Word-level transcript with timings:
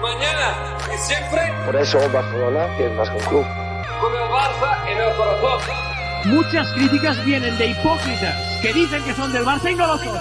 mañana 0.00 0.76
y 0.92 0.98
siempre. 0.98 1.40
Por 1.64 1.76
eso 1.76 1.98
Barcelona 2.12 2.66
es 2.78 2.92
más 2.92 3.08
que 3.10 3.16
un 3.16 3.24
club. 3.24 3.46
Con 4.00 4.14
el 4.14 4.28
Barça 4.30 4.90
en 4.90 4.98
el 4.98 5.16
corazón. 5.16 5.60
Muchas 6.24 6.68
críticas 6.72 7.24
vienen 7.24 7.56
de 7.58 7.66
hipócritas 7.68 8.60
que 8.60 8.72
dicen 8.72 9.02
que 9.04 9.14
son 9.14 9.32
del 9.32 9.44
Barça 9.44 9.72
y 9.72 9.74
no 9.74 9.86
lo 9.86 9.98
son. 9.98 10.18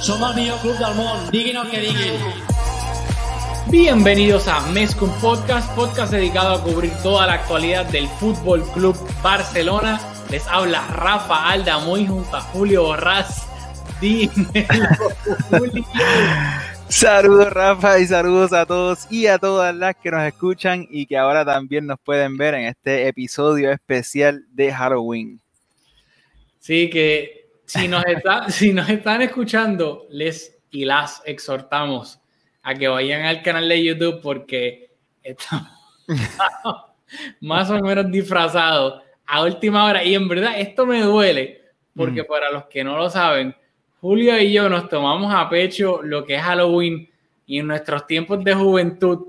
Som 0.00 0.22
el 0.24 0.34
millor 0.34 0.58
club 0.60 0.76
del 0.76 1.30
diguin 1.30 1.56
el 1.56 1.70
que 1.70 1.80
diguin. 1.80 2.20
Bienvenidos 3.68 4.46
a 4.46 4.60
Mescum 4.68 5.10
Podcast, 5.20 5.68
podcast 5.74 6.12
dedicado 6.12 6.54
a 6.54 6.62
cubrir 6.62 6.92
toda 7.02 7.26
la 7.26 7.34
actualidad 7.34 7.84
del 7.86 8.08
Fútbol 8.08 8.62
Club 8.72 8.96
Barcelona. 9.22 10.00
Les 10.30 10.46
habla 10.46 10.86
Rafa 10.88 11.48
Aldamuy 11.48 12.06
junto 12.06 12.36
a 12.36 12.40
Julio 12.40 12.84
Borrás. 12.84 13.46
Dímelo, 14.00 14.88
Julio. 15.50 15.84
Saludos 16.88 17.52
Rafa 17.52 17.98
y 17.98 18.06
saludos 18.06 18.52
a 18.52 18.64
todos 18.64 19.10
y 19.10 19.26
a 19.26 19.38
todas 19.38 19.74
las 19.74 19.96
que 19.96 20.10
nos 20.10 20.22
escuchan 20.22 20.86
y 20.90 21.06
que 21.06 21.16
ahora 21.18 21.44
también 21.44 21.86
nos 21.86 21.98
pueden 22.00 22.36
ver 22.36 22.54
en 22.54 22.66
este 22.66 23.08
episodio 23.08 23.70
especial 23.72 24.44
de 24.52 24.72
Halloween. 24.72 25.40
Sí, 26.60 26.88
que 26.88 27.48
si 27.66 27.88
nos, 27.88 28.04
está- 28.06 28.48
si 28.50 28.72
nos 28.72 28.88
están 28.88 29.20
escuchando, 29.22 30.06
les 30.10 30.56
y 30.70 30.84
las 30.84 31.22
exhortamos 31.24 32.20
a 32.62 32.74
que 32.74 32.88
vayan 32.88 33.22
al 33.22 33.42
canal 33.42 33.68
de 33.68 33.82
YouTube 33.82 34.20
porque 34.22 34.90
estamos 35.22 35.70
más 37.40 37.70
o 37.70 37.80
menos 37.80 38.10
disfrazados 38.10 39.02
a 39.26 39.42
última 39.42 39.84
hora. 39.86 40.04
Y 40.04 40.14
en 40.14 40.28
verdad 40.28 40.58
esto 40.58 40.86
me 40.86 41.02
duele 41.02 41.62
porque 41.96 42.22
Mm. 42.22 42.26
para 42.26 42.50
los 42.50 42.66
que 42.66 42.84
no 42.84 42.96
lo 42.98 43.08
saben, 43.10 43.54
Julio 44.00 44.38
y 44.40 44.52
yo 44.52 44.68
nos 44.68 44.88
tomamos 44.88 45.32
a 45.34 45.48
pecho 45.48 46.00
lo 46.02 46.24
que 46.24 46.36
es 46.36 46.42
Halloween 46.42 47.08
y 47.46 47.58
en 47.58 47.66
nuestros 47.66 48.06
tiempos 48.06 48.42
de 48.44 48.54
juventud 48.54 49.26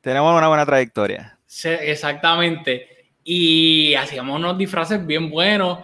Tenemos 0.00 0.36
una 0.36 0.48
buena 0.48 0.66
trayectoria. 0.66 1.38
se- 1.46 1.90
exactamente. 1.90 2.88
Y 3.22 3.94
hacíamos 3.94 4.36
unos 4.38 4.56
disfraces 4.56 5.04
bien 5.06 5.28
buenos. 5.30 5.78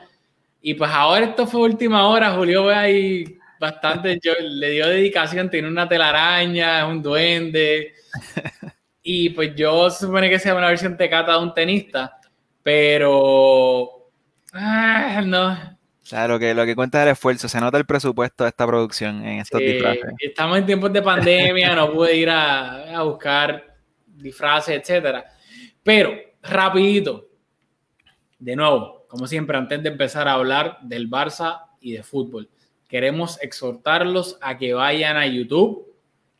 Y 0.63 0.75
pues 0.75 0.91
ahora 0.91 1.27
esto 1.27 1.47
fue 1.47 1.61
última 1.63 2.09
hora. 2.09 2.33
Julio 2.33 2.65
ve 2.65 2.75
ahí 2.75 3.39
bastante. 3.61 4.19
Yo, 4.23 4.33
le 4.41 4.71
dio 4.71 4.89
dedicación. 4.89 5.51
Tiene 5.51 5.69
una 5.69 5.89
telaraña, 5.89 6.81
es 6.81 6.85
un 6.87 7.03
duende. 7.03 7.93
Y 9.09 9.31
pues 9.31 9.55
yo 9.55 9.89
supone 9.89 10.29
que 10.29 10.41
sea 10.41 10.53
una 10.57 10.67
versión 10.67 10.97
tecata 10.97 11.31
de 11.33 11.39
un 11.39 11.55
tenista. 11.55 12.19
Pero. 12.65 14.11
ah, 14.53 15.23
no. 15.25 15.76
Claro 16.09 16.39
que 16.39 16.55
lo 16.55 16.65
que 16.65 16.77
cuenta 16.77 16.99
es 17.01 17.07
el 17.07 17.13
esfuerzo, 17.13 17.49
se 17.49 17.61
nota 17.61 17.79
el 17.79 17.87
presupuesto 17.87 18.45
de 18.45 18.51
esta 18.51 18.67
producción 18.67 19.25
en 19.25 19.41
estos 19.41 19.61
Eh, 19.61 19.65
disfraces. 19.73 20.15
estamos 20.21 20.59
en 20.59 20.67
tiempos 20.67 20.93
de 20.93 21.03
pandemia, 21.03 21.75
no 21.75 21.93
pude 21.93 22.17
ir 22.17 22.31
a, 22.31 22.97
a 22.99 23.03
buscar 23.03 23.77
disfraces, 24.07 24.81
etcétera. 24.81 25.25
Pero, 25.83 26.13
rapidito, 26.43 27.29
de 28.39 28.55
nuevo, 28.55 29.07
como 29.09 29.27
siempre, 29.27 29.57
antes 29.57 29.83
de 29.83 29.89
empezar 29.89 30.29
a 30.29 30.35
hablar 30.35 30.79
del 30.83 31.11
Barça 31.11 31.63
y 31.81 31.93
de 31.93 32.03
fútbol, 32.03 32.49
queremos 32.89 33.43
exhortarlos 33.43 34.39
a 34.41 34.59
que 34.59 34.75
vayan 34.75 35.17
a 35.17 35.27
YouTube, 35.27 35.93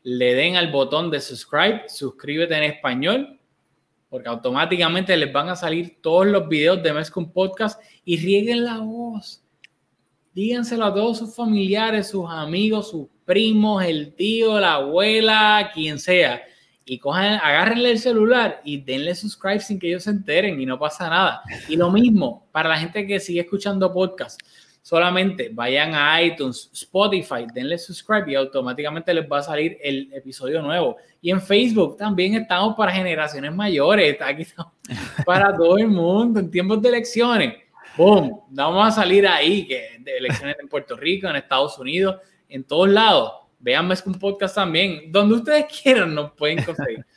le 0.03 0.33
den 0.33 0.55
al 0.55 0.71
botón 0.71 1.11
de 1.11 1.19
subscribe, 1.19 1.83
suscríbete 1.89 2.55
en 2.55 2.63
español, 2.63 3.39
porque 4.09 4.29
automáticamente 4.29 5.17
les 5.17 5.33
van 5.33 5.49
a 5.49 5.57
salir 5.57 5.97
todos 6.01 6.25
los 6.25 6.47
videos 6.47 6.81
de 6.81 6.93
Mescom 6.93 7.33
Podcast 7.33 7.81
y 8.05 8.17
rieguen 8.17 8.63
la 8.63 8.77
voz 8.79 9.43
díganselo 10.37 10.85
a 10.85 10.93
todos 10.93 11.17
sus 11.17 11.35
familiares, 11.35 12.09
sus 12.09 12.29
amigos, 12.29 12.91
sus 12.91 13.07
primos, 13.25 13.83
el 13.83 14.13
tío, 14.13 14.59
la 14.59 14.75
abuela, 14.75 15.71
quien 15.73 15.97
sea. 15.97 16.43
Y 16.85 16.99
cojan, 16.99 17.39
agárrenle 17.43 17.89
el 17.89 17.97
celular 17.97 18.61
y 18.63 18.77
denle 18.77 19.15
subscribe 19.15 19.59
sin 19.61 19.79
que 19.79 19.87
ellos 19.87 20.03
se 20.03 20.11
enteren 20.11 20.61
y 20.61 20.65
no 20.67 20.77
pasa 20.77 21.09
nada. 21.09 21.41
Y 21.67 21.75
lo 21.75 21.89
mismo 21.89 22.47
para 22.51 22.69
la 22.69 22.77
gente 22.77 23.07
que 23.07 23.19
sigue 23.19 23.39
escuchando 23.41 23.91
podcast. 23.91 24.39
Solamente 24.83 25.49
vayan 25.51 25.95
a 25.95 26.21
iTunes, 26.21 26.69
Spotify, 26.71 27.47
denle 27.51 27.79
subscribe 27.79 28.31
y 28.31 28.35
automáticamente 28.35 29.15
les 29.15 29.27
va 29.29 29.39
a 29.39 29.43
salir 29.43 29.79
el 29.81 30.13
episodio 30.13 30.61
nuevo. 30.61 30.97
Y 31.19 31.31
en 31.31 31.41
Facebook 31.41 31.97
también 31.97 32.35
estamos 32.35 32.75
para 32.75 32.91
generaciones 32.91 33.55
mayores. 33.55 34.15
Aquí 34.21 34.45
para 35.25 35.57
todo 35.57 35.79
el 35.79 35.87
mundo 35.87 36.39
en 36.39 36.51
tiempos 36.51 36.79
de 36.79 36.89
elecciones. 36.89 37.66
¡Boom! 37.97 38.41
Vamos 38.49 38.87
a 38.87 38.91
salir 38.91 39.27
ahí, 39.27 39.65
que 39.65 39.97
de 39.99 40.17
elecciones 40.17 40.55
en 40.59 40.67
Puerto 40.67 40.95
Rico, 40.95 41.27
en 41.27 41.35
Estados 41.35 41.79
Unidos, 41.79 42.17
en 42.47 42.63
todos 42.63 42.87
lados. 42.87 43.33
Vean 43.59 43.89
un 44.05 44.19
podcast 44.19 44.53
también. 44.53 45.11
Donde 45.11 45.35
ustedes 45.35 45.65
quieran 45.65 46.13
nos 46.13 46.31
pueden 46.33 46.63
conseguir. 46.63 47.05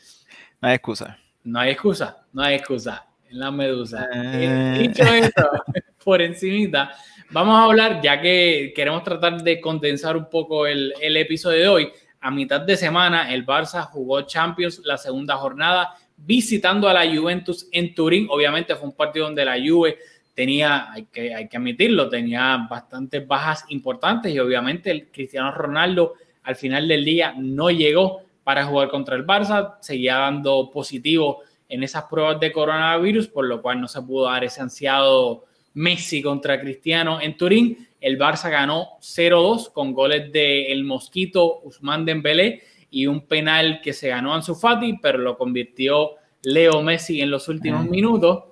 No 0.63 0.69
hay 0.69 0.75
excusa. 0.75 1.19
No 1.43 1.59
hay 1.59 1.71
excusa, 1.71 2.27
no 2.35 2.43
hay 2.43 2.57
excusa. 2.57 3.07
En 3.31 3.39
la 3.39 3.51
medusa. 3.51 4.07
Eh. 4.13 4.77
Dicho 4.79 5.05
esto, 5.05 5.51
por 6.05 6.21
encimita, 6.21 6.91
vamos 7.31 7.59
a 7.59 7.65
hablar, 7.65 8.03
ya 8.03 8.21
que 8.21 8.71
queremos 8.77 9.03
tratar 9.03 9.43
de 9.43 9.59
condensar 9.59 10.19
un 10.19 10.29
poco 10.29 10.67
el, 10.67 10.93
el 11.01 11.17
episodio 11.17 11.59
de 11.59 11.69
hoy. 11.69 11.93
A 12.21 12.31
mitad 12.31 12.61
de 12.61 12.77
semana, 12.77 13.33
el 13.33 13.47
Barça 13.47 13.85
jugó 13.87 14.21
Champions 14.21 14.83
la 14.85 14.99
segunda 14.99 15.37
jornada, 15.37 15.95
visitando 16.19 16.87
a 16.91 16.93
la 16.93 17.07
Juventus 17.07 17.67
en 17.73 17.95
Turín. 17.95 18.27
Obviamente 18.29 18.77
fue 18.77 18.89
un 18.89 18.95
partido 18.95 19.25
donde 19.25 19.47
la 19.47 19.57
Juve 19.57 19.97
tenía, 20.35 20.91
hay 20.93 21.05
que, 21.07 21.35
hay 21.35 21.49
que 21.49 21.57
admitirlo, 21.57 22.09
tenía 22.09 22.67
bastantes 22.69 23.27
bajas 23.27 23.65
importantes 23.69 24.33
y 24.35 24.39
obviamente 24.39 24.91
el 24.91 25.11
Cristiano 25.11 25.53
Ronaldo 25.53 26.15
al 26.43 26.57
final 26.57 26.89
del 26.89 27.05
día 27.05 27.35
no 27.37 27.71
llegó 27.71 28.23
para 28.45 28.65
jugar 28.65 28.89
contra 28.89 29.17
el 29.17 29.27
Barça, 29.27 29.77
seguía 29.81 30.17
dando 30.17 30.71
positivo 30.71 31.43
en 31.69 31.83
esas 31.83 32.05
pruebas 32.05 32.41
de 32.41 32.53
coronavirus, 32.53 33.29
por 33.29 33.47
lo 33.47 33.63
cual 33.63 33.81
no 33.81 33.89
se 33.89 34.03
pudo 34.03 34.25
dar 34.25 34.43
ese 34.45 34.61
ansiado 34.61 35.45
Messi 35.75 36.21
contra 36.21 36.61
Cristiano 36.61 37.21
en 37.21 37.37
Turín. 37.37 37.89
El 38.01 38.19
Barça 38.19 38.51
ganó 38.51 38.99
0-2 39.01 39.73
con 39.73 39.93
goles 39.93 40.33
de 40.33 40.73
El 40.73 40.85
Mosquito, 40.85 41.61
Usman 41.63 42.05
Dembélé 42.05 42.63
y 42.91 43.07
un 43.07 43.27
penal 43.27 43.81
que 43.81 43.93
se 43.93 44.09
ganó 44.09 44.35
Ansu 44.35 44.55
Fati, 44.55 44.99
pero 45.01 45.19
lo 45.19 45.37
convirtió 45.39 46.13
Leo 46.43 46.83
Messi 46.83 47.21
en 47.21 47.31
los 47.31 47.49
últimos 47.49 47.87
minutos. 47.87 48.45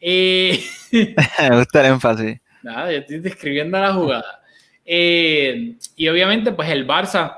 Eh, 0.00 0.60
Me 0.92 1.50
gusta 1.58 1.80
el 1.80 1.86
énfasis. 1.92 2.40
Nada, 2.62 2.90
yo 2.92 2.98
estoy 2.98 3.20
describiendo 3.20 3.78
la 3.78 3.92
jugada. 3.94 4.42
Eh, 4.84 5.76
y 5.96 6.08
obviamente, 6.08 6.52
pues 6.52 6.68
el 6.70 6.86
Barça 6.86 7.36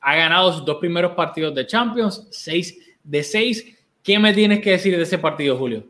ha 0.00 0.14
ganado 0.16 0.52
sus 0.52 0.64
dos 0.64 0.76
primeros 0.78 1.12
partidos 1.12 1.54
de 1.54 1.66
Champions, 1.66 2.26
6 2.30 2.78
de 3.02 3.22
6. 3.22 3.76
¿Qué 4.02 4.18
me 4.18 4.34
tienes 4.34 4.60
que 4.60 4.72
decir 4.72 4.96
de 4.96 5.02
ese 5.02 5.18
partido, 5.18 5.56
Julio? 5.56 5.84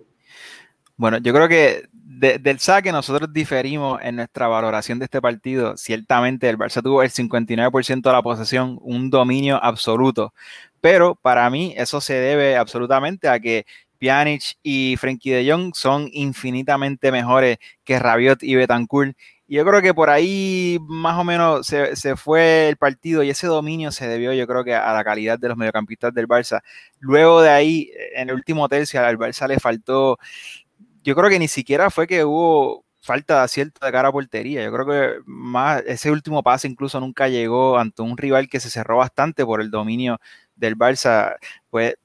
Bueno, 0.97 1.19
yo 1.19 1.33
creo 1.33 1.49
que 1.49 1.89
de- 1.93 2.39
del 2.39 2.61
saque 2.61 2.93
nosotros 2.93 3.33
diferimos 3.33 4.01
en 4.03 4.17
nuestra 4.17 4.47
valoración 4.47 5.01
de 5.01 5.07
este 5.07 5.21
partido. 5.21 5.77
Ciertamente 5.77 6.49
el 6.49 6.57
Barça 6.57 6.81
tuvo 6.81 7.03
el 7.03 7.11
59% 7.11 8.09
de 8.09 8.13
la 8.15 8.23
posesión, 8.23 8.79
un 8.83 9.11
dominio 9.11 9.59
absoluto, 9.63 10.33
pero 10.81 11.17
para 11.17 11.51
mí 11.51 11.75
eso 11.77 12.01
se 12.01 12.15
debe 12.15 12.57
absolutamente 12.57 13.27
a 13.29 13.41
que 13.41 13.67
Pjanic 13.99 14.57
y 14.63 14.97
Frenkie 14.97 15.31
de 15.31 15.51
Jong 15.51 15.75
son 15.75 16.09
infinitamente 16.13 17.13
mejores 17.13 17.59
que 17.85 17.99
Rabiot 17.99 18.43
y 18.43 18.55
Betancourt. 18.57 19.17
Y 19.47 19.57
yo 19.57 19.65
creo 19.67 19.83
que 19.83 19.93
por 19.93 20.11
ahí 20.11 20.79
más 20.83 21.19
o 21.19 21.25
menos 21.25 21.67
se, 21.67 21.97
se 21.97 22.17
fue 22.17 22.69
el 22.69 22.77
partido 22.77 23.23
y 23.23 23.31
ese 23.31 23.47
dominio 23.47 23.93
se 23.93 24.09
debió 24.09 24.33
yo 24.33 24.47
creo 24.47 24.65
que 24.65 24.75
a 24.75 24.93
la 24.95 25.05
calidad 25.05 25.39
de 25.39 25.49
los 25.49 25.57
mediocampistas 25.57 26.15
del 26.15 26.27
Barça. 26.27 26.63
Luego 26.99 27.43
de 27.43 27.51
ahí, 27.51 27.91
en 28.15 28.31
el 28.31 28.35
último 28.35 28.69
tercio, 28.69 29.05
al 29.05 29.19
Barça 29.19 29.47
le 29.47 29.61
faltó 29.61 30.19
yo 31.05 31.15
creo 31.15 31.29
que 31.31 31.39
ni 31.39 31.49
siquiera 31.49 31.91
fue 31.91 32.07
que 32.07 32.25
hubo 32.25 32.85
falta 33.01 33.39
de 33.39 33.45
acierto 33.45 33.85
de 33.85 33.93
cara 33.93 34.09
a 34.09 34.13
portería. 34.13 34.65
Yo 34.65 34.73
creo 34.73 34.87
que 34.87 35.21
más 35.27 35.83
ese 35.87 36.11
último 36.11 36.43
pase 36.43 36.67
incluso 36.67 36.99
nunca 37.01 37.29
llegó 37.29 37.79
ante 37.79 38.03
un 38.03 38.17
rival 38.17 38.49
que 38.49 38.61
se 38.61 38.71
cerró 38.71 38.97
bastante 38.97 39.45
por 39.45 39.61
el 39.61 39.71
dominio 39.71 40.19
del 40.57 40.77
Barça. 40.77 41.37
Pues 41.71 41.97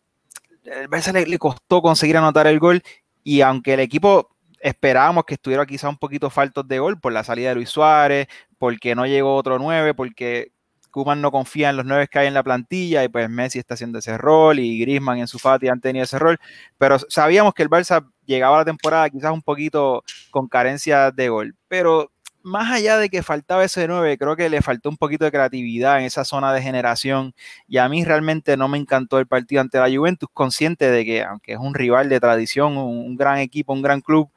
el 0.70 0.90
Barça 0.90 1.12
le, 1.14 1.38
costó 1.38 1.82
conseguir 1.82 2.18
anotar 2.18 2.48
el 2.48 2.60
gol 2.60 2.82
y 3.24 3.42
aunque 3.42 3.74
el 3.74 3.80
equipo 3.80 4.30
esperábamos 4.60 5.26
que 5.26 5.36
estuviera 5.36 5.66
quizá 5.66 5.90
un 5.90 5.98
poquito 5.98 6.30
faltos 6.30 6.68
de 6.68 6.80
gol 6.80 7.00
por 7.00 7.14
la 7.14 7.24
salida 7.24 7.50
de 7.50 7.56
Luis 7.56 7.70
Suárez, 7.70 8.28
porque 8.58 8.96
no 8.96 9.06
llegó 9.06 9.36
otro 9.36 9.58
9, 9.58 9.94
porque 9.94 10.52
Kuman 10.92 11.22
no 11.22 11.32
confía 11.32 11.70
en 11.70 11.78
los 11.78 11.86
nueve 11.86 12.08
que 12.08 12.20
hay 12.20 12.28
en 12.28 12.34
la 12.34 12.44
plantilla 12.44 13.04
y 13.04 13.10
pues 13.10 13.30
Messi 13.30 13.60
está 13.60 13.76
haciendo 13.76 14.00
ese 14.00 14.18
rol 14.18 14.60
y 14.60 14.80
Griezmann 14.80 15.20
y 15.20 15.22
Ansu 15.22 15.38
Fati 15.38 15.68
han 15.68 15.82
tenido 15.82 16.04
ese 16.04 16.20
rol, 16.20 16.40
pero 16.78 16.98
sabíamos 17.10 17.54
que 17.54 17.64
el 17.64 17.70
Barça 17.70 18.10
llegaba 18.26 18.58
a 18.58 18.60
la 18.60 18.66
temporada 18.66 19.10
quizás 19.10 19.32
un 19.32 19.42
poquito 19.42 20.04
con 20.32 20.48
carencia 20.48 21.12
de 21.12 21.30
gol, 21.30 21.56
pero 21.68 22.12
más 22.44 22.72
allá 22.72 22.98
de 22.98 23.10
que 23.10 23.24
faltaba 23.24 23.64
ese 23.64 23.88
9, 23.88 24.18
creo 24.18 24.36
que 24.36 24.50
le 24.50 24.62
faltó 24.62 24.90
un 24.90 24.98
poquito 24.98 25.26
de 25.26 25.32
creatividad 25.32 26.00
en 26.00 26.06
esa 26.06 26.26
zona 26.26 26.54
de 26.54 26.62
generación. 26.62 27.34
Y 27.68 27.78
a 27.78 27.90
mí 27.90 28.04
realmente 28.04 28.58
no 28.58 28.68
me 28.68 28.78
encantó 28.78 29.20
el 29.20 29.28
partido 29.28 29.62
ante 29.62 29.80
la 29.80 29.90
Juventus, 29.90 30.30
consciente 30.34 30.90
de 30.90 31.06
que 31.06 31.24
aunque 31.24 31.54
es 31.54 31.60
un 31.60 31.74
rival 31.74 32.10
de 32.10 32.20
tradición, 32.20 32.78
un, 32.78 32.98
un 32.98 33.16
gran 33.18 33.40
equipo, 33.40 33.74
un 33.74 33.82
gran 33.82 34.02
club, 34.02 34.30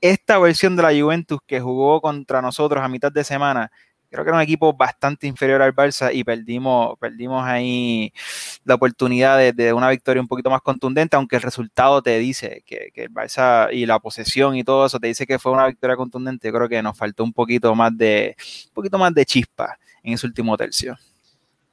esta 0.00 0.38
versión 0.38 0.76
de 0.76 0.82
la 0.82 1.00
Juventus 1.00 1.40
que 1.46 1.60
jugó 1.60 2.00
contra 2.00 2.42
nosotros 2.42 2.82
a 2.82 2.88
mitad 2.88 3.12
de 3.12 3.24
semana 3.24 3.70
creo 4.16 4.24
que 4.24 4.30
era 4.30 4.38
un 4.38 4.42
equipo 4.42 4.72
bastante 4.72 5.26
inferior 5.26 5.60
al 5.60 5.74
Barça 5.74 6.10
y 6.12 6.24
perdimos, 6.24 6.98
perdimos 6.98 7.44
ahí 7.44 8.12
la 8.64 8.76
oportunidad 8.76 9.52
de, 9.52 9.72
una 9.74 9.90
victoria 9.90 10.22
un 10.22 10.26
poquito 10.26 10.48
más 10.48 10.62
contundente, 10.62 11.16
aunque 11.16 11.36
el 11.36 11.42
resultado 11.42 12.00
te 12.00 12.18
dice 12.18 12.62
que, 12.64 12.90
el 12.94 13.10
Barça 13.10 13.68
y 13.70 13.84
la 13.84 13.98
posesión 13.98 14.56
y 14.56 14.64
todo 14.64 14.86
eso 14.86 14.98
te 14.98 15.08
dice 15.08 15.26
que 15.26 15.38
fue 15.38 15.52
una 15.52 15.66
victoria 15.66 15.96
contundente. 15.96 16.50
Creo 16.50 16.66
que 16.66 16.82
nos 16.82 16.96
faltó 16.96 17.24
un 17.24 17.32
poquito 17.34 17.74
más 17.74 17.96
de, 17.96 18.34
un 18.68 18.72
poquito 18.72 18.96
más 18.96 19.12
de 19.12 19.26
chispa 19.26 19.78
en 20.02 20.14
ese 20.14 20.26
último 20.26 20.56
tercio. 20.56 20.96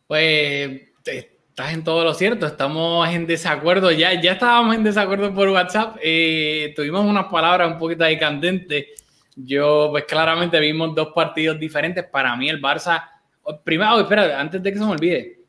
Pues 0.05 0.81
estás 1.05 1.73
en 1.73 1.83
todo 1.83 2.03
lo 2.03 2.13
cierto, 2.13 2.45
estamos 2.45 3.07
en 3.07 3.25
desacuerdo, 3.25 3.89
ya, 3.91 4.19
ya 4.19 4.33
estábamos 4.33 4.75
en 4.75 4.83
desacuerdo 4.83 5.33
por 5.33 5.47
WhatsApp, 5.47 5.97
eh, 6.03 6.73
tuvimos 6.75 7.05
unas 7.05 7.27
palabras 7.27 7.71
un 7.71 7.77
poquito 7.77 8.03
ahí 8.03 8.19
candentes 8.19 8.87
yo, 9.35 9.87
pues 9.91 10.05
claramente 10.05 10.59
vimos 10.59 10.93
dos 10.95 11.09
partidos 11.13 11.59
diferentes. 11.59 12.05
Para 12.05 12.35
mí, 12.35 12.49
el 12.49 12.61
Barça. 12.61 13.09
Primero, 13.63 13.99
espera, 13.99 14.39
antes 14.39 14.61
de 14.61 14.71
que 14.71 14.77
se 14.77 14.85
me 14.85 14.91
olvide. 14.91 15.39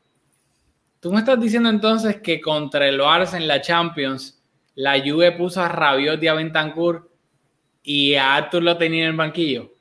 Tú 0.99 1.11
me 1.11 1.19
estás 1.19 1.39
diciendo 1.39 1.69
entonces 1.69 2.17
que 2.17 2.41
contra 2.41 2.87
el 2.87 2.99
Barça 2.99 3.37
en 3.37 3.47
la 3.47 3.61
Champions, 3.61 4.41
la 4.73 4.99
Juve 4.99 5.31
puso 5.33 5.61
a 5.61 5.67
Rabiot 5.67 6.21
y 6.21 6.27
a 6.27 6.33
Bentancur 6.33 7.11
y 7.83 8.15
a 8.15 8.35
Arthur 8.35 8.63
lo 8.63 8.77
tenía 8.77 9.03
en 9.03 9.11
el 9.11 9.15
banquillo. 9.15 9.71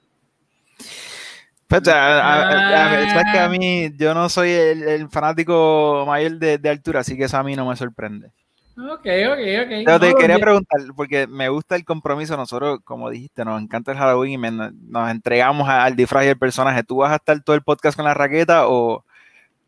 Pues, 1.66 1.88
a, 1.88 3.22
que 3.32 3.38
a 3.38 3.48
mí 3.48 3.90
yo 3.96 4.12
no 4.14 4.28
soy 4.28 4.50
el, 4.50 5.08
fanático 5.08 6.04
mayor 6.06 6.38
de, 6.38 6.58
de, 6.58 6.68
altura, 6.68 7.00
así 7.00 7.16
que 7.16 7.24
eso 7.24 7.38
a 7.38 7.42
mí 7.42 7.56
no 7.56 7.66
me 7.66 7.74
sorprende. 7.74 8.30
Ok, 8.76 9.06
ok, 9.06 9.38
ok. 9.62 9.84
Pero 9.84 10.00
te 10.00 10.14
quería 10.14 10.38
preguntar, 10.38 10.80
porque 10.96 11.26
me 11.26 11.48
gusta 11.48 11.76
el 11.76 11.84
compromiso. 11.84 12.36
Nosotros, 12.36 12.80
como 12.82 13.08
dijiste, 13.08 13.44
nos 13.44 13.62
encanta 13.62 13.92
el 13.92 13.98
Halloween 13.98 14.44
y 14.44 14.50
nos 14.90 15.10
entregamos 15.10 15.68
al 15.68 15.94
disfraz 15.94 16.24
y 16.24 16.28
el 16.28 16.38
personaje. 16.38 16.82
¿Tú 16.82 16.96
vas 16.96 17.12
a 17.12 17.16
estar 17.16 17.40
todo 17.42 17.54
el 17.54 17.62
podcast 17.62 17.96
con 17.96 18.04
la 18.04 18.14
raqueta 18.14 18.68
o...? 18.68 19.04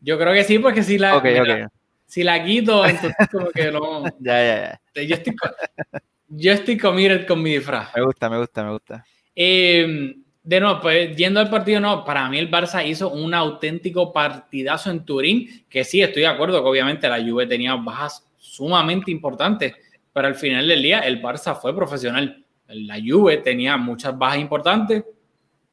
Yo 0.01 0.17
creo 0.17 0.33
que 0.33 0.43
sí, 0.43 0.59
porque 0.59 0.83
si 0.83 0.97
la, 0.97 1.69
Si 2.05 2.23
la 2.23 2.43
quito, 2.43 2.85
entonces 2.85 3.27
como 3.31 3.49
que 3.49 3.71
no... 3.71 4.03
ya, 4.19 4.43
ya, 4.43 4.79
ya. 4.93 5.03
Yo 5.03 5.15
estoy, 5.15 5.35
con, 5.35 5.51
yo 6.27 6.51
estoy 6.51 6.77
con 6.77 7.41
mi 7.41 7.51
disfraz. 7.51 7.95
Me 7.95 8.03
gusta, 8.03 8.29
me 8.29 8.39
gusta, 8.39 8.63
me 8.63 8.71
gusta. 8.71 9.05
Eh, 9.33 10.15
de 10.43 10.59
nuevo, 10.59 10.81
pues 10.81 11.15
yendo 11.15 11.39
al 11.39 11.49
partido, 11.49 11.79
no, 11.79 12.05
para 12.05 12.29
mí 12.29 12.39
el 12.39 12.49
Barça 12.49 12.85
hizo 12.85 13.09
un 13.09 13.33
auténtico 13.33 14.13
partidazo 14.13 14.89
en 14.91 15.05
Turín, 15.05 15.65
que 15.69 15.83
sí, 15.83 16.01
estoy 16.01 16.21
de 16.21 16.27
acuerdo 16.27 16.61
que 16.61 16.69
obviamente 16.69 17.09
la 17.09 17.21
Juve 17.21 17.47
tenía 17.47 17.75
bajas 17.75 18.26
sumamente 18.57 19.11
importante, 19.11 19.75
pero 20.11 20.27
al 20.27 20.35
final 20.35 20.67
del 20.67 20.81
día 20.81 20.99
el 21.01 21.21
Barça 21.21 21.55
fue 21.55 21.75
profesional. 21.75 22.43
La 22.67 22.95
Juve 22.95 23.37
tenía 23.37 23.77
muchas 23.77 24.17
bajas 24.17 24.39
importantes 24.39 25.05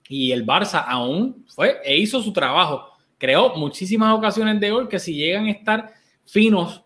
y 0.09 0.33
el 0.33 0.47
Barça 0.47 0.85
aún 0.87 1.45
fue 1.49 1.79
e 1.83 1.97
hizo 1.97 2.23
su 2.23 2.33
trabajo. 2.33 2.91
Creó 3.17 3.55
muchísimas 3.57 4.15
ocasiones 4.15 4.61
de 4.61 4.71
gol 4.71 4.89
que 4.89 4.99
si 4.99 5.15
llegan 5.15 5.47
a 5.47 5.51
estar 5.51 5.95
finos, 6.27 6.83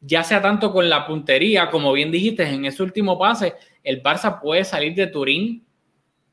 ya 0.00 0.22
sea 0.22 0.40
tanto 0.40 0.72
con 0.72 0.88
la 0.88 1.06
puntería, 1.06 1.70
como 1.70 1.92
bien 1.92 2.10
dijiste 2.10 2.44
en 2.44 2.64
ese 2.64 2.82
último 2.82 3.18
pase, 3.18 3.54
el 3.82 4.02
Barça 4.02 4.40
puede 4.40 4.64
salir 4.64 4.94
de 4.94 5.08
Turín 5.08 5.64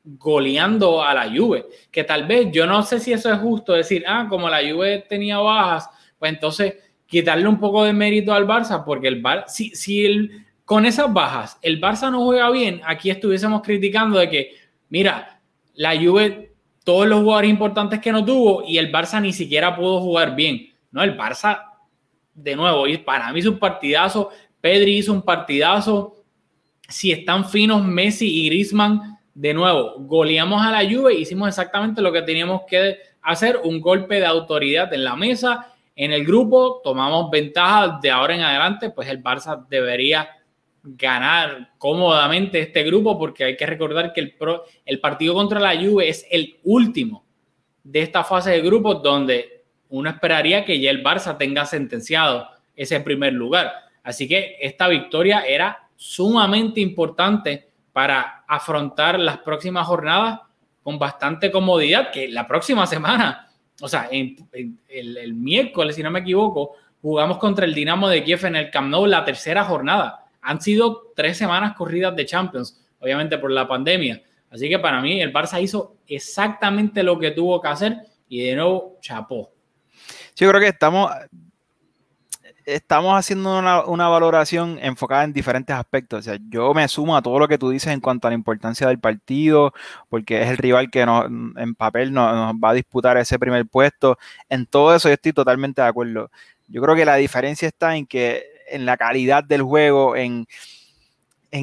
goleando 0.04 1.02
a 1.02 1.12
la 1.14 1.28
Juve, 1.28 1.66
que 1.90 2.04
tal 2.04 2.26
vez 2.26 2.48
yo 2.52 2.66
no 2.66 2.82
sé 2.82 3.00
si 3.00 3.12
eso 3.12 3.32
es 3.32 3.38
justo 3.38 3.72
decir, 3.72 4.04
ah, 4.06 4.26
como 4.28 4.48
la 4.48 4.58
Juve 4.58 5.04
tenía 5.08 5.38
bajas, 5.38 5.88
pues 6.18 6.32
entonces 6.32 6.74
quitarle 7.10 7.48
un 7.48 7.58
poco 7.58 7.84
de 7.84 7.92
mérito 7.92 8.32
al 8.32 8.46
Barça, 8.46 8.84
porque 8.84 9.08
el 9.08 9.20
Barça, 9.20 9.48
si, 9.48 9.74
si 9.74 10.06
el, 10.06 10.46
con 10.64 10.86
esas 10.86 11.12
bajas 11.12 11.58
el 11.60 11.80
Barça 11.80 12.10
no 12.10 12.24
juega 12.24 12.48
bien, 12.50 12.80
aquí 12.86 13.10
estuviésemos 13.10 13.62
criticando 13.62 14.18
de 14.20 14.30
que, 14.30 14.54
mira, 14.88 15.40
la 15.74 16.00
Juve, 16.00 16.52
todos 16.84 17.08
los 17.08 17.20
jugadores 17.20 17.50
importantes 17.50 17.98
que 17.98 18.12
no 18.12 18.24
tuvo 18.24 18.62
y 18.66 18.78
el 18.78 18.92
Barça 18.92 19.20
ni 19.20 19.32
siquiera 19.32 19.74
pudo 19.74 20.00
jugar 20.00 20.36
bien. 20.36 20.68
No, 20.92 21.02
el 21.02 21.18
Barça, 21.18 21.60
de 22.32 22.54
nuevo, 22.54 22.86
y 22.86 22.96
para 22.98 23.32
mí 23.32 23.40
es 23.40 23.46
un 23.46 23.58
partidazo, 23.58 24.30
Pedri 24.60 24.98
hizo 24.98 25.12
un 25.12 25.22
partidazo, 25.22 26.14
si 26.88 27.10
están 27.10 27.48
finos 27.48 27.84
Messi 27.84 28.28
y 28.28 28.46
Griezmann, 28.46 29.18
de 29.34 29.52
nuevo, 29.52 29.94
goleamos 29.98 30.62
a 30.62 30.70
la 30.70 30.88
Juve, 30.88 31.14
hicimos 31.14 31.48
exactamente 31.48 32.00
lo 32.02 32.12
que 32.12 32.22
teníamos 32.22 32.62
que 32.68 32.98
hacer, 33.20 33.58
un 33.64 33.80
golpe 33.80 34.16
de 34.16 34.26
autoridad 34.26 34.92
en 34.94 35.02
la 35.02 35.16
mesa 35.16 35.69
en 36.02 36.14
el 36.14 36.24
grupo, 36.24 36.80
tomamos 36.82 37.30
ventaja 37.30 37.98
de 38.00 38.10
ahora 38.10 38.34
en 38.34 38.40
adelante, 38.40 38.88
pues 38.88 39.06
el 39.10 39.22
Barça 39.22 39.66
debería 39.68 40.30
ganar 40.82 41.72
cómodamente 41.76 42.58
este 42.58 42.82
grupo 42.84 43.18
porque 43.18 43.44
hay 43.44 43.54
que 43.54 43.66
recordar 43.66 44.14
que 44.14 44.22
el, 44.22 44.34
el 44.86 44.98
partido 44.98 45.34
contra 45.34 45.60
la 45.60 45.76
Juve 45.76 46.08
es 46.08 46.26
el 46.30 46.58
último 46.64 47.26
de 47.84 48.00
esta 48.00 48.24
fase 48.24 48.52
de 48.52 48.62
grupos 48.62 49.02
donde 49.02 49.66
uno 49.90 50.08
esperaría 50.08 50.64
que 50.64 50.80
ya 50.80 50.90
el 50.90 51.04
Barça 51.04 51.36
tenga 51.36 51.66
sentenciado 51.66 52.48
ese 52.74 52.98
primer 53.00 53.34
lugar. 53.34 53.70
Así 54.02 54.26
que 54.26 54.56
esta 54.58 54.88
victoria 54.88 55.42
era 55.42 55.86
sumamente 55.96 56.80
importante 56.80 57.68
para 57.92 58.46
afrontar 58.48 59.20
las 59.20 59.36
próximas 59.40 59.86
jornadas 59.86 60.40
con 60.82 60.98
bastante 60.98 61.50
comodidad, 61.50 62.10
que 62.10 62.26
la 62.26 62.48
próxima 62.48 62.86
semana 62.86 63.49
o 63.80 63.88
sea, 63.88 64.08
el, 64.10 65.34
miércoles, 65.34 65.96
si 65.96 66.02
no 66.02 66.10
me 66.10 66.20
equivoco, 66.20 66.76
jugamos 67.00 67.38
contra 67.38 67.64
el 67.64 67.74
Dinamo 67.74 68.08
de 68.08 68.22
Kiev 68.22 68.44
en 68.46 68.56
el 68.56 68.70
Camp 68.70 68.88
Nou 68.88 69.06
la 69.06 69.24
tercera 69.24 69.64
jornada. 69.64 70.26
Han 70.42 70.60
sido 70.60 71.12
tres 71.14 71.36
semanas 71.36 71.74
corridas 71.74 72.14
de 72.16 72.26
Champions, 72.26 72.80
obviamente 73.00 73.38
por 73.38 73.50
la 73.50 73.66
pandemia. 73.66 74.22
Así 74.50 74.68
que 74.68 74.78
para 74.78 75.00
mí 75.00 75.20
el 75.20 75.32
Barça 75.32 75.62
hizo 75.62 75.96
exactamente 76.06 77.02
lo 77.02 77.18
que 77.18 77.30
tuvo 77.30 77.60
que 77.60 77.68
hacer 77.68 77.96
y 78.28 78.42
de 78.44 78.56
nuevo 78.56 78.98
chapó. 79.00 79.50
Sí, 80.34 80.46
creo 80.46 80.60
que 80.60 80.68
estamos 80.68 81.10
estamos 82.74 83.16
haciendo 83.18 83.58
una, 83.58 84.08
valoración 84.08 84.78
enfocada 84.80 85.24
en 85.24 85.32
diferentes 85.32 85.74
aspectos. 85.74 86.20
O 86.20 86.22
sea, 86.22 86.38
yo 86.48 86.72
me 86.74 86.86
sumo 86.88 87.16
a 87.16 87.22
todo 87.22 87.38
lo 87.38 87.48
que 87.48 87.58
tú 87.58 87.70
dices 87.70 87.92
en 87.92 88.00
cuanto 88.00 88.26
a 88.26 88.30
la 88.30 88.34
importancia 88.34 88.86
del 88.88 88.98
partido, 88.98 89.72
porque 90.08 90.42
es 90.42 90.48
el 90.48 90.56
rival 90.58 90.90
que 90.90 91.04
nos, 91.06 91.26
en 91.26 91.74
papel 91.74 92.12
nos, 92.12 92.54
va 92.54 92.70
a 92.70 92.74
disputar 92.74 93.16
ese 93.16 93.38
primer 93.38 93.66
puesto. 93.66 94.18
En 94.48 94.66
todo 94.66 94.94
eso 94.94 95.08
yo 95.08 95.14
estoy 95.14 95.32
totalmente 95.32 95.82
de 95.82 95.88
acuerdo. 95.88 96.30
Yo 96.68 96.80
creo 96.82 96.94
que 96.94 97.04
la 97.04 97.16
diferencia 97.16 97.68
está 97.68 97.96
en 97.96 98.06
que 98.06 98.44
en 98.68 98.86
la 98.86 98.96
calidad 98.96 99.44
del 99.44 99.62
juego, 99.62 100.16
en, 100.16 100.46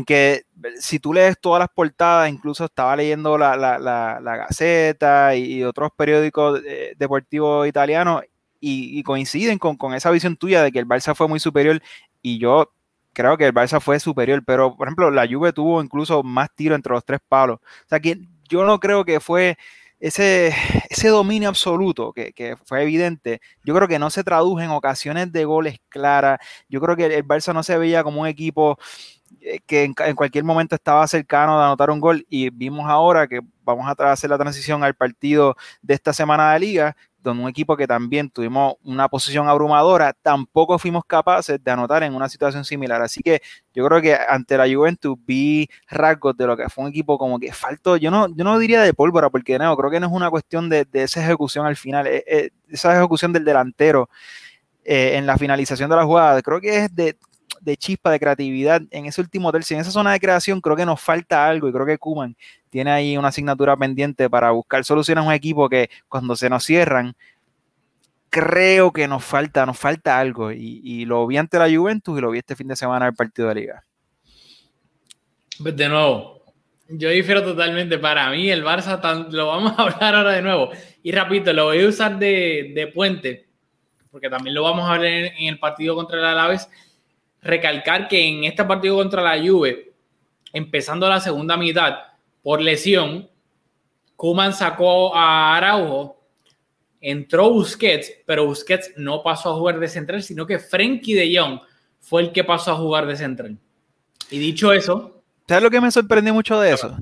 que 0.06 0.44
si 0.80 1.00
tú 1.00 1.14
lees 1.14 1.40
todas 1.40 1.60
las 1.60 1.70
portadas, 1.70 2.30
incluso 2.30 2.66
estaba 2.66 2.96
leyendo 2.96 3.38
la, 3.38 3.56
la, 3.56 3.80
la, 3.80 4.38
Gaceta 4.38 5.36
y, 5.36 5.64
otros 5.64 5.92
periódicos 5.96 6.62
eh, 6.66 6.94
deportivos 6.98 7.68
italianos 7.68 8.24
y, 8.60 9.04
coinciden 9.04 9.58
con, 9.60 9.94
esa 9.94 10.12
visión 10.12 10.36
tuya 10.36 10.64
de 10.64 10.72
que 10.72 10.80
el 10.80 10.88
Barça 10.88 11.16
fue 11.16 11.28
muy 11.28 11.40
superior 11.40 11.82
y 12.22 12.40
yo 12.40 12.72
creo 13.14 13.38
que 13.38 13.46
el 13.46 13.54
Barça 13.54 13.80
fue 13.82 14.00
superior, 14.00 14.44
pero 14.46 14.76
por 14.76 14.88
ejemplo 14.88 15.12
la 15.12 15.28
Juve 15.28 15.54
tuvo 15.54 15.82
incluso 15.82 16.24
más 16.24 16.50
tiro 16.56 16.76
entre 16.76 16.94
los 16.94 17.04
tres 17.06 17.20
palos. 17.28 17.60
O 17.60 17.90
sea 17.90 18.00
que 18.00 18.20
yo 18.50 18.66
no 18.66 18.80
creo 18.80 19.06
que 19.06 19.20
fue 19.20 19.58
ese, 20.00 20.54
ese 20.90 21.10
dominio 21.10 21.50
absoluto 21.50 22.14
que, 22.14 22.56
fue 22.66 22.84
evidente, 22.84 23.42
yo 23.64 23.74
creo 23.76 23.88
que 23.88 24.00
no 24.00 24.10
se 24.10 24.24
tradujo 24.24 24.62
en 24.62 24.70
ocasiones 24.70 25.32
de 25.32 25.46
goles 25.46 25.80
claras. 25.90 26.40
Yo 26.70 26.80
creo 26.82 26.96
que 26.96 27.06
el 27.06 27.26
Barça 27.26 27.54
no 27.54 27.64
se 27.64 27.78
veía 27.78 28.04
como 28.04 28.22
un 28.22 28.28
equipo 28.28 28.78
eh, 29.42 29.60
que 29.66 29.84
en, 29.84 29.96
en, 30.00 30.16
cualquier 30.16 30.44
momento 30.44 30.76
estaba 30.76 31.08
cercano 31.08 31.58
de 31.58 31.66
anotar 31.66 31.90
un 31.90 32.00
gol 32.00 32.26
y 32.30 32.50
vimos 32.50 32.86
ahora 32.88 33.28
que 33.28 33.42
vamos 33.64 33.88
a 33.88 34.12
hacer 34.12 34.30
la 34.30 34.38
transición 34.38 34.84
al 34.84 34.96
partido 34.96 35.56
de 35.82 35.96
esta 35.96 36.14
semana 36.14 36.54
de 36.54 36.60
liga 36.60 36.96
donde 37.22 37.44
un 37.44 37.50
equipo 37.50 37.76
que 37.76 37.88
también 37.88 38.30
tuvimos 38.30 38.76
una 38.84 39.08
posición 39.10 39.48
abrumadora, 39.48 40.14
tampoco 40.14 40.78
fuimos 40.80 41.04
capaces 41.06 41.64
de 41.64 41.72
anotar 41.72 42.04
en 42.04 42.14
una 42.14 42.30
situación 42.30 42.64
similar. 42.66 43.02
Así 43.02 43.22
que 43.22 43.42
yo 43.74 43.86
creo 43.88 44.02
que 44.02 44.16
ante 44.16 44.58
la 44.58 44.66
Juventus 44.68 45.18
vi 45.26 45.68
rasgos 45.90 46.36
de 46.38 46.48
lo 46.48 46.56
que 46.56 46.70
fue 46.70 46.86
un 46.86 46.90
equipo 46.90 47.18
como 47.18 47.40
que 47.40 47.52
faltó, 47.52 47.98
yo 47.98 48.12
no, 48.12 48.28
yo 48.36 48.44
no 48.44 48.58
diría 48.60 48.82
de 48.82 48.94
pólvora, 48.94 49.30
porque 49.30 49.60
no, 49.60 49.76
creo 49.76 49.92
que 49.92 50.00
no 50.00 50.08
es 50.08 50.14
una 50.14 50.30
cuestión 50.30 50.70
de, 50.70 50.88
esa 50.94 51.24
ejecución 51.24 51.66
al 51.66 51.76
final, 51.76 52.08
eh, 52.08 52.24
eh, 52.28 52.50
esa 52.70 52.98
ejecución 52.98 53.34
del 53.34 53.46
delantero 53.46 54.10
eh, 54.84 55.18
en 55.18 55.26
la 55.26 55.38
finalización 55.38 55.90
de 55.90 55.96
la 55.96 56.06
jugada, 56.06 56.42
creo 56.42 56.62
que 56.62 56.86
es 56.86 56.96
de 56.96 57.18
de 57.62 57.76
chispa, 57.78 58.12
de 58.12 58.20
creatividad 58.20 58.82
en 58.92 59.06
ese 59.06 59.20
último 59.20 59.52
tercio, 59.52 59.76
en 59.76 59.82
esa 59.82 59.92
zona 59.92 60.14
de 60.14 60.20
creación, 60.20 60.62
creo 60.62 60.76
que 60.76 60.86
nos 60.86 61.02
falta 61.02 61.48
algo 61.48 61.68
y 61.68 61.74
creo 61.74 61.86
que 61.86 61.98
Kuman 61.98 62.36
tiene 62.78 62.92
ahí 62.92 63.18
una 63.18 63.30
asignatura 63.30 63.76
pendiente 63.76 64.30
para 64.30 64.52
buscar 64.52 64.86
soluciones 64.86 65.24
a 65.24 65.28
un 65.28 65.34
equipo 65.34 65.68
que 65.68 65.90
cuando 66.08 66.36
se 66.36 66.48
nos 66.48 66.64
cierran, 66.64 67.16
creo 68.30 68.94
que 68.94 69.08
nos 69.08 69.24
falta, 69.24 69.66
nos 69.66 69.80
falta 69.80 70.20
algo 70.20 70.52
y, 70.52 71.04
lo 71.06 71.26
vi 71.26 71.38
ante 71.38 71.58
la 71.58 71.76
Juventus 71.76 72.16
y 72.16 72.22
lo 72.22 72.30
vi 72.30 72.38
este 72.38 72.56
fin 72.56 72.68
de 72.68 72.76
semana 72.76 73.08
en 73.08 73.10
el 73.14 73.16
partido 73.16 73.48
de 73.48 73.56
liga. 73.56 73.84
Pues 75.58 75.76
de 75.76 75.90
nuevo, 75.90 76.44
yo 76.88 77.10
difiero 77.10 77.44
totalmente. 77.44 77.98
Para 77.98 78.30
mí, 78.30 78.48
el 78.52 78.64
Barça, 78.64 79.28
lo 79.32 79.48
vamos 79.48 79.74
a 79.76 79.82
hablar 79.82 80.14
ahora 80.14 80.34
de 80.34 80.44
nuevo. 80.44 80.70
Y 81.02 81.12
rapidito, 81.12 81.52
lo 81.54 81.66
voy 81.66 81.84
a 81.84 81.88
usar 81.88 82.20
de, 82.20 82.92
puente, 82.94 83.48
porque 84.12 84.30
también 84.30 84.54
lo 84.54 84.62
vamos 84.62 84.88
a 84.88 85.00
ver 85.00 85.34
en 85.36 85.48
el 85.48 85.58
partido 85.58 85.96
contra 85.96 86.20
el 86.20 86.26
Alaves 86.26 86.70
recalcar 87.42 88.08
que 88.08 88.24
en 88.24 88.44
este 88.44 88.64
partido 88.66 88.98
contra 88.98 89.24
la 89.24 89.44
Juve, 89.44 89.94
empezando 90.54 91.10
la 91.10 91.20
segunda 91.20 91.58
mitad, 91.58 91.96
por 92.42 92.62
lesión, 92.62 93.30
Kuman 94.16 94.54
sacó 94.54 95.16
a 95.16 95.56
Araujo 95.56 96.18
entró 97.02 97.52
Busquets, 97.52 98.12
pero 98.26 98.46
Busquets 98.46 98.94
no 98.98 99.24
pasó 99.24 99.52
a 99.52 99.56
jugar 99.56 99.80
de 99.80 99.88
central, 99.88 100.24
sino 100.24 100.46
que 100.46 100.60
Frenkie 100.60 101.14
de 101.14 101.38
Jong 101.38 101.60
fue 102.00 102.22
el 102.22 102.32
que 102.32 102.44
pasó 102.44 102.72
a 102.72 102.76
jugar 102.76 103.06
de 103.06 103.16
central. 103.16 103.58
Y 104.30 104.40
dicho 104.40 104.74
eso... 104.74 105.24
¿Sabes 105.48 105.64
lo 105.64 105.70
que 105.70 105.80
me 105.80 105.92
sorprendió 105.92 106.34
mucho 106.34 106.60
de 106.60 106.74
eso? 106.74 106.98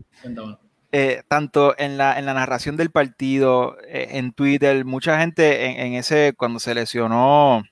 Eh, 0.91 1.23
tanto 1.27 1.73
en 1.77 1.97
la, 1.97 2.19
en 2.19 2.25
la, 2.25 2.35
narración 2.35 2.77
del 2.77 2.91
partido, 2.91 3.77
eh, 3.87 4.09
en 4.11 4.33
Twitter, 4.33 4.85
mucha 4.85 5.19
gente 5.19 5.81
en, 5.83 5.93
ese, 5.93 6.33
cuando 6.37 6.59
se 6.59 6.75
lesionó, 6.75 7.63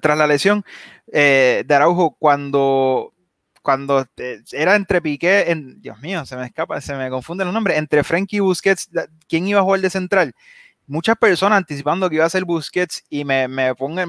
tras 0.00 0.18
la 0.18 0.26
lesión 0.26 0.64
eh, 1.12 1.64
de 1.66 1.74
Araujo, 1.74 2.16
cuando, 2.18 3.11
cuando 3.62 4.04
era 4.50 4.74
entre 4.74 5.00
Piqué, 5.00 5.50
en, 5.50 5.80
Dios 5.80 5.98
mío, 6.00 6.26
se 6.26 6.36
me 6.36 6.46
escapa, 6.46 6.80
se 6.80 6.94
me 6.94 7.08
confunden 7.08 7.46
los 7.46 7.54
nombres, 7.54 7.78
entre 7.78 8.04
Frenkie 8.04 8.36
y 8.36 8.40
Busquets, 8.40 8.90
¿quién 9.28 9.46
iba 9.46 9.60
a 9.60 9.62
jugar 9.62 9.80
de 9.80 9.90
central? 9.90 10.34
Muchas 10.86 11.16
personas 11.16 11.58
anticipando 11.58 12.10
que 12.10 12.16
iba 12.16 12.24
a 12.24 12.30
ser 12.30 12.44
Busquets 12.44 13.04
y 13.08 13.24
me, 13.24 13.46
me, 13.46 13.72
me, 13.72 14.06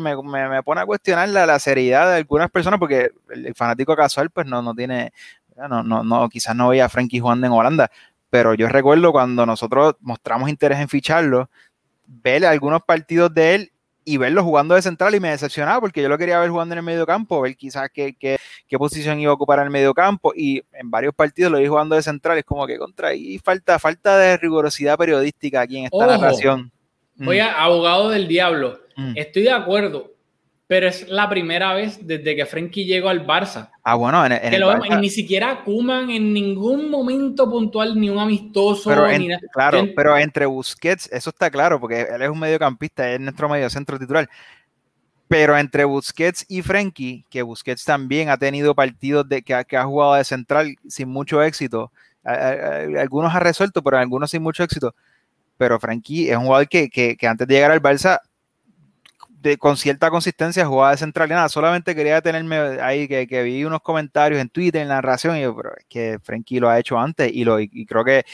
me, 0.50 0.64
pone 0.64 0.82
a 0.82 0.86
cuestionar 0.86 1.30
la, 1.30 1.46
la, 1.46 1.60
seriedad 1.60 2.10
de 2.10 2.18
algunas 2.18 2.50
personas 2.50 2.80
porque 2.80 3.12
el, 3.30 3.54
fanático 3.54 3.96
casual 3.96 4.32
pues 4.32 4.48
no, 4.48 4.62
no 4.62 4.74
tiene, 4.74 5.14
no, 5.56 5.84
no, 5.84 6.04
no, 6.04 6.30
quizás 6.30 6.56
no 6.56 6.70
veía 6.70 6.86
a 6.86 6.90
Frankie 6.90 7.20
jugando 7.20 7.46
en 7.46 7.54
Holanda, 7.54 7.92
pero 8.32 8.56
yo 8.56 8.68
recuerdo 8.68 9.12
cuando 9.12 9.46
nosotros 9.46 9.96
mostramos 10.02 10.50
interés 10.50 10.80
en 10.80 10.90
ficharlo, 10.90 11.50
ver 12.08 12.46
algunos 12.46 12.82
partidos 12.82 13.32
de 13.34 13.56
él 13.56 13.73
y 14.06 14.18
verlo 14.18 14.44
jugando 14.44 14.76
de 14.76 14.82
central 14.82 15.16
y 15.16 15.20
me 15.20 15.30
decepcionaba 15.30 15.80
porque 15.80 16.02
yo 16.02 16.10
lo 16.10 16.18
quería 16.18 16.40
ver 16.40 16.50
jugando 16.50 16.74
en 16.74 16.80
el 16.80 16.86
medio 16.86 17.06
campo, 17.06 17.42
ver 17.42 17.56
quizás 17.56 17.90
qué, 17.94 18.16
qué, 18.20 18.38
qué 18.68 18.78
posición 18.78 19.20
iba 19.20 19.32
a 19.32 19.36
ocupar 19.36 19.60
en 19.60 19.66
el 19.66 19.72
medio 19.72 19.94
campo 19.94 20.34
y 20.36 20.64
en 20.74 20.90
varios 20.90 21.14
partidos 21.14 21.52
lo 21.52 21.60
vi 21.60 21.68
jugando 21.68 21.96
de 21.96 22.02
central, 22.02 22.38
es 22.38 22.46
como 22.46 22.68
que 22.68 22.78
contra 22.78 23.14
y 23.14 23.38
falta, 23.40 23.80
falta 23.80 24.18
de 24.18 24.38
rigurosidad 24.38 24.98
periodística 24.98 25.62
aquí 25.62 25.80
en 25.80 25.86
esta 25.86 26.06
narración. 26.06 26.72
Voy 27.16 27.40
a 27.40 27.62
abogado 27.62 28.10
del 28.10 28.28
diablo, 28.28 28.80
mm. 28.96 29.14
estoy 29.16 29.44
de 29.44 29.52
acuerdo, 29.52 30.12
pero 30.68 30.88
es 30.88 31.08
la 31.10 31.30
primera 31.30 31.74
vez 31.74 32.00
desde 32.06 32.36
que 32.36 32.46
Frenkie 32.46 32.86
llegó 32.86 33.10
al 33.10 33.26
Barça. 33.28 33.70
Ah, 33.84 33.96
bueno, 33.96 34.26
en, 34.26 34.32
el 34.32 34.64
Barça. 34.64 34.98
Y 34.98 35.02
ni 35.02 35.10
siquiera 35.10 35.64
Kuman 35.64 36.10
en 36.10 36.34
ningún 36.34 36.90
momento 36.90 37.50
puntual, 37.50 38.00
ni 38.00 38.10
un 38.10 38.18
amistoso. 38.18 38.90
Pero 38.90 39.08
ni 39.18 39.30
Claro, 39.52 39.86
pero 39.96 40.18
entre 40.18 40.46
Busquets, 40.46 41.10
eso 41.12 41.30
está 41.30 41.52
claro, 41.52 41.80
porque 41.80 42.02
él 42.02 42.22
es 42.22 42.30
un 42.30 42.40
mediocampista, 42.40 43.10
es 43.12 43.20
nuestro 43.20 43.50
mediocentro 43.50 44.00
titular. 44.00 44.30
Pero 45.28 45.58
entre 45.58 45.84
Busquets 45.84 46.46
y 46.48 46.62
Frenkie, 46.62 47.26
que 47.30 47.42
Busquets 47.42 47.84
también 47.84 48.30
ha 48.30 48.38
tenido 48.38 48.74
partidos 48.74 49.28
de, 49.28 49.42
que, 49.42 49.62
que 49.68 49.78
ha 49.78 49.84
jugado 49.84 50.14
de 50.14 50.24
central 50.24 50.76
sin 50.88 51.10
mucho 51.10 51.44
éxito, 51.44 51.92
algunos 52.24 53.36
ha 53.36 53.40
resuelto, 53.40 53.84
pero 53.84 53.98
algunos 53.98 54.32
sin 54.32 54.42
mucho 54.42 54.64
éxito. 54.64 54.96
Pero 55.58 55.80
Frenkie 55.80 56.30
es 56.30 56.38
un 56.38 56.46
jugador 56.46 56.68
que, 56.68 56.90
que, 56.90 57.18
que 57.18 57.28
antes 57.28 57.48
de 57.48 57.54
llegar 57.54 57.72
al 57.72 57.82
Barça 57.82 58.20
con 59.60 59.78
cierta 59.78 60.10
consistencia 60.10 60.66
jugaba 60.66 60.92
de 60.92 60.98
central 60.98 61.30
y 61.30 61.34
nada, 61.34 61.50
solamente 61.50 61.96
quería 61.96 62.22
tenerme 62.22 62.58
ahí 62.82 63.08
que, 63.08 63.44
vi 63.44 63.64
unos 63.66 63.82
comentarios 63.82 64.42
en 64.42 64.50
Twitter, 64.50 64.82
en 64.82 64.90
la 64.90 64.96
narración, 64.96 65.38
y 65.38 65.42
yo, 65.42 65.56
pero 65.56 65.72
es 65.78 65.86
que 65.88 66.20
Frenkie 66.22 66.60
lo 66.60 66.70
ha 66.70 66.80
hecho 66.80 66.98
antes 66.98 67.32
y, 67.34 67.44
lo, 67.44 67.60
y 67.60 67.86
creo 67.86 68.04
que, 68.04 68.26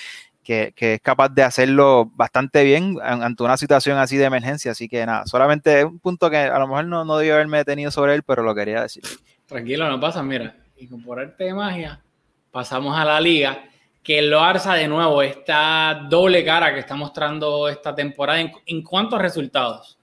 que, 0.43 0.93
es 0.93 1.01
capaz 1.01 1.29
de 1.29 1.43
hacerlo 1.43 2.11
bastante 2.15 2.63
bien 2.63 2.97
ante 3.01 3.43
una 3.43 3.55
situación 3.55 3.99
así 3.99 4.17
de 4.17 4.25
emergencia, 4.25 4.71
así 4.71 4.87
que 4.87 5.05
nada, 5.05 5.27
solamente 5.27 5.85
un 5.85 5.99
punto 5.99 6.29
que 6.29 6.37
a 6.37 6.57
lo 6.57 6.67
mejor 6.67 6.85
no, 6.85 7.05
no 7.05 7.17
debió 7.17 7.35
haberme 7.35 7.59
detenido 7.59 7.91
sobre 7.91 8.15
él, 8.15 8.23
pero 8.23 8.41
lo 8.41 8.55
quería 8.55 8.81
decir. 8.81 9.03
Tranquilo, 9.45 9.87
no 9.87 9.99
pasa, 9.99 10.23
mira, 10.23 10.55
y 10.75 10.89
arte 11.15 11.43
de 11.43 11.53
magia, 11.53 12.01
pasamos 12.49 12.97
a 12.97 13.05
la 13.05 13.21
liga, 13.21 13.63
que 14.01 14.17
el 14.17 14.33
Barça 14.33 14.75
de 14.75 14.87
nuevo, 14.87 15.21
esta 15.21 16.07
doble 16.09 16.43
cara 16.43 16.73
que 16.73 16.79
está 16.79 16.95
mostrando 16.95 17.67
esta 17.69 17.93
temporada 17.93 18.39
en, 18.39 18.51
en 18.65 18.81
cuanto 18.81 19.17
a 19.17 19.19
resultados 19.19 19.98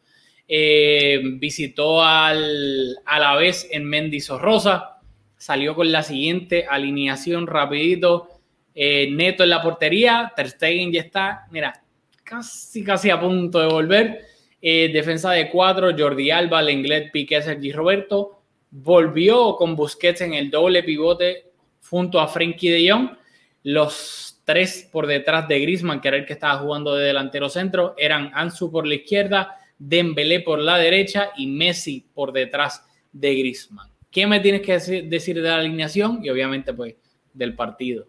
eh, 0.48 1.20
visitó 1.38 2.02
al, 2.02 2.98
a 3.04 3.18
la 3.18 3.36
vez 3.36 3.68
en 3.70 3.84
Mendy 3.84 4.20
Rosa, 4.38 4.98
salió 5.36 5.74
con 5.74 5.90
la 5.90 6.02
siguiente 6.02 6.66
alineación 6.68 7.46
rapidito, 7.46 8.28
eh, 8.74 9.08
Neto 9.10 9.42
en 9.42 9.50
la 9.50 9.62
portería, 9.62 10.32
Ter 10.36 10.50
Stegen 10.50 10.92
ya 10.92 11.00
está, 11.00 11.46
mira, 11.50 11.82
casi 12.22 12.84
casi 12.84 13.10
a 13.10 13.18
punto 13.18 13.60
de 13.60 13.66
volver, 13.66 14.20
eh, 14.60 14.90
defensa 14.92 15.32
de 15.32 15.50
cuatro, 15.50 15.90
Jordi 15.96 16.30
Alba, 16.30 16.62
Lenglet, 16.62 17.10
Piqué, 17.12 17.42
Sergi 17.42 17.72
Roberto, 17.72 18.40
volvió 18.70 19.56
con 19.56 19.76
Busquets 19.76 20.20
en 20.20 20.34
el 20.34 20.50
doble 20.50 20.82
pivote 20.82 21.50
junto 21.88 22.20
a 22.20 22.28
Frenkie 22.28 22.70
de 22.70 22.90
Jong, 22.90 23.10
los 23.62 24.40
tres 24.44 24.88
por 24.92 25.06
detrás 25.06 25.48
de 25.48 25.60
Griezmann, 25.60 26.00
que 26.00 26.08
era 26.08 26.16
el 26.16 26.26
que 26.26 26.34
estaba 26.34 26.58
jugando 26.58 26.94
de 26.94 27.06
delantero 27.06 27.48
centro, 27.48 27.94
eran 27.98 28.30
Ansu 28.34 28.70
por 28.70 28.86
la 28.86 28.94
izquierda, 28.94 29.56
Dembélé 29.78 30.40
por 30.40 30.58
la 30.58 30.78
derecha 30.78 31.30
y 31.36 31.46
Messi 31.46 32.06
por 32.14 32.32
detrás 32.32 32.84
de 33.12 33.34
Griezmann. 33.34 33.88
¿Qué 34.10 34.26
me 34.26 34.40
tienes 34.40 34.62
que 34.62 35.02
decir 35.02 35.36
de 35.36 35.48
la 35.48 35.56
alineación? 35.56 36.20
Y 36.24 36.30
obviamente, 36.30 36.72
pues, 36.72 36.94
del 37.34 37.54
partido. 37.54 38.06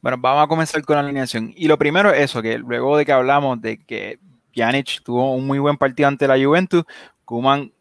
Bueno, 0.00 0.18
vamos 0.18 0.44
a 0.44 0.48
comenzar 0.48 0.82
con 0.82 0.96
la 0.96 1.02
alineación. 1.02 1.52
Y 1.56 1.68
lo 1.68 1.78
primero 1.78 2.12
es 2.12 2.22
eso, 2.22 2.42
que 2.42 2.58
luego 2.58 2.96
de 2.96 3.06
que 3.06 3.12
hablamos 3.12 3.60
de 3.60 3.78
que 3.78 4.18
Pjanic 4.52 5.02
tuvo 5.02 5.34
un 5.34 5.46
muy 5.46 5.58
buen 5.58 5.76
partido 5.76 6.08
ante 6.08 6.28
la 6.28 6.42
Juventus, 6.42 6.84
Kuman 7.24 7.72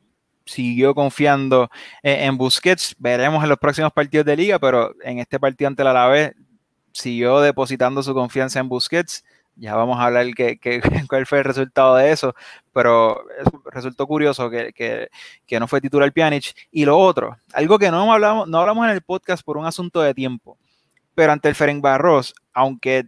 siguió 0.46 0.94
confiando 0.94 1.70
en, 2.04 2.38
Busquets. 2.38 2.96
Veremos 3.00 3.44
en 3.44 3.50
los 3.50 3.58
próximos 3.58 3.92
partidos 3.92 4.26
de 4.26 4.38
liga, 4.38 4.60
pero 4.60 4.94
en 5.04 5.20
este 5.20 5.40
partido 5.40 5.68
ante 5.68 5.84
la 5.84 5.92
Alavés 5.92 6.34
siguió 6.94 7.40
depositando 7.40 8.04
su 8.04 8.14
confianza 8.14 8.60
en 8.60 8.70
Busquets 8.70 9.24
ya 9.62 9.76
vamos 9.76 10.00
a 10.00 10.06
hablar 10.06 10.26
que, 10.34 10.58
que, 10.58 10.82
cuál 11.08 11.28
fue 11.28 11.38
el 11.38 11.44
resultado 11.44 11.96
de 11.96 12.12
eso, 12.12 12.34
pero 12.74 13.24
resultó 13.72 14.08
curioso 14.08 14.50
que, 14.50 14.74
que, 14.74 15.60
no 15.60 15.68
fue 15.68 15.80
titular 15.80 16.12
Pjanic. 16.12 16.56
Y 16.72 16.84
lo 16.84 16.98
otro, 16.98 17.38
algo 17.54 17.78
que 17.78 17.92
no 17.92 18.12
hablamos, 18.12 18.48
no 18.48 18.60
hablamos 18.60 18.86
en 18.86 18.92
el 18.92 19.02
podcast 19.02 19.44
por 19.46 19.58
un 19.58 19.68
asunto 19.68 20.02
de 20.02 20.16
tiempo, 20.16 20.58
pero 21.14 21.32
ante 21.32 21.48
el 21.48 21.54
Ferenc 21.54 21.80
Barros, 21.80 22.34
aunque, 22.54 23.06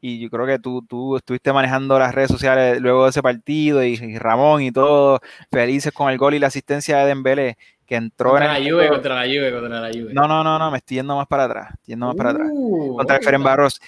y 0.00 0.20
yo 0.20 0.30
creo 0.30 0.46
que 0.46 0.60
tú, 0.60 0.86
tú 0.88 1.16
estuviste 1.16 1.52
manejando 1.52 1.98
las 1.98 2.14
redes 2.14 2.30
sociales 2.30 2.80
luego 2.80 3.02
de 3.02 3.10
ese 3.10 3.20
partido, 3.20 3.82
y, 3.82 3.96
Ramón 4.18 4.62
y 4.62 4.70
todo, 4.70 5.18
felices 5.50 5.92
con 5.92 6.10
el 6.10 6.18
gol 6.18 6.34
y 6.34 6.38
la 6.38 6.46
asistencia 6.46 6.98
de 6.98 7.06
Dembélé, 7.06 7.58
que 7.84 7.96
entró 7.96 8.30
contra 8.30 8.56
en 8.56 8.64
la 8.64 8.70
Juve, 8.70 8.88
contra 8.88 9.14
la 9.16 9.22
Juve, 9.22 9.50
contra 9.50 9.80
la 9.80 9.88
Juve. 9.88 10.14
No, 10.14 10.28
no, 10.28 10.44
no, 10.44 10.60
no, 10.60 10.70
me 10.70 10.78
estoy 10.78 10.98
yendo 10.98 11.16
más 11.16 11.26
para 11.26 11.44
atrás, 11.44 11.74
yendo 11.86 12.06
más 12.06 12.14
para 12.14 12.30
atrás. 12.30 12.48
Uh, 12.52 12.98
contra 12.98 13.16
el 13.16 13.24
Ferenc 13.24 13.42
Barros 13.42 13.80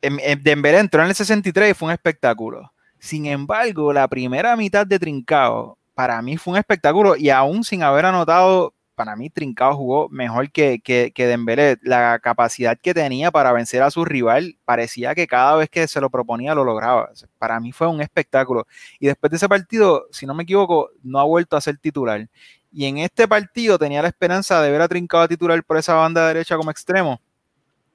Dembélé 0.00 0.78
entró 0.78 1.02
en 1.02 1.08
el 1.08 1.14
63 1.14 1.70
y 1.70 1.74
fue 1.74 1.86
un 1.86 1.92
espectáculo. 1.92 2.72
Sin 2.98 3.26
embargo, 3.26 3.92
la 3.92 4.08
primera 4.08 4.56
mitad 4.56 4.86
de 4.86 4.98
Trincao 4.98 5.78
para 5.94 6.22
mí 6.22 6.36
fue 6.36 6.52
un 6.52 6.58
espectáculo 6.58 7.16
y 7.16 7.30
aún 7.30 7.64
sin 7.64 7.82
haber 7.82 8.06
anotado, 8.06 8.74
para 8.94 9.16
mí 9.16 9.30
Trincao 9.30 9.76
jugó 9.76 10.08
mejor 10.08 10.50
que, 10.50 10.80
que, 10.80 11.12
que 11.14 11.26
Dembélé. 11.26 11.78
La 11.82 12.18
capacidad 12.18 12.78
que 12.80 12.94
tenía 12.94 13.30
para 13.30 13.52
vencer 13.52 13.82
a 13.82 13.90
su 13.90 14.04
rival 14.04 14.56
parecía 14.64 15.14
que 15.14 15.26
cada 15.26 15.56
vez 15.56 15.68
que 15.70 15.86
se 15.88 16.00
lo 16.00 16.10
proponía 16.10 16.54
lo 16.54 16.64
lograba. 16.64 17.10
Para 17.38 17.60
mí 17.60 17.72
fue 17.72 17.86
un 17.88 18.00
espectáculo. 18.00 18.66
Y 18.98 19.06
después 19.06 19.30
de 19.30 19.36
ese 19.36 19.48
partido, 19.48 20.06
si 20.10 20.26
no 20.26 20.34
me 20.34 20.44
equivoco, 20.44 20.90
no 21.02 21.18
ha 21.18 21.24
vuelto 21.24 21.56
a 21.56 21.60
ser 21.60 21.78
titular. 21.78 22.28
Y 22.72 22.86
en 22.86 22.98
este 22.98 23.26
partido 23.26 23.78
tenía 23.78 24.02
la 24.02 24.08
esperanza 24.08 24.62
de 24.62 24.70
ver 24.70 24.80
a 24.82 24.88
Trincao 24.88 25.28
titular 25.28 25.62
por 25.64 25.76
esa 25.76 25.94
banda 25.94 26.26
derecha 26.28 26.56
como 26.56 26.70
extremo 26.70 27.20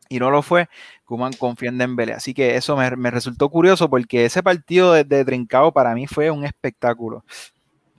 y 0.10 0.20
no 0.20 0.30
lo 0.32 0.42
fue, 0.42 0.68
Kuman 1.06 1.34
confía 1.34 1.70
en 1.70 1.78
Dembélé. 1.78 2.14
Así 2.14 2.34
que 2.34 2.56
eso 2.56 2.78
me, 2.78 3.12
resultó 3.12 3.50
curioso 3.50 3.90
porque 3.90 4.26
ese 4.26 4.44
partido 4.44 4.94
de, 4.94 5.04
de, 5.04 5.26
Trincao 5.26 5.72
para 5.72 5.94
mí 5.94 6.08
fue 6.08 6.30
un 6.32 6.46
espectáculo. 6.46 7.24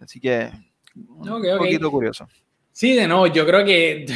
Así 0.00 0.20
que 0.20 0.50
un 0.94 1.58
poquito 1.58 1.90
curioso. 1.90 2.26
Sí, 2.72 2.94
de 2.94 3.08
nuevo, 3.08 3.26
yo 3.26 3.46
creo 3.46 3.64
que 3.64 4.06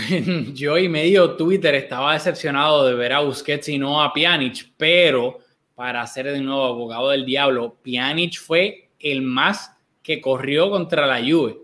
yo 0.55 0.77
y 0.77 0.89
medio 0.89 1.37
Twitter 1.37 1.75
estaba 1.75 2.13
decepcionado 2.13 2.87
de 2.87 2.95
ver 2.95 3.13
a 3.13 3.21
Busquets 3.21 3.69
y 3.71 3.79
no 3.79 4.03
a 4.03 4.13
Pjanic, 4.13 4.73
pero 4.77 5.39
para 5.75 6.07
ser 6.07 6.27
de 6.27 6.41
nuevo 6.41 6.65
abogado 6.65 7.09
del 7.09 7.25
diablo, 7.25 7.79
Pjanic 7.83 8.39
fue 8.39 8.91
el 8.99 9.23
más 9.23 9.73
que 10.03 10.21
corrió 10.21 10.71
contra 10.71 11.07
la 11.07 11.21
Juve. 11.21 11.57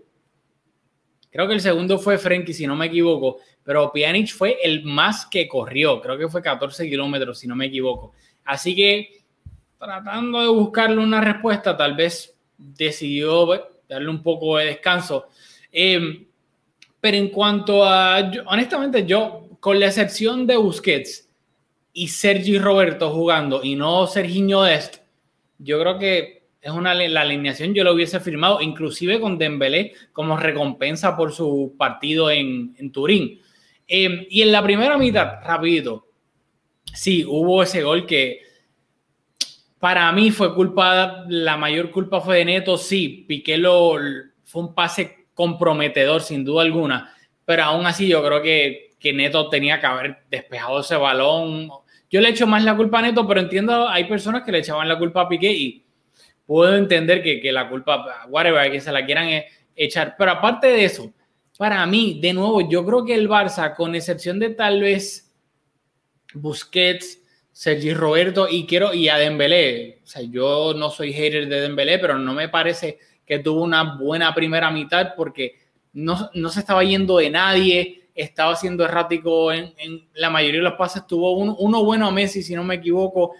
Creo 1.29 1.47
que 1.47 1.53
el 1.53 1.61
segundo 1.61 1.99
fue 1.99 2.17
Frenkie, 2.17 2.53
si 2.53 2.65
no 2.65 2.75
me 2.75 2.87
equivoco, 2.87 3.37
pero 3.67 3.91
Pjanic 3.91 4.29
fue 4.29 4.59
el 4.63 4.85
más 4.85 5.25
que 5.25 5.45
corrió, 5.45 5.99
creo 5.99 6.17
que 6.17 6.29
fue 6.29 6.41
14 6.41 6.87
kilómetros, 6.87 7.39
si 7.39 7.47
no 7.49 7.55
me 7.57 7.65
equivoco. 7.65 8.13
Así 8.45 8.73
que 8.73 9.25
tratando 9.77 10.39
de 10.39 10.47
buscarle 10.47 11.03
una 11.03 11.19
respuesta, 11.19 11.75
tal 11.75 11.93
vez 11.93 12.33
decidió 12.57 13.45
darle 13.89 14.09
un 14.09 14.23
poco 14.23 14.55
de 14.55 14.67
descanso. 14.67 15.27
Em, 15.69 16.27
pero 17.01 17.17
en 17.17 17.27
cuanto 17.27 17.83
a, 17.83 18.31
honestamente, 18.45 19.05
yo, 19.05 19.49
con 19.59 19.81
la 19.81 19.87
excepción 19.87 20.47
de 20.47 20.55
Busquets 20.55 21.29
y 21.91 22.07
Sergi 22.07 22.57
Roberto 22.59 23.09
jugando 23.09 23.61
y 23.61 23.75
no 23.75 24.07
Serginho 24.07 24.61
Dest, 24.61 24.99
yo 25.57 25.77
creo 25.77 25.99
que 25.99 26.43
es 26.61 26.71
una 26.71 26.93
la 26.93 27.21
alineación 27.21 27.73
yo 27.73 27.83
lo 27.83 27.93
hubiese 27.93 28.19
firmado 28.19 28.61
inclusive 28.61 29.19
con 29.19 29.37
Dembélé 29.37 29.93
como 30.11 30.37
recompensa 30.37 31.15
por 31.15 31.31
su 31.31 31.75
partido 31.77 32.29
en, 32.29 32.75
en 32.77 32.91
Turín 32.91 33.41
Em, 33.87 34.25
y 34.29 34.41
en 34.41 34.51
la 34.51 34.61
primera 34.61 34.97
mitad, 34.97 35.41
rapidito, 35.43 36.07
sí, 36.93 37.23
hubo 37.25 37.63
ese 37.63 37.83
gol 37.83 38.05
que 38.05 38.41
para 39.79 40.11
mí 40.11 40.31
fue 40.31 40.53
culpa, 40.53 41.23
la 41.29 41.55
mayor 41.55 41.91
culpa 41.91 42.19
fue 42.19 42.37
de 42.37 42.45
Neto, 42.45 42.77
sí, 42.77 43.25
Piqué 43.27 43.57
lo, 43.57 43.95
fue 44.43 44.63
un 44.63 44.73
pase 44.73 45.27
comprometedor 45.33 46.21
sin 46.21 46.43
duda 46.43 46.63
alguna, 46.63 47.13
pero 47.45 47.63
aún 47.63 47.85
así 47.85 48.07
yo 48.07 48.23
creo 48.25 48.41
que, 48.41 48.89
que 48.99 49.13
Neto 49.13 49.49
tenía 49.49 49.79
que 49.79 49.85
haber 49.85 50.17
despejado 50.29 50.79
ese 50.79 50.95
balón. 50.95 51.69
Yo 52.09 52.21
le 52.21 52.29
echo 52.29 52.47
más 52.47 52.63
la 52.63 52.75
culpa 52.75 52.99
a 52.99 53.03
Neto, 53.03 53.27
pero 53.27 53.39
entiendo, 53.39 53.87
hay 53.87 54.05
personas 54.05 54.43
que 54.43 54.51
le 54.51 54.59
echaban 54.59 54.89
la 54.89 54.97
culpa 54.97 55.21
a 55.21 55.29
Piqué 55.29 55.51
y 55.51 55.85
puedo 56.45 56.75
entender 56.75 57.21
que, 57.21 57.39
que 57.39 57.51
la 57.51 57.69
culpa, 57.69 58.25
whatever, 58.27 58.71
que 58.71 58.81
se 58.81 58.91
la 58.91 59.05
quieran 59.05 59.29
e, 59.29 59.47
echar, 59.75 60.15
pero 60.17 60.31
aparte 60.31 60.67
de 60.67 60.85
eso, 60.85 61.13
para 61.57 61.85
mí, 61.85 62.19
de 62.21 62.33
nuevo, 62.33 62.67
yo 62.69 62.85
creo 62.85 63.03
que 63.03 63.15
el 63.15 63.27
Barça, 63.27 63.75
con 63.75 63.95
excepción 63.95 64.39
de 64.39 64.51
tal 64.51 64.81
vez 64.81 65.33
Busquets, 66.33 67.19
Sergi 67.51 67.93
Roberto 67.93 68.47
y 68.47 68.67
quiero 68.67 68.93
y 68.93 69.09
a 69.09 69.17
Dembélé, 69.17 70.01
o 70.03 70.07
sea, 70.07 70.21
yo 70.21 70.75
no 70.75 70.91
soy 70.91 71.11
hater 71.11 71.47
de 71.47 71.61
Dembélé, 71.61 71.97
pero 71.97 72.19
no 72.19 72.33
me 72.33 72.49
parece 72.49 72.99
que 73.25 73.39
tuvo 73.39 73.63
una 73.63 73.97
buena 73.97 74.33
primera 74.35 74.69
mitad 74.69 75.15
porque 75.15 75.55
no, 75.93 76.29
se 76.51 76.59
estaba 76.59 76.83
yendo 76.83 77.17
de 77.17 77.31
nadie, 77.31 78.09
estaba 78.13 78.55
siendo 78.55 78.85
errático 78.85 79.51
en, 79.51 79.73
la 80.13 80.29
mayoría 80.29 80.59
de 80.59 80.69
los 80.69 80.77
pases, 80.77 81.07
tuvo 81.07 81.31
uno, 81.33 81.83
bueno 81.83 82.07
a 82.07 82.11
Messi, 82.11 82.43
si 82.43 82.53
no 82.53 82.63
me 82.63 82.75
equivoco, 82.75 83.33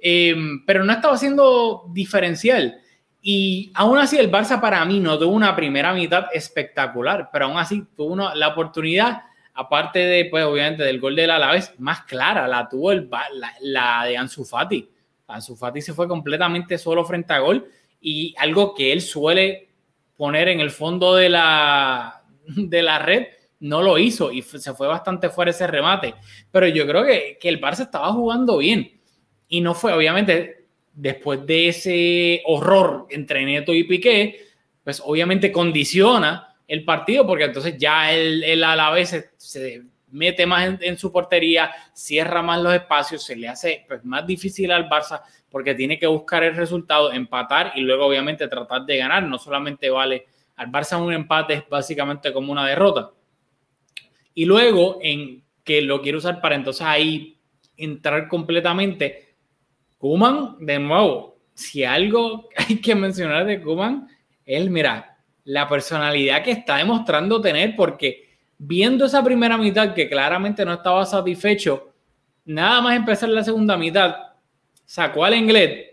em, 0.00 0.64
pero 0.64 0.84
no 0.84 0.92
estaba 0.92 1.16
siendo 1.16 1.86
diferencial. 1.92 2.80
Y 3.26 3.72
aún 3.72 3.96
así 3.96 4.18
el 4.18 4.30
Barça 4.30 4.60
para 4.60 4.84
mí 4.84 5.00
no 5.00 5.18
tuvo 5.18 5.32
una 5.32 5.56
primera 5.56 5.94
mitad 5.94 6.26
espectacular, 6.34 7.30
pero 7.32 7.46
aún 7.46 7.56
así 7.56 7.82
tuvo 7.96 8.14
la 8.34 8.48
oportunidad 8.48 9.22
aparte 9.54 10.00
de, 10.00 10.26
pues, 10.26 10.44
obviamente, 10.44 10.82
del 10.82 11.00
gol 11.00 11.16
de 11.16 11.26
la 11.26 11.36
Alavés, 11.36 11.72
más 11.78 12.02
clara 12.02 12.46
la 12.46 12.68
tuvo 12.68 12.92
la, 12.92 14.04
de 14.04 14.16
Ansu 14.18 14.44
Fati. 14.44 14.90
Ansu 15.26 15.56
Fati 15.56 15.80
se 15.80 15.94
fue 15.94 16.06
completamente 16.06 16.76
solo 16.76 17.02
frente 17.02 17.32
a 17.32 17.38
gol 17.38 17.66
y 17.98 18.34
algo 18.36 18.74
que 18.74 18.92
él 18.92 19.00
suele 19.00 19.70
poner 20.18 20.48
en 20.48 20.60
el 20.60 20.70
fondo 20.70 21.14
de 21.14 21.30
la, 21.30 22.24
de 22.46 22.82
la 22.82 22.98
red, 22.98 23.28
no 23.60 23.80
lo 23.80 23.96
hizo 23.96 24.32
y 24.32 24.42
se 24.42 24.74
fue 24.74 24.86
bastante 24.86 25.30
fuera 25.30 25.50
ese 25.50 25.66
remate. 25.66 26.14
Pero 26.50 26.68
yo 26.68 26.86
creo 26.86 27.02
que, 27.06 27.38
que 27.40 27.48
el 27.48 27.58
Barça 27.58 27.84
estaba 27.84 28.12
jugando 28.12 28.58
bien 28.58 29.00
y 29.48 29.62
no 29.62 29.72
fue, 29.72 29.94
obviamente, 29.94 30.63
después 30.94 31.44
de 31.46 31.68
ese 31.68 32.42
horror 32.46 33.06
entre 33.10 33.44
Neto 33.44 33.74
y 33.74 33.84
Piqué, 33.84 34.46
pues 34.82 35.02
obviamente 35.04 35.50
condiciona 35.50 36.56
el 36.66 36.84
partido, 36.84 37.26
porque 37.26 37.44
entonces 37.44 37.76
ya 37.78 38.12
él, 38.12 38.62
a 38.62 38.76
la 38.76 38.90
vez 38.90 39.32
se, 39.36 39.82
mete 40.10 40.46
más 40.46 40.80
en, 40.80 40.96
su 40.96 41.10
portería, 41.10 41.70
cierra 41.92 42.42
más 42.42 42.62
los 42.62 42.74
espacios, 42.74 43.22
se 43.24 43.36
le 43.36 43.48
hace 43.48 43.84
pues, 43.88 44.04
más 44.04 44.26
difícil 44.26 44.70
al 44.70 44.88
Barça 44.88 45.22
porque 45.50 45.74
tiene 45.74 45.98
que 45.98 46.06
buscar 46.06 46.42
el 46.42 46.56
resultado, 46.56 47.12
empatar 47.12 47.72
y 47.76 47.80
luego 47.80 48.06
obviamente 48.06 48.48
tratar 48.48 48.84
de 48.86 48.96
ganar. 48.96 49.22
No 49.22 49.38
solamente 49.38 49.90
vale 49.90 50.26
al 50.56 50.70
Barça 50.70 51.00
un 51.00 51.12
empate, 51.12 51.54
es 51.54 51.68
básicamente 51.68 52.32
como 52.32 52.52
una 52.52 52.66
derrota. 52.66 53.10
Y 54.34 54.46
luego, 54.46 54.98
en 55.00 55.44
que 55.62 55.80
lo 55.82 56.02
quiero 56.02 56.18
usar 56.18 56.40
para 56.40 56.56
entonces 56.56 56.84
ahí 56.84 57.38
entrar 57.76 58.28
completamente, 58.28 59.23
Kuman, 60.04 60.56
de 60.60 60.78
nuevo, 60.78 61.38
si 61.54 61.82
algo 61.82 62.50
hay 62.58 62.76
que 62.76 62.94
mencionar 62.94 63.46
de 63.46 63.62
Kuman, 63.62 64.06
es, 64.44 64.68
mira, 64.68 65.16
la 65.44 65.66
personalidad 65.66 66.42
que 66.42 66.50
está 66.50 66.76
demostrando 66.76 67.40
tener, 67.40 67.74
porque 67.74 68.36
viendo 68.58 69.06
esa 69.06 69.24
primera 69.24 69.56
mitad 69.56 69.94
que 69.94 70.06
claramente 70.06 70.62
no 70.62 70.74
estaba 70.74 71.06
satisfecho, 71.06 71.94
nada 72.44 72.82
más 72.82 72.96
empezar 72.96 73.30
la 73.30 73.42
segunda 73.42 73.78
mitad, 73.78 74.14
sacó 74.84 75.24
al 75.24 75.36
inglés, 75.36 75.86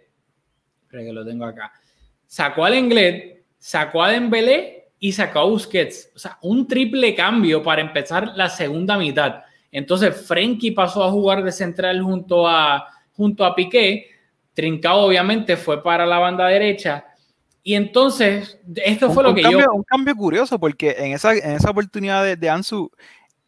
pero 0.90 1.04
que 1.04 1.14
lo 1.14 1.26
tengo 1.26 1.46
acá, 1.46 1.72
sacó 2.28 2.66
al 2.66 2.76
inglés, 2.76 3.38
sacó 3.60 4.04
a 4.04 4.12
Dembélé 4.12 4.90
y 5.00 5.14
sacó 5.14 5.40
a 5.40 5.46
Busquets, 5.46 6.12
o 6.14 6.20
sea, 6.20 6.38
un 6.42 6.68
triple 6.68 7.16
cambio 7.16 7.64
para 7.64 7.80
empezar 7.80 8.34
la 8.36 8.50
segunda 8.50 8.98
mitad. 8.98 9.44
Entonces, 9.72 10.28
Frenkie 10.28 10.72
pasó 10.72 11.02
a 11.02 11.12
jugar 11.12 11.46
de 11.46 11.54
central 11.54 12.02
junto 12.02 12.46
a, 12.46 12.86
junto 13.22 13.46
a 13.46 13.54
Piqué, 13.54 14.08
Trincao 14.56 15.02
obviamente 15.02 15.56
fue 15.58 15.84
para 15.84 16.08
la 16.08 16.18
banda 16.18 16.48
derecha, 16.48 17.06
y 17.64 17.76
entonces, 17.76 18.58
esto 18.78 19.12
fue 19.12 19.24
lo 19.24 19.36
que 19.36 19.44
yo... 19.44 19.52
yo... 19.52 19.66
Un 19.72 19.84
cambio 19.84 20.16
curioso, 20.16 20.60
porque 20.60 20.96
en 20.98 21.14
esa, 21.14 21.36
en 21.36 21.52
esa 21.52 21.70
oportunidad 21.70 22.24
de, 22.24 22.36
de, 22.36 22.50
Ansu, 22.50 22.90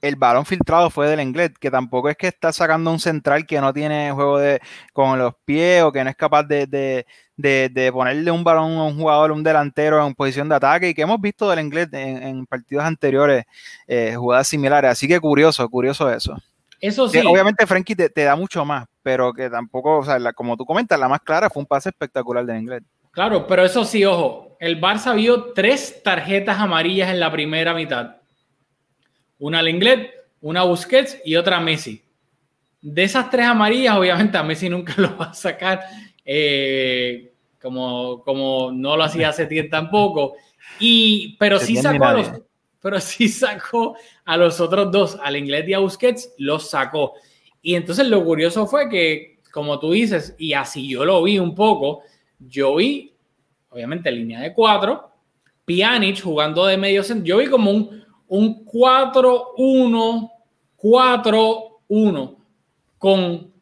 el 0.02 0.16
balón 0.16 0.46
filtrado 0.46 0.92
fue 0.92 1.08
del 1.08 1.20
inglés, 1.20 1.54
que 1.60 1.72
tampoco 1.72 2.10
es 2.10 2.16
que 2.16 2.28
está 2.28 2.54
sacando 2.54 2.92
un 2.92 3.00
central 3.00 3.48
que 3.48 3.60
no 3.60 3.74
tiene 3.74 4.12
juego 4.12 4.38
de, 4.38 4.62
con 4.94 5.18
los 5.18 5.34
pies 5.46 5.82
o 5.82 5.92
que 5.92 6.04
no 6.04 6.12
es 6.12 6.16
capaz 6.16 6.44
de, 6.44 6.68
de, 6.68 7.06
de 7.70 7.92
ponerle 7.92 8.30
un 8.30 8.44
balón 8.44 8.74
a 8.74 8.84
un 8.84 9.00
jugador, 9.00 9.32
un 9.32 9.42
delantero 9.42 10.06
en 10.06 10.14
posición 10.14 10.48
de 10.48 10.56
ataque, 10.56 10.90
y 10.90 10.94
que 10.94 11.02
hemos 11.02 11.20
visto 11.20 11.50
del 11.50 11.66
inglés 11.66 11.88
en, 11.94 12.46
partidos 12.46 12.86
anteriores, 12.86 13.46
eh, 13.88 14.14
jugadas 14.16 14.48
similares. 14.48 14.92
Así 14.92 15.08
que 15.08 15.20
curioso, 15.20 15.68
curioso 15.70 16.12
eso. 16.12 16.38
Eso 16.84 17.08
sí. 17.08 17.18
obviamente 17.26 17.66
Frankie 17.66 17.96
te, 17.96 18.10
te, 18.10 18.26
da 18.26 18.36
mucho 18.36 18.66
más, 18.66 18.86
pero 19.02 19.32
que 19.32 19.50
tampoco, 19.50 20.00
o 20.00 20.04
sea, 20.04 20.20
como 20.34 20.58
tú 20.58 20.66
comentas, 20.66 21.00
la 21.00 21.08
más 21.08 21.22
clara 21.22 21.50
fue 21.50 21.62
un 21.62 21.66
pase 21.66 21.88
espectacular 21.88 22.46
del 22.46 22.60
inglés. 22.60 22.84
Claro, 23.12 23.48
pero 23.48 23.64
eso 23.64 23.86
sí, 23.86 24.04
ojo, 24.04 24.58
el 24.60 24.82
Barça 24.82 25.16
vio 25.16 25.54
tres 25.54 26.04
tarjetas 26.04 26.60
amarillas 26.60 27.10
en 27.10 27.22
la 27.22 27.32
primera 27.32 27.74
mitad. 27.74 28.18
Una 29.40 29.60
al 29.60 29.70
inglés, 29.70 30.10
una 30.42 30.60
a 30.60 30.66
Busquets 30.66 31.22
y 31.24 31.38
otra 31.38 31.56
a 31.56 31.62
Messi. 31.62 32.04
De 32.82 33.06
esas 33.06 33.30
tres 33.30 33.46
amarillas, 33.46 33.96
obviamente 33.96 34.38
a 34.38 34.44
Messi 34.44 34.68
nunca 34.68 34.94
lo 34.98 35.16
va 35.16 35.28
a 35.28 35.34
sacar, 35.34 35.86
eh, 36.26 37.32
como, 37.62 38.22
como 38.26 38.74
no 38.74 38.98
lo 38.98 39.06
hacía 39.06 39.30
hace 39.30 39.46
tiempo 39.46 39.72
tampoco. 39.72 40.36
Y, 40.82 41.38
pero, 41.40 41.60
sí 41.60 41.78
sacó 41.78 42.04
a 42.04 42.14
los, 42.14 42.32
pero 42.84 43.00
sí 43.00 43.30
sacó 43.30 43.96
a 44.26 44.38
los 44.38 44.60
otros 44.60 44.92
dos, 44.92 45.18
al 45.24 45.38
inglés 45.38 45.68
y 45.68 45.74
a 45.74 45.80
Busquets, 45.80 46.34
los 46.38 46.70
sacó. 46.70 47.14
Y 47.62 47.76
entonces 47.76 48.08
lo 48.10 48.24
curioso 48.24 48.68
fue 48.68 48.90
que, 48.90 49.40
como 49.52 49.80
tú 49.80 49.94
dices, 49.94 50.36
y 50.38 50.52
así 50.52 50.90
yo 50.90 51.06
lo 51.06 51.24
vi 51.24 51.40
un 51.40 51.56
poco, 51.56 52.02
yo 52.38 52.76
vi, 52.76 53.16
obviamente, 53.70 54.12
línea 54.12 54.42
de 54.42 54.54
cuatro, 54.54 55.10
Pjanic 55.64 56.22
jugando 56.22 56.66
de 56.66 56.78
medio 56.78 57.04
centro. 57.04 57.26
Yo 57.26 57.38
vi 57.38 57.48
como 57.48 57.72
un, 57.72 58.04
un 58.28 58.66
4-1, 58.66 60.30
4-1 60.78 62.38
con 62.98 63.54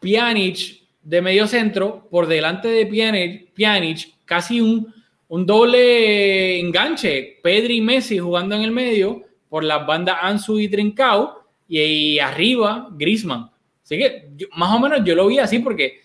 Pjanic 0.00 0.82
de 1.00 1.22
medio 1.22 1.46
centro 1.46 2.08
por 2.10 2.26
delante 2.26 2.66
de 2.66 2.86
Pjanic, 2.86 3.52
Pjanic 3.52 4.12
casi 4.24 4.60
un, 4.60 4.92
un 5.32 5.46
doble 5.46 6.60
enganche. 6.60 7.40
Pedri 7.42 7.78
y 7.78 7.80
Messi 7.80 8.18
jugando 8.18 8.54
en 8.54 8.62
el 8.62 8.70
medio 8.70 9.22
por 9.48 9.64
las 9.64 9.86
bandas 9.86 10.18
Ansu 10.20 10.60
y 10.60 10.68
Trincao 10.68 11.46
y, 11.66 12.18
arriba 12.18 12.88
Grisman. 12.92 13.50
Así 13.82 13.96
que 13.96 14.30
más 14.56 14.74
o 14.74 14.78
menos 14.78 15.00
yo 15.04 15.14
lo 15.14 15.26
vi 15.28 15.38
así 15.38 15.60
porque 15.60 16.00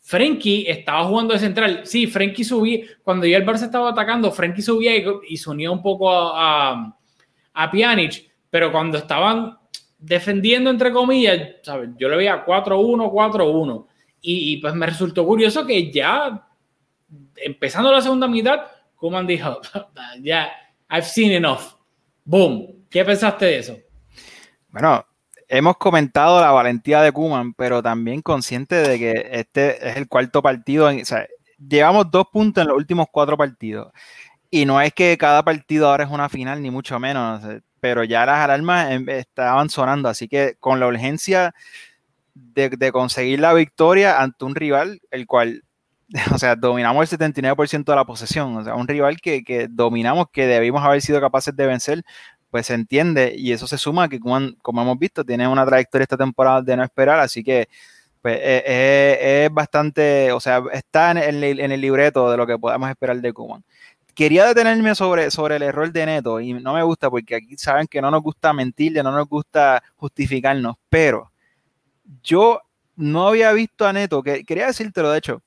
Frenkie 0.00 0.66
estaba 0.68 1.06
jugando 1.06 1.32
de 1.32 1.40
central. 1.40 1.80
Sí, 1.84 2.06
Frenkie 2.06 2.44
subía, 2.44 2.84
cuando 3.02 3.24
ya 3.24 3.38
el 3.38 3.46
Barça 3.46 3.64
estaba 3.64 3.88
atacando, 3.88 4.30
Frenkie 4.30 4.60
subía 4.60 4.92
y, 5.26 5.36
se 5.38 5.48
unía 5.48 5.70
un 5.70 5.80
poco 5.80 6.10
a, 6.10 6.94
a, 7.54 7.70
Pjanic, 7.70 8.30
pero 8.50 8.70
cuando 8.70 8.98
estaban 8.98 9.56
defendiendo, 9.98 10.68
entre 10.68 10.92
comillas, 10.92 11.40
¿sabes? 11.62 11.88
yo 11.98 12.10
le 12.10 12.18
veía 12.18 12.44
4-1, 12.44 13.10
4-1. 13.10 13.86
Y, 14.20 14.58
pues 14.58 14.74
me 14.74 14.84
resultó 14.84 15.24
curioso 15.24 15.64
que 15.64 15.90
ya 15.90 16.47
empezando 17.36 17.92
la 17.92 18.00
segunda 18.00 18.28
mitad, 18.28 18.60
Kuman 18.96 19.26
dijo, 19.26 19.60
ya, 20.22 20.50
I've 20.90 21.06
seen 21.06 21.32
enough. 21.32 21.74
Boom. 22.24 22.84
¿Qué 22.90 23.04
pensaste 23.04 23.46
de 23.46 23.58
eso? 23.58 23.78
Bueno, 24.68 25.04
hemos 25.48 25.76
comentado 25.76 26.40
la 26.40 26.50
valentía 26.50 27.02
de 27.02 27.12
Kuman, 27.12 27.54
pero 27.54 27.82
también 27.82 28.22
consciente 28.22 28.76
de 28.76 28.98
que 28.98 29.28
este 29.32 29.88
es 29.88 29.96
el 29.96 30.08
cuarto 30.08 30.42
partido. 30.42 30.86
o 30.86 31.04
sea, 31.04 31.26
llevamos 31.58 32.10
dos 32.10 32.26
puntos 32.32 32.62
en 32.62 32.68
los 32.68 32.76
últimos 32.76 33.06
cuatro 33.10 33.36
partidos. 33.36 33.92
Y 34.50 34.64
no 34.64 34.80
es 34.80 34.94
que 34.94 35.16
cada 35.18 35.42
partido 35.42 35.88
ahora 35.88 36.04
es 36.04 36.10
una 36.10 36.28
final, 36.28 36.62
ni 36.62 36.70
mucho 36.70 36.98
menos, 36.98 37.42
pero 37.80 38.04
ya 38.04 38.24
las 38.24 38.38
alarmas 38.38 38.90
em, 38.92 39.08
estaban 39.08 39.68
sonando. 39.68 40.08
Así 40.08 40.28
que 40.28 40.56
con 40.58 40.80
la 40.80 40.86
urgencia 40.86 41.54
de, 42.34 42.92
conseguir 42.92 43.40
la 43.40 43.52
victoria 43.52 44.20
ante 44.20 44.44
un 44.44 44.54
rival, 44.54 45.00
el 45.10 45.26
cual, 45.26 45.64
o 46.34 46.38
sea, 46.38 46.56
dominamos 46.56 47.12
el 47.12 47.18
79% 47.18 47.84
de 47.84 47.96
la 47.96 48.04
posesión. 48.04 48.56
O 48.56 48.64
sea, 48.64 48.74
un 48.74 48.88
rival 48.88 49.20
que, 49.20 49.44
que 49.44 49.68
dominamos, 49.68 50.26
que 50.32 50.46
debimos 50.46 50.82
haber 50.82 51.02
sido 51.02 51.20
capaces 51.20 51.54
de 51.54 51.66
vencer, 51.66 52.04
pues 52.50 52.66
se 52.66 52.74
entiende 52.74 53.34
y 53.36 53.52
eso 53.52 53.66
se 53.66 53.78
suma 53.78 54.08
que 54.08 54.18
como, 54.20 54.38
hemos 54.82 54.98
visto 54.98 55.24
tiene 55.24 55.46
una 55.48 55.66
trayectoria 55.66 56.04
esta 56.04 56.16
temporada 56.16 56.62
de 56.62 56.76
no 56.76 56.84
esperar, 56.84 57.20
así 57.20 57.44
que 57.44 57.68
pues, 58.22 58.36
eh, 58.36 58.64
eh, 58.66 59.44
es, 59.46 59.52
bastante, 59.52 60.32
o 60.32 60.40
sea, 60.40 60.62
está 60.72 61.10
en 61.10 61.42
el, 61.44 61.80
libreto 61.80 62.30
de 62.30 62.36
lo 62.36 62.46
que 62.46 62.58
podemos 62.58 62.88
esperar 62.90 63.20
de 63.20 63.32
Kuman. 63.32 63.64
Quería 64.14 64.46
detenerme 64.46 64.94
sobre, 64.94 65.30
sobre 65.30 65.56
el 65.56 65.62
error 65.62 65.92
de 65.92 66.06
Neto 66.06 66.40
y 66.40 66.52
no 66.54 66.74
me 66.74 66.82
gusta 66.82 67.08
porque 67.08 67.36
aquí 67.36 67.56
saben 67.56 67.86
que 67.86 68.02
no 68.02 68.10
nos 68.10 68.22
gusta 68.22 68.52
mentirle, 68.52 69.02
no 69.02 69.12
nos 69.12 69.28
gusta 69.28 69.82
justificarnos, 69.96 70.76
pero 70.88 71.30
yo 72.22 72.60
no 72.96 73.28
había 73.28 73.52
visto 73.52 73.86
a 73.86 73.92
Neto, 73.92 74.22
que 74.22 74.44
quería 74.44 74.66
decírtelo, 74.66 75.10
de 75.12 75.18
hecho, 75.18 75.42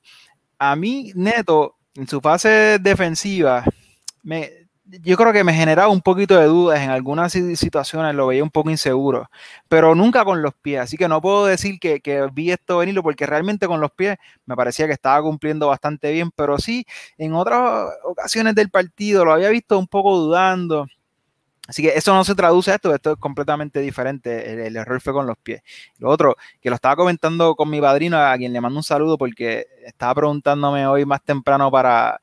a 0.62 0.76
mí 0.76 1.10
Neto, 1.16 1.76
en 1.94 2.06
su 2.06 2.20
fase 2.20 2.78
defensiva, 2.80 3.64
me, 4.22 4.48
yo 4.84 5.16
creo 5.16 5.32
que 5.32 5.42
me 5.42 5.52
generaba 5.52 5.88
un 5.88 6.00
poquito 6.00 6.36
de 6.38 6.46
dudas 6.46 6.80
en 6.80 6.90
algunas 6.90 7.32
situaciones, 7.32 8.14
lo 8.14 8.28
veía 8.28 8.44
un 8.44 8.50
poco 8.50 8.70
inseguro, 8.70 9.28
pero 9.66 9.96
nunca 9.96 10.24
con 10.24 10.40
los 10.40 10.54
pies, 10.54 10.80
así 10.80 10.96
que 10.96 11.08
no 11.08 11.20
puedo 11.20 11.46
decir 11.46 11.80
que, 11.80 12.00
que 12.00 12.28
vi 12.32 12.52
esto 12.52 12.78
venirlo 12.78 13.02
porque 13.02 13.26
realmente 13.26 13.66
con 13.66 13.80
los 13.80 13.90
pies 13.90 14.18
me 14.46 14.54
parecía 14.54 14.86
que 14.86 14.92
estaba 14.92 15.20
cumpliendo 15.20 15.66
bastante 15.66 16.12
bien, 16.12 16.30
pero 16.30 16.56
sí, 16.58 16.86
en 17.18 17.34
otras 17.34 17.88
ocasiones 18.04 18.54
del 18.54 18.70
partido 18.70 19.24
lo 19.24 19.32
había 19.32 19.48
visto 19.48 19.76
un 19.76 19.88
poco 19.88 20.16
dudando. 20.16 20.86
Así 21.68 21.80
que 21.80 21.90
eso 21.90 22.12
no 22.12 22.24
se 22.24 22.34
traduce 22.34 22.72
a 22.72 22.74
esto, 22.74 22.92
esto 22.92 23.12
es 23.12 23.18
completamente 23.18 23.80
diferente. 23.80 24.66
El, 24.66 24.76
error 24.76 25.00
fue 25.00 25.12
con 25.12 25.26
los 25.26 25.36
pies. 25.38 25.62
Lo 25.98 26.10
otro, 26.10 26.36
que 26.60 26.70
lo 26.70 26.74
estaba 26.74 26.96
comentando 26.96 27.54
con 27.54 27.70
mi 27.70 27.80
padrino, 27.80 28.18
a 28.18 28.36
quien 28.36 28.52
le 28.52 28.60
mando 28.60 28.78
un 28.78 28.82
saludo 28.82 29.16
porque 29.16 29.66
estaba 29.84 30.14
preguntándome 30.16 30.86
hoy 30.88 31.04
más 31.04 31.22
temprano 31.22 31.70
para, 31.70 32.20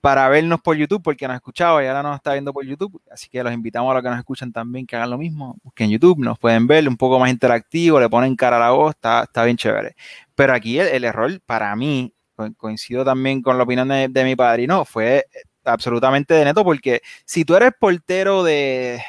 para 0.00 0.28
vernos 0.28 0.60
por 0.62 0.76
YouTube, 0.76 1.02
porque 1.02 1.28
nos 1.28 1.36
escuchaba 1.36 1.84
y 1.84 1.86
ahora 1.86 2.02
nos 2.02 2.16
está 2.16 2.32
viendo 2.32 2.52
por 2.52 2.64
YouTube. 2.64 3.00
Así 3.10 3.28
que 3.28 3.42
los 3.44 3.52
invitamos 3.52 3.90
a 3.90 3.94
los 3.94 4.02
que 4.02 4.08
nos 4.08 4.18
escuchan 4.18 4.52
también 4.52 4.86
que 4.86 4.96
hagan 4.96 5.10
lo 5.10 5.18
mismo. 5.18 5.56
Busquen 5.62 5.90
YouTube, 5.90 6.18
nos 6.20 6.38
pueden 6.38 6.66
ver 6.66 6.88
un 6.88 6.96
poco 6.96 7.18
más 7.18 7.30
interactivo, 7.30 8.00
le 8.00 8.08
ponen 8.08 8.34
cara 8.36 8.56
a 8.56 8.60
la 8.60 8.70
voz, 8.70 8.94
está, 8.94 9.24
está 9.24 9.44
bien 9.44 9.58
chévere. 9.58 9.94
Pero 10.34 10.54
aquí 10.54 10.78
el, 10.78 10.88
el 10.88 11.04
error, 11.04 11.40
para 11.44 11.76
mí, 11.76 12.14
coincido 12.56 13.04
también 13.04 13.42
con 13.42 13.58
la 13.58 13.64
opinión 13.64 13.88
de, 13.88 14.08
de, 14.08 14.24
mi 14.24 14.34
padrino, 14.34 14.84
fue 14.84 15.26
absolutamente 15.64 16.34
de 16.34 16.44
neto, 16.44 16.64
porque 16.64 17.02
si 17.24 17.44
tú 17.44 17.56
eres 17.56 17.72
portero 17.78 18.42
de, 18.42 19.02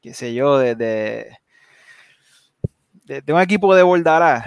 qué 0.00 0.14
sé 0.14 0.34
yo, 0.34 0.58
de, 0.58 0.74
de, 0.74 1.38
de, 3.04 3.32
un 3.32 3.40
equipo 3.40 3.74
de 3.74 3.82
Boldara, 3.82 4.46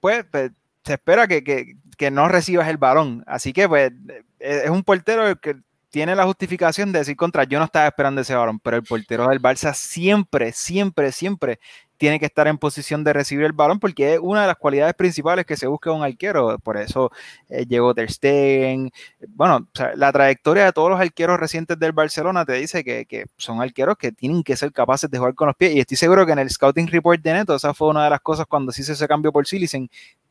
pues, 0.00 0.24
pues 0.30 0.50
se 0.84 0.94
espera 0.94 1.26
que, 1.26 1.42
que, 1.42 1.74
que 1.96 2.10
no 2.10 2.28
recibas 2.28 2.68
el 2.68 2.76
balón. 2.76 3.24
Así 3.26 3.52
que, 3.52 3.68
pues, 3.68 3.92
es 4.38 4.70
un 4.70 4.82
portero 4.82 5.36
que 5.40 5.56
tiene 5.94 6.16
la 6.16 6.24
justificación 6.24 6.90
de 6.90 6.98
decir 6.98 7.16
contra, 7.16 7.44
yo 7.44 7.60
no 7.60 7.66
estaba 7.66 7.86
esperando 7.86 8.20
ese 8.20 8.34
balón, 8.34 8.58
pero 8.58 8.76
el 8.78 8.82
portero 8.82 9.28
del 9.28 9.40
Barça 9.40 9.72
siempre, 9.74 10.50
siempre, 10.50 11.12
siempre 11.12 11.60
tiene 11.96 12.18
que 12.18 12.26
estar 12.26 12.46
en 12.48 12.58
posición 12.58 13.04
de 13.04 13.12
recibir 13.12 13.44
el 13.44 13.52
balón 13.52 13.78
porque 13.78 14.14
es 14.14 14.20
una 14.20 14.42
de 14.42 14.46
las 14.48 14.56
cualidades 14.56 14.94
principales 14.94 15.46
que 15.46 15.56
se 15.56 15.66
busca 15.66 15.92
un 15.92 16.02
arquero. 16.02 16.58
Por 16.58 16.76
eso 16.76 17.10
eh, 17.48 17.64
llegó 17.66 17.94
Ter 17.94 18.10
Stegen. 18.10 18.90
Bueno, 19.28 19.68
la 19.96 20.12
trayectoria 20.12 20.66
de 20.66 20.72
todos 20.72 20.90
los 20.90 21.00
arqueros 21.00 21.38
recientes 21.38 21.78
del 21.78 21.92
Barcelona 21.92 22.44
te 22.44 22.54
dice 22.54 22.84
que, 22.84 23.06
que, 23.06 23.26
son 23.36 23.60
arqueros 23.62 23.96
que 23.96 24.12
tienen 24.12 24.42
que 24.42 24.56
ser 24.56 24.72
capaces 24.72 25.10
de 25.10 25.18
jugar 25.18 25.34
con 25.34 25.48
los 25.48 25.56
pies. 25.56 25.74
Y 25.74 25.80
estoy 25.80 25.96
seguro 25.96 26.26
que 26.26 26.32
en 26.32 26.38
el 26.40 26.50
scouting 26.50 26.88
report 26.88 27.20
de 27.22 27.32
Neto, 27.32 27.54
esa 27.54 27.74
fue 27.74 27.88
una 27.88 28.04
de 28.04 28.10
las 28.10 28.20
cosas 28.20 28.46
cuando 28.46 28.72
se 28.72 28.82
hizo 28.82 28.92
ese 28.92 29.08
cambio 29.08 29.32
por 29.32 29.46
Silicen. 29.46 29.88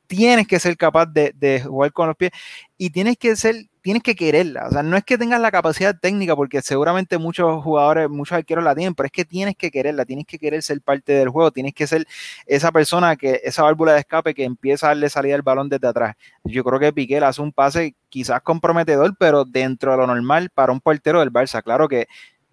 Tienes 0.08 0.48
que 0.48 0.60
ser 0.60 0.78
capaz 0.78 1.08
de, 1.08 1.62
jugar 1.66 1.92
con 1.92 2.08
los 2.08 2.16
pies 2.16 2.32
y 2.78 2.90
tienes 2.90 3.18
que 3.18 3.36
ser 3.36 3.56
tienes 3.82 4.02
que 4.02 4.16
quererla. 4.16 4.68
O 4.68 4.72
sea, 4.72 4.82
no 4.82 4.96
es 4.96 5.04
que 5.04 5.18
tengas 5.18 5.42
la 5.42 5.52
capacidad 5.52 5.94
técnica, 6.00 6.38
porque 6.38 6.62
seguramente 6.62 7.18
muchos 7.18 7.62
jugadores, 7.62 8.10
muchos 8.10 8.38
arqueros 8.38 8.64
la 8.64 8.74
tienen, 8.74 8.96
pero 8.96 9.08
es 9.08 9.12
que 9.12 9.26
tienes 9.26 9.58
que 9.58 9.70
quererla, 9.72 10.06
tienes 10.06 10.26
que 10.26 10.40
querer 10.40 10.64
ser 10.64 10.80
parte 10.82 11.12
del 11.12 11.28
juego, 11.28 11.52
tienes 11.52 11.74
que 11.74 11.86
ser 11.86 12.08
esa 12.46 12.72
persona 12.72 13.18
que, 13.18 13.42
esa 13.44 13.64
válvula 13.64 13.92
de 13.92 14.00
escape 14.00 14.34
que 14.34 14.46
empieza 14.46 14.88
a 14.88 14.90
darle 14.92 15.10
salida 15.10 15.36
al 15.36 15.42
balón 15.42 15.68
desde 15.68 15.86
atrás. 15.86 16.16
Yo 16.46 16.64
creo 16.64 16.80
que 16.80 16.94
Piqué 16.94 17.18
hace 17.18 17.42
un 17.42 17.52
pase 17.52 17.94
quizás 18.08 18.42
comprometedor, 18.42 19.18
pero 19.20 19.44
dentro 19.44 19.92
de 19.92 19.98
lo 19.98 20.08
normal 20.08 20.50
para 20.50 20.72
un 20.72 20.80
portero 20.80 21.20
del 21.20 21.34
Barça. 21.34 21.62
Claro 21.62 21.90
que 21.90 22.08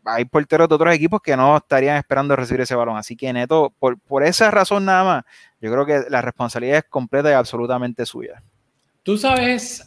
hay 0.04 0.24
porteros 0.24 0.68
de 0.68 0.74
otros 0.74 0.94
equipos 0.94 1.20
que 1.20 1.36
no 1.36 1.56
estarían 1.56 1.96
esperando 1.96 2.34
recibir 2.36 2.62
ese 2.62 2.74
balón. 2.74 2.96
Así 2.96 3.16
que 3.16 3.32
Neto, 3.32 3.72
por, 3.78 3.98
por 3.98 4.24
esa 4.24 4.50
razón 4.50 4.84
nada 4.84 5.04
más, 5.04 5.24
yo 5.60 5.70
creo 5.70 5.86
que 5.86 6.10
la 6.10 6.22
responsabilidad 6.22 6.78
es 6.78 6.84
completa 6.84 7.30
y 7.30 7.34
absolutamente 7.34 8.06
suya. 8.06 8.42
Tú 9.02 9.18
sabes 9.18 9.86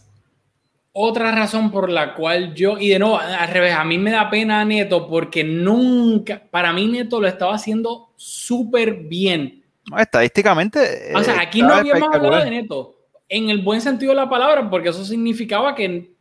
otra 0.91 1.31
razón 1.31 1.71
por 1.71 1.89
la 1.89 2.13
cual 2.13 2.53
yo, 2.53 2.77
y 2.77 2.89
de 2.89 2.99
nuevo, 2.99 3.17
al 3.17 3.47
revés, 3.47 3.73
a 3.73 3.83
mí 3.83 3.97
me 3.97 4.12
da 4.12 4.29
pena 4.29 4.63
Neto 4.63 5.07
porque 5.07 5.43
nunca, 5.43 6.41
para 6.51 6.71
mí 6.71 6.88
Neto 6.88 7.19
lo 7.19 7.27
estaba 7.27 7.55
haciendo 7.55 8.12
súper 8.15 8.93
bien. 8.93 9.63
No, 9.89 9.97
estadísticamente. 9.97 11.12
O 11.15 11.23
sea, 11.23 11.41
aquí 11.41 11.62
no 11.62 11.73
habíamos 11.73 12.13
hablado 12.13 12.43
de 12.43 12.51
Neto 12.51 12.95
en 13.27 13.49
el 13.49 13.63
buen 13.63 13.81
sentido 13.81 14.12
de 14.12 14.17
la 14.17 14.29
palabra, 14.29 14.69
porque 14.69 14.89
eso 14.89 15.03
significaba 15.03 15.73
que 15.73 16.13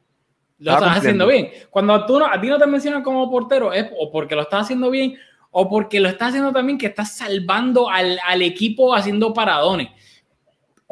lo 0.58 0.72
estás 0.72 0.98
haciendo 0.98 1.26
bien. 1.26 1.50
Cuando 1.68 2.06
tú 2.06 2.18
no, 2.18 2.26
a 2.26 2.40
ti 2.40 2.48
no 2.48 2.58
te 2.58 2.66
mencionan 2.66 3.02
como 3.02 3.30
portero, 3.30 3.72
es 3.72 3.86
o 3.98 4.10
porque 4.10 4.34
lo 4.34 4.42
estás 4.42 4.62
haciendo 4.62 4.90
bien 4.90 5.16
o 5.52 5.68
porque 5.68 6.00
lo 6.00 6.08
estás 6.08 6.30
haciendo 6.30 6.52
también 6.52 6.78
que 6.78 6.86
estás 6.86 7.12
salvando 7.12 7.88
al, 7.88 8.18
al 8.26 8.42
equipo 8.42 8.94
haciendo 8.94 9.32
paradones 9.32 9.90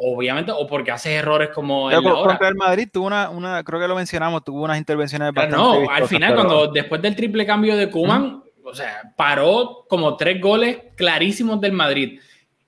obviamente, 0.03 0.51
o 0.51 0.65
porque 0.65 0.91
hace 0.91 1.13
errores 1.13 1.49
como 1.49 1.91
el 1.91 2.01
contra 2.01 2.47
el 2.47 2.55
Madrid 2.55 2.87
tuvo 2.91 3.07
una, 3.07 3.29
una, 3.29 3.63
creo 3.63 3.79
que 3.79 3.87
lo 3.87 3.95
mencionamos, 3.95 4.43
tuvo 4.43 4.63
unas 4.63 4.77
intervenciones 4.77 5.31
bastante 5.31 5.55
No, 5.55 5.89
al 5.89 6.07
final, 6.07 6.33
pero... 6.33 6.47
cuando 6.47 6.71
después 6.71 7.01
del 7.01 7.15
triple 7.15 7.45
cambio 7.45 7.75
de 7.77 7.89
Kuman, 7.89 8.37
¿Mm? 8.37 8.41
o 8.63 8.73
sea, 8.73 9.13
paró 9.15 9.85
como 9.87 10.17
tres 10.17 10.41
goles 10.41 10.77
clarísimos 10.95 11.59
del 11.61 11.73
Madrid. 11.73 12.19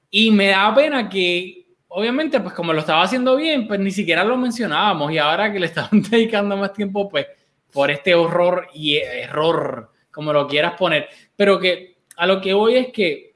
Y 0.10 0.30
me 0.32 0.48
da 0.48 0.74
pena 0.76 1.10
que, 1.10 1.66
obviamente, 1.88 2.40
pues 2.40 2.54
como 2.54 2.74
lo 2.74 2.80
estaba 2.80 3.02
haciendo 3.02 3.36
bien, 3.36 3.68
pues 3.68 3.80
ni 3.80 3.92
siquiera 3.92 4.24
lo 4.24 4.38
mencionábamos. 4.38 5.12
Y 5.12 5.18
ahora 5.18 5.52
que 5.52 5.60
le 5.60 5.66
estaban 5.68 6.02
dedicando 6.04 6.56
más 6.56 6.74
tiempo, 6.74 7.10
pues, 7.10 7.26
por 7.72 7.90
este 7.90 8.14
horror 8.14 8.68
y 8.74 8.98
error, 8.98 9.92
como 10.14 10.32
lo 10.32 10.48
quieras 10.48 10.76
poner. 10.78 11.10
Pero 11.36 11.60
que 11.60 11.98
a 12.16 12.26
lo 12.26 12.40
que 12.40 12.54
voy 12.54 12.76
es 12.76 12.88
que 12.94 13.34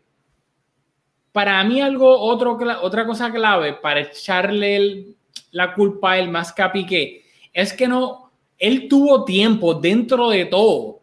para 1.32 1.64
mí 1.64 1.82
algo, 1.82 2.20
otro, 2.20 2.58
otra 2.82 3.06
cosa 3.06 3.32
clave 3.32 3.74
para 3.74 4.02
echarle 4.02 4.76
el, 4.76 5.16
la 5.52 5.74
culpa 5.74 6.14
a 6.14 6.20
él 6.20 6.30
más 6.30 6.54
que 6.54 6.62
a 6.62 6.72
Piqué 6.72 7.24
es 7.54 7.74
que 7.74 7.88
no, 7.88 8.32
él 8.58 8.88
tuvo 8.88 9.26
tiempo 9.26 9.74
dentro 9.74 10.30
de 10.30 10.46
todo 10.46 11.02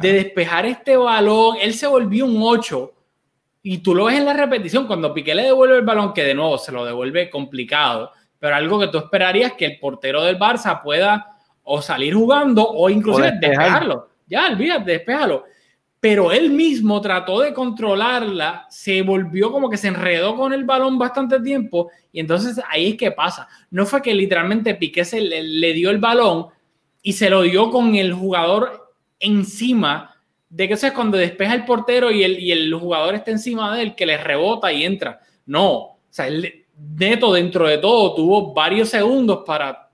de 0.00 0.12
despejar 0.12 0.66
este 0.66 0.96
balón, 0.96 1.58
él 1.60 1.72
se 1.72 1.86
volvió 1.86 2.26
un 2.26 2.38
8 2.42 2.92
y 3.62 3.78
tú 3.78 3.94
lo 3.94 4.06
ves 4.06 4.16
en 4.16 4.24
la 4.24 4.32
repetición 4.32 4.86
cuando 4.86 5.14
Piqué 5.14 5.34
le 5.34 5.44
devuelve 5.44 5.76
el 5.76 5.84
balón, 5.84 6.12
que 6.12 6.24
de 6.24 6.34
nuevo 6.34 6.58
se 6.58 6.72
lo 6.72 6.84
devuelve 6.84 7.30
complicado, 7.30 8.10
pero 8.38 8.56
algo 8.56 8.80
que 8.80 8.88
tú 8.88 8.98
esperarías 8.98 9.52
que 9.52 9.64
el 9.64 9.78
portero 9.78 10.22
del 10.24 10.38
Barça 10.38 10.82
pueda 10.82 11.36
o 11.62 11.80
salir 11.82 12.14
jugando 12.14 12.66
o 12.68 12.88
inclusive 12.90 13.28
o 13.28 13.30
despejarlo. 13.30 14.08
Ya, 14.26 14.48
olvídate, 14.48 14.92
despejalo 14.92 15.44
pero 16.06 16.30
él 16.30 16.50
mismo 16.50 17.00
trató 17.00 17.40
de 17.40 17.52
controlarla, 17.52 18.66
se 18.70 19.02
volvió 19.02 19.50
como 19.50 19.68
que 19.68 19.76
se 19.76 19.88
enredó 19.88 20.36
con 20.36 20.52
el 20.52 20.62
balón 20.62 20.98
bastante 20.98 21.40
tiempo 21.40 21.90
y 22.12 22.20
entonces 22.20 22.60
ahí 22.70 22.90
es 22.90 22.96
que 22.96 23.10
pasa. 23.10 23.48
No 23.72 23.86
fue 23.86 24.02
que 24.02 24.14
literalmente 24.14 24.76
Piqué 24.76 25.04
se 25.04 25.20
le, 25.20 25.72
dio 25.72 25.90
el 25.90 25.98
balón 25.98 26.46
y 27.02 27.14
se 27.14 27.28
lo 27.28 27.42
dio 27.42 27.70
con 27.70 27.96
el 27.96 28.12
jugador 28.12 28.94
encima 29.18 30.14
de 30.48 30.68
que 30.68 30.74
eso 30.74 30.86
es 30.86 30.92
cuando 30.92 31.18
despeja 31.18 31.54
el 31.54 31.64
portero 31.64 32.12
y 32.12 32.22
el, 32.22 32.38
y 32.38 32.52
el 32.52 32.72
jugador 32.74 33.16
está 33.16 33.32
encima 33.32 33.74
de 33.74 33.82
él, 33.82 33.94
que 33.96 34.06
le 34.06 34.16
rebota 34.16 34.72
y 34.72 34.84
entra. 34.84 35.18
No, 35.46 35.72
o 35.72 35.98
sea, 36.08 36.28
él, 36.28 36.66
Neto 36.78 37.32
dentro 37.32 37.66
de 37.66 37.78
todo 37.78 38.14
tuvo 38.14 38.54
varios 38.54 38.90
segundos 38.90 39.42
para 39.46 39.90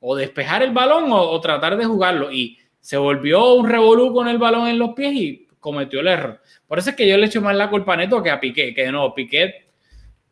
o 0.00 0.16
despejar 0.16 0.62
el 0.62 0.72
balón 0.72 1.10
o, 1.12 1.18
o 1.18 1.40
tratar 1.40 1.78
de 1.78 1.86
jugarlo 1.86 2.30
y 2.30 2.58
se 2.86 2.96
volvió 2.96 3.54
un 3.54 3.68
revolú 3.68 4.14
con 4.14 4.28
el 4.28 4.38
balón 4.38 4.68
en 4.68 4.78
los 4.78 4.94
pies 4.94 5.12
y 5.12 5.48
cometió 5.58 5.98
el 5.98 6.06
error. 6.06 6.40
Por 6.68 6.78
eso 6.78 6.90
es 6.90 6.96
que 6.96 7.08
yo 7.08 7.16
le 7.16 7.26
echo 7.26 7.40
más 7.40 7.56
la 7.56 7.68
culpa 7.68 7.94
a 7.94 7.96
Neto 7.96 8.22
que 8.22 8.30
a 8.30 8.38
Piqué, 8.38 8.72
que 8.72 8.92
no, 8.92 9.12
Piqué 9.12 9.66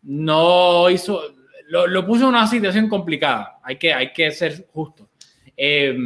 no 0.02 0.88
hizo, 0.88 1.20
lo, 1.66 1.88
lo 1.88 2.06
puso 2.06 2.22
en 2.22 2.28
una 2.28 2.46
situación 2.46 2.88
complicada, 2.88 3.58
hay 3.60 3.76
que, 3.76 3.92
hay 3.92 4.12
que 4.12 4.30
ser 4.30 4.68
justo. 4.72 5.08
Eh, 5.56 5.96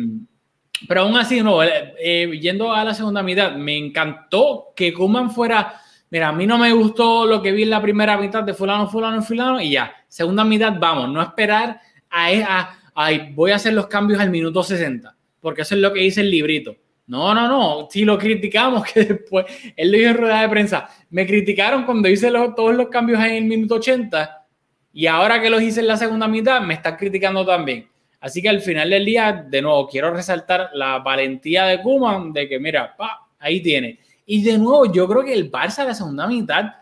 pero 0.89 1.03
aún 1.03 1.19
así, 1.19 1.43
no, 1.43 1.63
eh, 1.63 2.31
yendo 2.41 2.73
a 2.73 2.83
la 2.83 2.95
segunda 2.95 3.23
mitad, 3.23 3.55
me 3.55 3.77
encantó 3.77 4.69
que 4.75 4.95
Kuman 4.95 5.31
fuera, 5.31 5.75
mira, 6.09 6.29
a 6.29 6.33
mí 6.33 6.47
no 6.47 6.57
me 6.57 6.73
gustó 6.73 7.27
lo 7.27 7.43
que 7.43 7.53
vi 7.53 7.65
en 7.65 7.71
la 7.71 7.83
primera 7.83 8.17
mitad 8.17 8.43
de 8.43 8.55
fulano, 8.55 8.89
fulano, 8.89 9.21
fulano, 9.21 9.61
y 9.61 9.73
ya, 9.73 9.93
segunda 10.09 10.45
mitad, 10.45 10.73
vamos, 10.81 11.11
no 11.11 11.21
esperar 11.21 11.79
a, 12.09 12.27
a, 12.27 12.79
a 12.95 13.11
voy 13.35 13.51
a 13.51 13.57
hacer 13.57 13.75
los 13.75 13.87
cambios 13.87 14.19
al 14.19 14.31
minuto 14.31 14.63
60 14.63 15.18
porque 15.49 15.63
eso 15.63 15.75
es 15.75 15.81
lo 15.81 15.95
que 15.95 16.01
dice 16.01 16.21
el 16.21 16.31
librito. 16.31 16.77
No, 17.07 17.35
no, 17.35 17.49
no. 17.49 17.89
Si 17.91 18.05
lo 18.05 18.19
criticamos, 18.19 18.85
que 18.93 19.03
después 19.03 19.47
él 19.75 19.91
lo 19.91 19.97
dijo 19.97 20.11
en 20.11 20.17
rueda 20.19 20.43
de 20.43 20.49
prensa, 20.51 20.91
me 21.09 21.27
criticaron 21.27 21.85
cuando 21.85 22.07
hice 22.07 22.31
los, 22.31 22.55
todos 22.55 22.75
los 22.75 22.89
cambios 22.89 23.19
en 23.21 23.33
el 23.33 23.45
minuto 23.45 23.77
80 23.77 24.47
y 24.93 25.07
ahora 25.07 25.41
que 25.41 25.49
los 25.49 25.63
hice 25.63 25.81
en 25.81 25.87
la 25.87 25.97
segunda 25.97 26.29
mitad, 26.29 26.61
me 26.61 26.75
están 26.75 26.97
criticando 26.97 27.47
también. 27.47 27.89
Así 28.21 28.43
que 28.43 28.51
al 28.51 28.61
final 28.61 28.91
del 28.91 29.07
día, 29.07 29.47
de 29.49 29.63
nuevo, 29.63 29.89
quiero 29.89 30.13
resaltar 30.13 30.69
la 30.75 30.99
valentía 30.99 31.65
de 31.65 31.81
Kuman 31.81 32.33
de 32.33 32.47
que, 32.47 32.59
mira, 32.59 32.95
pa, 32.95 33.27
ahí 33.39 33.63
tiene. 33.63 34.01
Y 34.27 34.43
de 34.43 34.59
nuevo, 34.59 34.93
yo 34.93 35.09
creo 35.09 35.25
que 35.25 35.33
el 35.33 35.51
Barça 35.51 35.87
la 35.87 35.95
segunda 35.95 36.27
mitad, 36.27 36.75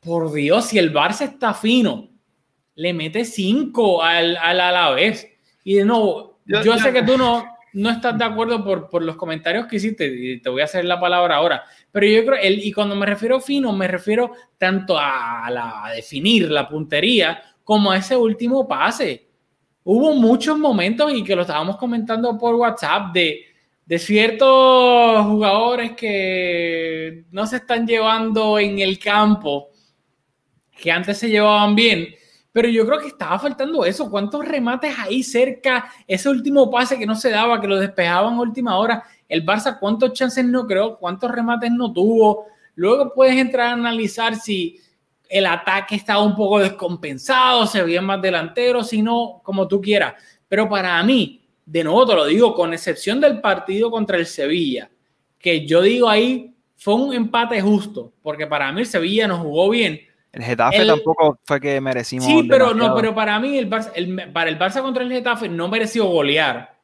por 0.00 0.32
Dios, 0.32 0.66
si 0.66 0.78
el 0.78 0.92
Barça 0.92 1.22
está 1.22 1.54
fino, 1.54 2.08
le 2.76 2.92
mete 2.92 3.24
5 3.24 4.00
al, 4.00 4.36
al 4.36 4.60
Alavés. 4.60 5.26
Y 5.64 5.74
de 5.74 5.84
nuevo, 5.84 6.38
yo, 6.44 6.62
yo 6.62 6.78
sé 6.78 6.92
que 6.92 7.02
tú 7.02 7.18
no, 7.18 7.44
no 7.72 7.90
estás 7.90 8.18
de 8.18 8.24
acuerdo 8.24 8.64
por, 8.64 8.88
por, 8.88 9.02
los 9.02 9.16
comentarios 9.16 9.66
que 9.66 9.76
hiciste 9.76 10.06
y 10.06 10.40
te 10.40 10.48
voy 10.48 10.60
a 10.60 10.64
hacer 10.64 10.84
la 10.84 10.98
palabra 10.98 11.36
ahora. 11.36 11.64
Pero 11.92 12.06
yo 12.06 12.24
creo, 12.24 12.40
el, 12.40 12.64
y 12.64 12.72
cuando 12.72 12.96
me 12.96 13.06
refiero 13.06 13.40
fino, 13.40 13.72
me 13.72 13.88
refiero 13.88 14.32
tanto 14.58 14.98
a, 14.98 15.48
la, 15.50 15.86
a 15.86 15.92
definir 15.92 16.50
la 16.50 16.68
puntería 16.68 17.42
como 17.64 17.92
ese 17.92 18.16
último 18.16 18.66
pase. 18.66 19.28
Hubo 19.84 20.14
muchos 20.14 20.58
momentos 20.58 21.12
y 21.12 21.24
que 21.24 21.34
lo 21.34 21.42
estábamos 21.42 21.76
comentando 21.76 22.36
por 22.36 22.54
WhatsApp 22.54 23.12
de, 23.12 23.44
de 23.86 23.98
ciertos 23.98 25.26
jugadores 25.26 25.92
que 25.92 27.24
no 27.30 27.46
se 27.46 27.56
están 27.56 27.86
llevando 27.86 28.58
en 28.58 28.78
el 28.78 28.98
campo, 28.98 29.70
que 30.80 30.92
antes 30.92 31.18
se 31.18 31.28
llevaban 31.28 31.74
bien, 31.74 32.14
pero 32.52 32.68
yo 32.68 32.84
creo 32.86 32.98
que 32.98 33.08
estaba 33.08 33.38
faltando 33.38 33.84
eso. 33.84 34.10
¿Cuántos 34.10 34.44
remates 34.44 34.98
ahí 34.98 35.22
cerca? 35.22 35.92
Ese 36.06 36.28
último 36.28 36.70
pase 36.70 36.98
que 36.98 37.06
no 37.06 37.14
se 37.14 37.30
daba, 37.30 37.60
que 37.60 37.68
lo 37.68 37.78
despejaban 37.78 38.34
a 38.34 38.40
última 38.40 38.76
hora. 38.76 39.04
El 39.28 39.46
Barça, 39.46 39.78
¿cuántos 39.78 40.12
chances 40.12 40.44
no 40.44 40.66
creó? 40.66 40.98
¿Cuántos 40.98 41.30
remates 41.30 41.70
no 41.70 41.92
tuvo? 41.92 42.46
Luego 42.74 43.12
puedes 43.14 43.36
entrar 43.36 43.68
a 43.68 43.72
analizar 43.72 44.34
si 44.34 44.80
el 45.28 45.46
ataque 45.46 45.94
estaba 45.94 46.24
un 46.24 46.34
poco 46.34 46.58
descompensado, 46.58 47.66
se 47.66 47.82
veían 47.82 48.04
más 48.04 48.20
delanteros, 48.20 48.88
si 48.88 49.00
no, 49.00 49.40
como 49.44 49.68
tú 49.68 49.80
quieras. 49.80 50.14
Pero 50.48 50.68
para 50.68 51.00
mí, 51.04 51.40
de 51.64 51.84
nuevo 51.84 52.04
te 52.04 52.14
lo 52.16 52.26
digo, 52.26 52.52
con 52.52 52.72
excepción 52.72 53.20
del 53.20 53.40
partido 53.40 53.92
contra 53.92 54.16
el 54.16 54.26
Sevilla, 54.26 54.90
que 55.38 55.64
yo 55.64 55.82
digo 55.82 56.08
ahí 56.08 56.52
fue 56.76 56.94
un 56.94 57.14
empate 57.14 57.60
justo, 57.60 58.12
porque 58.22 58.48
para 58.48 58.72
mí 58.72 58.80
el 58.80 58.86
Sevilla 58.86 59.28
no 59.28 59.38
jugó 59.38 59.70
bien 59.70 60.00
el 60.32 60.44
Getafe 60.44 60.86
tampoco 60.86 61.40
fue 61.44 61.60
que 61.60 61.80
merecimos. 61.80 62.26
Sí, 62.26 62.46
pero 62.48 62.72
no, 62.72 62.94
pero 62.94 63.14
para 63.14 63.38
mí 63.40 63.58
el 63.58 63.68
Barça, 63.68 64.32
para 64.32 64.48
el 64.48 64.58
Barça 64.58 64.80
contra 64.80 65.02
el 65.02 65.10
Getafe 65.10 65.48
no 65.48 65.68
mereció 65.68 66.06
golear. 66.06 66.78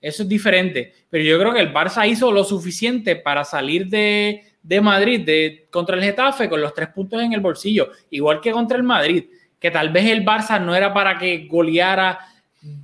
Eso 0.00 0.22
es 0.22 0.28
diferente. 0.28 0.92
Pero 1.10 1.24
yo 1.24 1.38
creo 1.38 1.52
que 1.52 1.60
el 1.60 1.72
Barça 1.72 2.08
hizo 2.08 2.30
lo 2.30 2.44
suficiente 2.44 3.16
para 3.16 3.44
salir 3.44 3.88
de, 3.88 4.42
Madrid 4.80 5.24
de, 5.24 5.66
contra 5.70 5.96
el 5.96 6.02
Getafe 6.02 6.48
con 6.48 6.60
los 6.60 6.72
tres 6.72 6.88
puntos 6.88 7.20
en 7.20 7.32
el 7.32 7.40
bolsillo, 7.40 7.90
igual 8.10 8.40
que 8.40 8.52
contra 8.52 8.76
el 8.76 8.84
Madrid, 8.84 9.24
que 9.58 9.70
tal 9.70 9.90
vez 9.90 10.06
el 10.06 10.24
Barça 10.24 10.60
no 10.60 10.74
era 10.74 10.92
para 10.94 11.18
que 11.18 11.48
goleara 11.48 12.18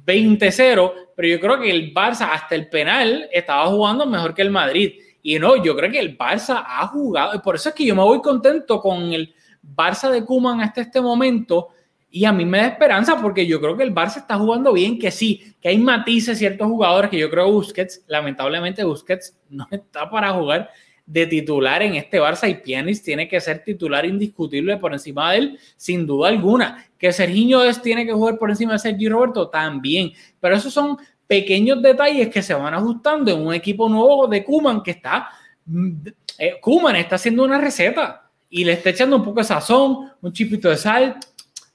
20-0, 0.06 0.92
pero 1.14 1.28
yo 1.28 1.38
creo 1.38 1.60
que 1.60 1.70
el 1.70 1.94
Barça 1.94 2.30
hasta 2.32 2.56
el 2.56 2.68
penal 2.68 3.28
estaba 3.32 3.66
jugando 3.66 4.06
mejor 4.06 4.34
que 4.34 4.42
el 4.42 4.50
Madrid. 4.50 4.94
Y 5.22 5.38
no, 5.38 5.62
yo 5.62 5.76
creo 5.76 5.90
que 5.90 6.00
el 6.00 6.18
Barça 6.18 6.64
ha 6.66 6.86
jugado, 6.88 7.40
por 7.42 7.54
eso 7.54 7.68
es 7.68 7.74
que 7.74 7.84
yo 7.84 7.94
me 7.94 8.02
voy 8.02 8.20
contento 8.20 8.80
con 8.80 9.12
el, 9.12 9.34
Barça 9.62 10.10
de 10.10 10.24
Kuman 10.24 10.60
hasta 10.60 10.80
este 10.80 11.00
momento 11.00 11.68
y 12.10 12.24
a 12.24 12.32
mí 12.32 12.44
me 12.44 12.58
da 12.58 12.66
esperanza 12.66 13.20
porque 13.20 13.46
yo 13.46 13.60
creo 13.60 13.76
que 13.76 13.84
el 13.84 13.94
Barça 13.94 14.16
está 14.16 14.36
jugando 14.36 14.72
bien, 14.72 14.98
que 14.98 15.10
sí, 15.10 15.54
que 15.60 15.68
hay 15.68 15.78
matices 15.78 16.38
ciertos 16.38 16.66
jugadores 16.66 17.10
que 17.10 17.18
yo 17.18 17.30
creo 17.30 17.50
Busquets, 17.52 18.04
lamentablemente 18.08 18.82
Busquets 18.82 19.38
no 19.48 19.66
está 19.70 20.10
para 20.10 20.32
jugar 20.32 20.70
de 21.06 21.26
titular 21.26 21.82
en 21.82 21.96
este 21.96 22.20
Barça 22.20 22.48
y 22.48 22.54
Pjanic 22.54 23.02
tiene 23.02 23.28
que 23.28 23.40
ser 23.40 23.64
titular 23.64 24.04
indiscutible 24.06 24.76
por 24.76 24.92
encima 24.92 25.32
de 25.32 25.38
él, 25.38 25.58
sin 25.76 26.06
duda 26.06 26.28
alguna. 26.28 26.86
Que 26.96 27.12
Serginho 27.12 27.64
es, 27.64 27.82
tiene 27.82 28.06
que 28.06 28.12
jugar 28.12 28.38
por 28.38 28.50
encima 28.50 28.74
de 28.74 28.78
Sergi 28.78 29.08
Roberto 29.08 29.48
también, 29.48 30.12
pero 30.38 30.54
esos 30.54 30.72
son 30.72 30.98
pequeños 31.26 31.82
detalles 31.82 32.28
que 32.28 32.42
se 32.42 32.54
van 32.54 32.74
ajustando 32.74 33.32
en 33.32 33.44
un 33.44 33.54
equipo 33.54 33.88
nuevo 33.88 34.26
de 34.26 34.44
Kuman 34.44 34.82
que 34.82 34.92
está 34.92 35.30
mm, 35.66 35.90
eh, 36.38 36.58
Kuman 36.60 36.96
está 36.96 37.16
haciendo 37.16 37.44
una 37.44 37.58
receta 37.58 38.29
y 38.50 38.64
le 38.64 38.72
está 38.72 38.90
echando 38.90 39.16
un 39.16 39.24
poco 39.24 39.40
de 39.40 39.44
sazón, 39.44 40.10
un 40.20 40.32
chipito 40.32 40.68
de 40.68 40.76
sal, 40.76 41.16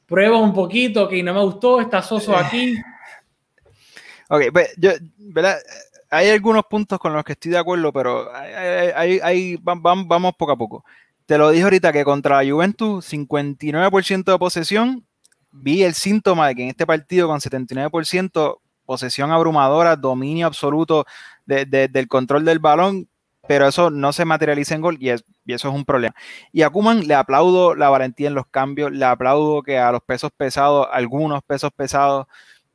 prueba 0.05 0.37
un 0.37 0.53
poquito, 0.53 1.07
que 1.07 1.23
no 1.23 1.33
me 1.33 1.41
gustó, 1.41 1.81
está 1.81 2.01
soso 2.01 2.35
aquí. 2.35 2.75
Ok, 4.27 4.45
pues 4.51 4.73
¿verdad? 5.17 5.59
Hay 6.09 6.29
algunos 6.29 6.63
puntos 6.67 6.97
con 6.97 7.13
los 7.13 7.23
que 7.23 7.33
estoy 7.33 7.51
de 7.51 7.59
acuerdo, 7.59 7.93
pero 7.93 8.27
hay, 8.33 9.55
vamos, 9.61 10.07
vamos 10.07 10.33
poco 10.35 10.51
a 10.51 10.57
poco. 10.57 10.85
Te 11.27 11.37
lo 11.37 11.51
dije 11.51 11.63
ahorita 11.63 11.93
que 11.93 12.03
contra 12.03 12.41
la 12.41 12.51
Juventus, 12.51 13.05
59% 13.13 14.23
de 14.23 14.39
posesión, 14.39 15.05
vi 15.51 15.83
el 15.83 15.93
síntoma 15.93 16.47
de 16.47 16.55
que 16.55 16.63
en 16.63 16.69
este 16.69 16.87
partido 16.87 17.27
con 17.27 17.39
79% 17.39 18.57
posesión 18.85 19.31
abrumadora, 19.31 19.95
dominio 19.95 20.47
absoluto 20.47 21.05
del 21.45 22.07
control 22.07 22.45
del 22.45 22.57
balón, 22.57 23.07
pero 23.47 23.67
eso 23.67 23.89
no 23.89 24.13
se 24.13 24.25
materializa 24.25 24.75
en 24.75 24.81
gol 24.81 24.97
y, 24.99 25.09
eso 25.09 25.23
es 25.45 25.65
un 25.65 25.85
problema. 25.85 26.15
Y 26.51 26.63
a 26.63 26.69
Kuman 26.69 27.07
le 27.07 27.13
aplaudo 27.13 27.75
la 27.75 27.89
valentía 27.89 28.27
en 28.27 28.35
los 28.35 28.47
cambios, 28.47 28.91
le 28.91 29.05
aplaudo 29.05 29.61
que 29.63 29.77
a 29.77 29.91
los 29.91 30.01
pesos 30.01 30.31
pesados, 30.35 30.87
algunos 30.91 31.43
pesos 31.43 31.71
pesados, 31.75 32.27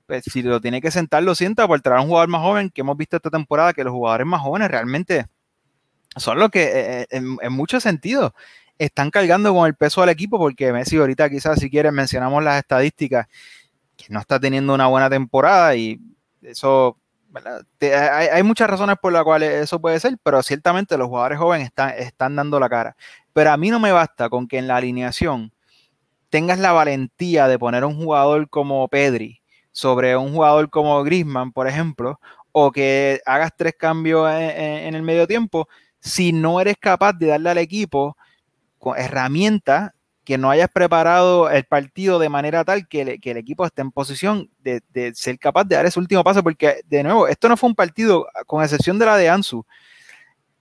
pues, 0.06 0.24
si 0.24 0.42
lo 0.42 0.60
tiene 0.60 0.80
que 0.80 0.90
sentar, 0.90 1.22
lo 1.22 1.34
sienta 1.34 1.66
por 1.66 1.80
traer 1.80 1.98
a 1.98 2.02
un 2.02 2.08
jugador 2.08 2.28
más 2.28 2.42
joven 2.42 2.70
que 2.70 2.80
hemos 2.82 2.96
visto 2.96 3.16
esta 3.16 3.30
temporada, 3.30 3.72
que 3.72 3.84
los 3.84 3.92
jugadores 3.92 4.26
más 4.26 4.40
jóvenes 4.40 4.70
realmente 4.70 5.26
son 6.16 6.38
los 6.38 6.50
que 6.50 6.62
eh, 6.64 7.00
eh, 7.02 7.06
en, 7.10 7.38
en 7.40 7.52
muchos 7.52 7.82
sentidos 7.82 8.32
están 8.78 9.10
cargando 9.10 9.52
con 9.54 9.66
el 9.66 9.74
peso 9.74 10.00
del 10.00 10.10
equipo, 10.10 10.38
porque 10.38 10.72
Messi 10.72 10.96
ahorita 10.96 11.28
quizás 11.28 11.60
si 11.60 11.70
quieres 11.70 11.92
mencionamos 11.92 12.42
las 12.42 12.58
estadísticas, 12.58 13.26
que 13.96 14.06
no 14.08 14.20
está 14.20 14.40
teniendo 14.40 14.74
una 14.74 14.86
buena 14.86 15.10
temporada 15.10 15.76
y 15.76 16.00
eso 16.42 16.96
hay, 18.32 18.42
muchas 18.42 18.68
razones 18.68 18.96
por 19.00 19.12
las 19.12 19.24
cuales 19.24 19.52
eso 19.62 19.80
puede 19.80 20.00
ser, 20.00 20.18
pero 20.22 20.42
ciertamente 20.42 20.96
los 20.96 21.08
jugadores 21.08 21.38
jóvenes 21.38 21.70
están, 21.98 22.36
dando 22.36 22.58
la 22.60 22.68
cara. 22.68 22.96
Pero 23.32 23.50
a 23.50 23.56
mí 23.56 23.70
no 23.70 23.80
me 23.80 23.92
basta 23.92 24.28
con 24.28 24.48
que 24.48 24.58
en 24.58 24.66
la 24.66 24.76
alineación 24.76 25.52
tengas 26.28 26.58
la 26.58 26.72
valentía 26.72 27.48
de 27.48 27.58
poner 27.58 27.84
un 27.84 27.96
jugador 27.96 28.48
como 28.48 28.86
Pedri 28.88 29.40
sobre 29.72 30.16
un 30.16 30.32
jugador 30.32 30.70
como 30.70 31.02
Grisman, 31.04 31.52
por 31.52 31.68
ejemplo, 31.68 32.20
o 32.52 32.72
que 32.72 33.20
hagas 33.24 33.52
tres 33.56 33.74
cambios 33.78 34.28
en, 34.30 34.94
el 34.94 35.02
medio 35.02 35.26
tiempo, 35.26 35.68
si 36.00 36.32
no 36.32 36.60
eres 36.60 36.76
capaz 36.78 37.12
de 37.12 37.28
darle 37.28 37.50
al 37.50 37.58
equipo 37.58 38.16
herramientas 38.96 39.92
que 40.24 40.38
no 40.38 40.50
hayas 40.50 40.68
preparado 40.68 41.50
el 41.50 41.64
partido 41.64 42.18
de 42.18 42.28
manera 42.28 42.64
tal 42.64 42.86
que, 42.88 43.18
el 43.22 43.36
equipo 43.36 43.64
esté 43.64 43.82
en 43.82 43.90
posición 43.90 44.50
de, 44.60 44.82
ser 45.14 45.38
capaz 45.38 45.64
de 45.64 45.76
dar 45.76 45.86
ese 45.86 45.98
último 45.98 46.22
paso, 46.22 46.42
porque 46.42 46.82
de 46.86 47.02
nuevo, 47.02 47.26
esto 47.26 47.48
no 47.48 47.56
fue 47.56 47.68
un 47.68 47.74
partido, 47.74 48.26
con 48.46 48.62
excepción 48.62 48.98
de 48.98 49.06
la 49.06 49.16
de 49.16 49.28
Ansu, 49.28 49.64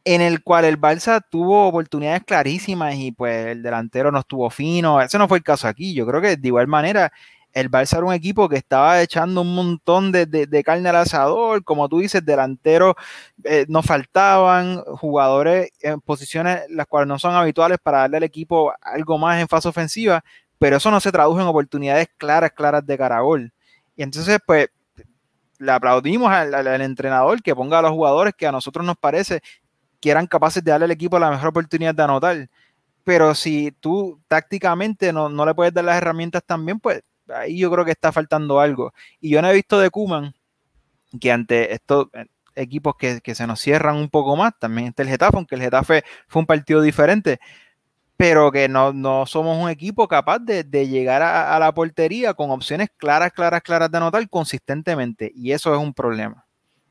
en 0.06 0.22
el 0.22 0.42
cual 0.44 0.66
el 0.66 0.80
Barça 0.80 1.24
tuvo 1.30 1.68
oportunidades 1.68 2.24
clarísimas 2.24 2.96
y 2.96 3.12
pues 3.12 3.48
el 3.48 3.62
delantero 3.62 4.12
no 4.12 4.20
estuvo 4.20 4.50
fino, 4.50 5.02
ese 5.02 5.18
no 5.18 5.28
fue 5.28 5.40
el 5.40 5.44
caso 5.44 5.68
aquí, 5.68 5.94
yo 5.94 6.08
creo 6.08 6.22
que 6.22 6.38
de 6.38 6.48
igual 6.48 6.68
manera 6.68 7.12
el 7.54 7.70
Barça 7.70 7.98
era 7.98 8.06
un 8.06 8.14
equipo 8.14 8.48
que 8.48 8.58
estaba 8.58 9.02
echando 9.02 9.42
un 9.42 9.56
montón 9.56 10.12
de, 10.12 10.64
carne 10.64 10.90
al 10.90 10.98
asador, 10.98 11.64
como 11.64 11.90
tú 11.90 12.00
dices, 12.00 12.24
delanteros 12.24 12.96
eh, 13.44 13.66
no 13.68 13.82
faltaban, 13.82 14.84
jugadores 14.84 15.72
en 15.82 16.00
posiciones 16.02 16.62
las 16.70 16.86
cuales 16.88 17.08
no 17.08 17.18
son 17.18 17.36
habituales 17.36 17.80
para 17.82 18.00
darle 18.00 18.18
al 18.18 18.24
equipo 18.24 18.74
algo 18.82 19.18
más 19.18 19.42
en 19.42 19.48
fase 19.48 19.68
ofensiva, 19.68 20.24
pero 20.60 20.78
eso 20.78 20.92
no 20.92 21.00
se 21.00 21.12
tradujo 21.12 21.40
en 21.42 21.48
oportunidades 21.48 22.08
claras, 22.18 22.52
claras 22.52 22.86
de 22.86 22.98
Caragol. 22.98 23.52
Y 23.96 24.04
entonces, 24.04 24.40
pues, 24.46 24.70
le 25.58 25.72
aplaudimos 25.72 26.32
al, 26.32 26.82
entrenador 26.82 27.42
que 27.42 27.56
ponga 27.56 27.80
a 27.80 27.82
los 27.82 27.92
jugadores 27.92 28.34
que 28.38 28.48
a 28.48 28.52
nosotros 28.52 28.86
nos 28.86 28.98
parece 28.98 29.42
que 30.00 30.12
eran 30.12 30.28
capaces 30.28 30.64
de 30.64 30.72
darle 30.72 30.86
al 30.86 30.92
equipo 30.92 31.20
la 31.20 31.32
mejor 31.32 31.50
oportunidad 31.50 31.96
de 31.96 32.04
anotar. 32.04 32.50
Pero 33.04 33.36
si 33.36 33.72
tú 33.80 34.22
tácticamente 34.28 35.12
no, 35.12 35.30
no 35.30 35.46
le 35.46 35.56
puedes 35.56 35.74
dar 35.74 35.84
las 35.86 35.98
herramientas 35.98 36.44
también, 36.46 36.80
pues 36.80 37.04
ahí 37.34 37.60
yo 37.60 37.72
creo 37.72 37.86
que 37.86 37.92
está 37.92 38.12
faltando 38.12 38.60
algo. 38.60 38.94
Y 39.20 39.30
yo 39.30 39.42
no 39.42 39.50
he 39.50 39.54
visto 39.54 39.80
de 39.80 39.90
Kuman 39.90 40.34
que 41.20 41.32
ante 41.32 41.74
estos 41.74 42.08
eh, 42.14 42.26
equipos 42.56 42.96
que, 42.96 43.22
se 43.36 43.48
nos 43.48 43.60
cierran 43.60 43.96
un 43.96 44.10
poco 44.10 44.36
más, 44.36 44.54
también 44.60 44.88
está 44.88 45.04
el 45.04 45.10
Getafe, 45.10 45.38
aunque 45.38 45.56
el 45.56 45.62
Getafe 45.62 46.04
fue 46.28 46.42
un 46.42 46.46
partido 46.46 46.82
diferente, 46.82 47.40
pero 48.18 48.52
que 48.52 48.68
no, 48.68 49.26
somos 49.26 49.58
un 49.58 49.70
equipo 49.70 50.08
capaz 50.08 50.40
de, 50.40 50.88
llegar 50.88 51.22
a, 51.22 51.58
la 51.58 51.72
portería 51.74 52.34
con 52.34 52.52
opciones 52.52 52.90
claras, 52.98 53.32
claras, 53.32 53.62
claras 53.62 53.90
de 53.90 53.98
anotar 53.98 54.28
consistentemente. 54.30 55.32
Y 55.34 55.54
eso 55.54 55.74
es 55.74 55.80
un 55.80 55.94
problema. 55.94 56.46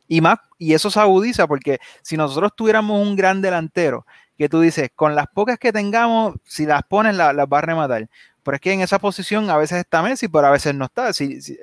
Y 0.06 0.22
más, 0.22 0.38
y 0.56 0.72
eso 0.72 0.90
se 0.90 1.00
agudiza 1.00 1.46
porque 1.46 1.80
si 2.00 2.16
nosotros 2.16 2.52
tuviéramos 2.56 3.06
un 3.06 3.14
gran 3.14 3.42
delantero, 3.42 4.06
que 4.38 4.48
tú 4.48 4.60
dices, 4.60 4.90
con 4.94 5.14
las 5.14 5.26
pocas 5.26 5.58
que 5.58 5.72
tengamos, 5.72 6.36
si 6.44 6.64
las 6.64 6.82
pones, 6.84 7.14
las 7.14 7.36
va 7.36 7.58
a 7.58 7.60
rematar. 7.60 8.08
Pero 8.48 8.56
es 8.56 8.60
que 8.62 8.72
en 8.72 8.80
esa 8.80 8.98
posición 8.98 9.50
a 9.50 9.58
veces 9.58 9.80
está 9.80 10.00
Messi, 10.00 10.26
pero 10.26 10.46
a 10.46 10.50
veces 10.50 10.74
no 10.74 10.86
está. 10.86 11.10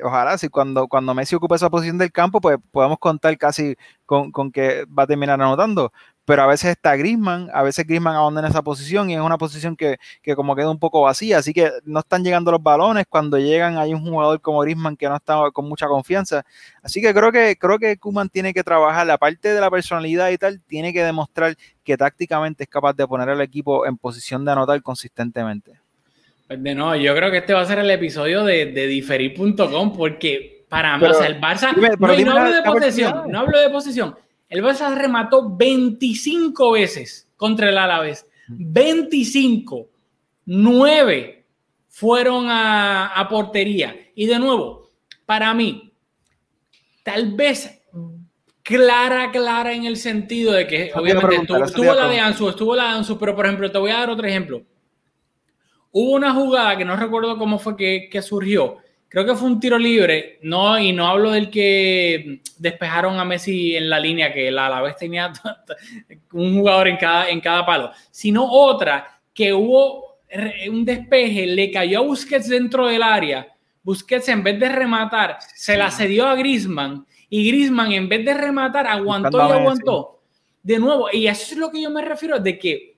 Ojalá, 0.03 0.37
si 0.37 0.49
cuando, 0.49 0.87
cuando 0.87 1.15
Messi 1.15 1.33
ocupa 1.35 1.55
esa 1.55 1.67
posición 1.67 1.97
del 1.97 2.11
campo, 2.11 2.39
pues 2.39 2.59
podemos 2.69 2.99
contar 2.99 3.35
casi 3.39 3.75
con, 4.05 4.31
que 4.51 4.85
va 4.85 5.01
a 5.01 5.07
terminar 5.07 5.41
anotando. 5.41 5.91
Pero 6.25 6.43
a 6.43 6.45
veces 6.45 6.69
está 6.69 6.95
Grisman, 6.95 7.49
a 7.55 7.63
veces 7.63 7.87
Grisman 7.87 8.15
abandona 8.15 8.49
esa 8.49 8.61
posición 8.61 9.09
y 9.09 9.15
es 9.15 9.19
una 9.19 9.39
posición 9.39 9.75
que, 9.75 9.97
como 10.35 10.55
queda 10.55 10.69
un 10.69 10.77
poco 10.77 11.01
vacía. 11.01 11.39
Así 11.39 11.53
que 11.53 11.71
no 11.85 12.01
están 12.01 12.23
llegando 12.23 12.51
los 12.51 12.61
balones. 12.61 13.05
Cuando 13.09 13.39
llegan 13.39 13.79
hay 13.79 13.91
un 13.95 14.07
jugador 14.07 14.39
como 14.39 14.59
Grisman 14.59 14.95
que 14.95 15.09
no 15.09 15.15
está 15.15 15.49
con 15.53 15.67
mucha 15.67 15.87
confianza. 15.87 16.43
Así 16.83 17.01
que 17.01 17.15
creo 17.15 17.31
que 17.31 17.55
creo 17.57 17.79
que 17.79 17.97
Kuman 17.97 18.29
tiene 18.29 18.53
que 18.53 18.63
trabajar 18.63 19.07
la 19.07 19.17
parte 19.17 19.51
de 19.55 19.59
la 19.59 19.71
personalidad 19.71 20.29
y 20.29 20.37
tal, 20.37 20.61
tiene 20.63 20.93
que 20.93 21.03
demostrar 21.03 21.55
que 21.83 21.97
tácticamente 21.97 22.65
es 22.65 22.69
capaz 22.69 22.93
de 22.93 23.07
poner 23.07 23.29
al 23.29 23.41
equipo 23.41 23.87
en 23.87 23.97
posición 23.97 24.45
de 24.45 24.51
anotar 24.51 24.79
consistentemente. 24.83 25.84
Pues 26.47 26.61
de 26.61 26.75
no, 26.75 26.95
yo 26.95 27.15
creo 27.15 27.31
que 27.31 27.37
este 27.37 27.53
va 27.53 27.61
a 27.61 27.65
ser 27.65 27.79
el 27.79 27.89
episodio 27.89 28.43
de, 28.43 28.67
de 28.67 28.87
diferir.com 28.87 29.93
porque 29.93 30.55
para 30.69 30.97
o 30.97 31.13
sea, 31.13 31.27
el 31.27 31.39
Barça. 31.39 31.75
no, 31.75 32.37
hablo 32.37 32.51
de 32.51 32.61
posesión, 32.63 33.31
no 33.31 33.39
hablo 33.39 33.59
de 33.59 33.69
posesión. 33.69 34.15
El 34.49 34.63
Barça 34.63 34.93
remató 34.93 35.55
25 35.55 36.71
veces 36.71 37.29
contra 37.35 37.69
el 37.69 37.77
Alavés. 37.77 38.27
25. 38.47 39.89
9 40.45 41.45
fueron 41.87 42.47
a, 42.49 43.07
a 43.07 43.27
portería. 43.27 43.95
Y 44.15 44.27
de 44.27 44.37
nuevo, 44.37 44.89
para 45.25 45.53
mí, 45.53 45.93
tal 47.03 47.33
vez 47.33 47.81
clara, 48.61 49.31
clara 49.31 49.73
en 49.73 49.85
el 49.85 49.97
sentido 49.97 50.53
de 50.53 50.67
que, 50.67 50.91
obviamente, 50.93 51.53
estuvo, 51.63 51.93
la 51.93 52.07
de. 52.07 52.19
Ansu, 52.19 52.49
estuvo 52.49 52.75
la 52.75 52.83
de 52.83 52.89
Ansu, 52.89 53.17
pero 53.17 53.35
por 53.35 53.45
ejemplo, 53.45 53.71
te 53.71 53.77
voy 53.77 53.91
a 53.91 53.99
dar 53.99 54.09
otro 54.09 54.27
ejemplo. 54.27 54.61
Hubo 55.97 56.11
una 56.11 56.33
jugada 56.33 56.77
que 56.77 56.83
no 56.83 56.97
recuerdo 56.97 57.37
cómo 57.37 57.57
fue 57.57 57.77
que, 57.77 58.09
que 58.11 58.21
surgió. 58.21 58.79
Creo 59.07 59.25
que 59.25 59.33
fue 59.35 59.47
un 59.47 59.61
tiro 59.61 59.77
libre, 59.77 60.39
no, 60.41 60.77
y 60.77 60.91
no 60.91 61.07
hablo 61.07 61.31
del 61.31 61.49
que 61.49 62.41
despejaron 62.57 63.17
a 63.17 63.23
Messi 63.23 63.77
en 63.77 63.89
la 63.89 63.97
línea, 63.97 64.33
que 64.33 64.51
la, 64.51 64.65
a 64.65 64.69
la 64.71 64.81
vez 64.81 64.97
tenía 64.97 65.31
un 66.33 66.57
jugador 66.57 66.89
en 66.89 66.97
cada, 66.97 67.29
en 67.29 67.39
cada 67.39 67.65
palo, 67.65 67.91
sino 68.11 68.45
otra 68.45 69.21
que 69.33 69.53
hubo 69.53 70.17
un 70.69 70.83
despeje, 70.83 71.45
le 71.45 71.71
cayó 71.71 71.99
a 71.99 72.03
Busquets 72.03 72.49
dentro 72.49 72.87
del 72.87 73.01
área. 73.01 73.47
Busquets 73.83 74.27
en 74.27 74.43
vez 74.43 74.59
de 74.59 74.67
rematar, 74.67 75.37
se 75.55 75.77
la 75.77 75.89
cedió 75.91 76.27
a 76.27 76.35
Griezmann 76.35 77.05
y 77.29 77.47
Griezmann 77.47 77.93
en 77.93 78.09
vez 78.09 78.25
de 78.25 78.33
rematar 78.33 78.85
aguantó 78.85 79.37
y 79.37 79.51
aguantó. 79.61 80.21
De 80.61 80.77
nuevo, 80.77 81.07
y 81.13 81.27
eso 81.27 81.53
es 81.53 81.57
lo 81.57 81.71
que 81.71 81.81
yo 81.81 81.89
me 81.89 82.01
refiero, 82.01 82.37
de 82.39 82.59
que 82.59 82.97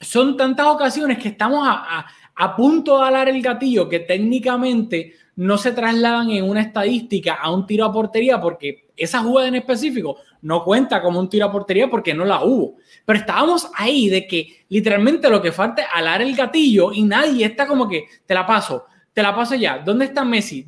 son 0.00 0.36
tantas 0.36 0.66
ocasiones 0.66 1.18
que 1.18 1.28
estamos 1.28 1.66
a, 1.66 2.00
a- 2.00 2.06
a 2.40 2.54
punto 2.54 2.98
de 2.98 3.08
alar 3.08 3.28
el 3.28 3.42
gatillo 3.42 3.88
que 3.88 3.98
técnicamente 3.98 5.14
no 5.34 5.58
se 5.58 5.72
trasladan 5.72 6.30
en 6.30 6.48
una 6.48 6.60
estadística 6.60 7.34
a 7.34 7.50
un 7.50 7.66
tiro 7.66 7.84
a 7.84 7.92
portería 7.92 8.40
porque 8.40 8.86
esa 8.96 9.18
jugada 9.18 9.48
en 9.48 9.56
específico 9.56 10.18
no 10.42 10.62
cuenta 10.62 11.02
como 11.02 11.18
un 11.18 11.28
tiro 11.28 11.46
a 11.46 11.52
portería 11.52 11.90
porque 11.90 12.14
no 12.14 12.24
la 12.24 12.44
hubo. 12.44 12.76
Pero 13.04 13.18
estábamos 13.18 13.68
ahí 13.74 14.08
de 14.08 14.28
que 14.28 14.64
literalmente 14.68 15.28
lo 15.28 15.42
que 15.42 15.50
falta 15.50 15.82
es 15.82 15.88
alar 15.92 16.22
el 16.22 16.36
gatillo 16.36 16.92
y 16.92 17.02
nadie 17.02 17.44
está 17.44 17.66
como 17.66 17.88
que 17.88 18.04
te 18.24 18.34
la 18.34 18.46
paso, 18.46 18.84
te 19.12 19.20
la 19.20 19.34
paso 19.34 19.56
ya. 19.56 19.78
¿Dónde 19.78 20.04
está 20.04 20.24
Messi? 20.24 20.64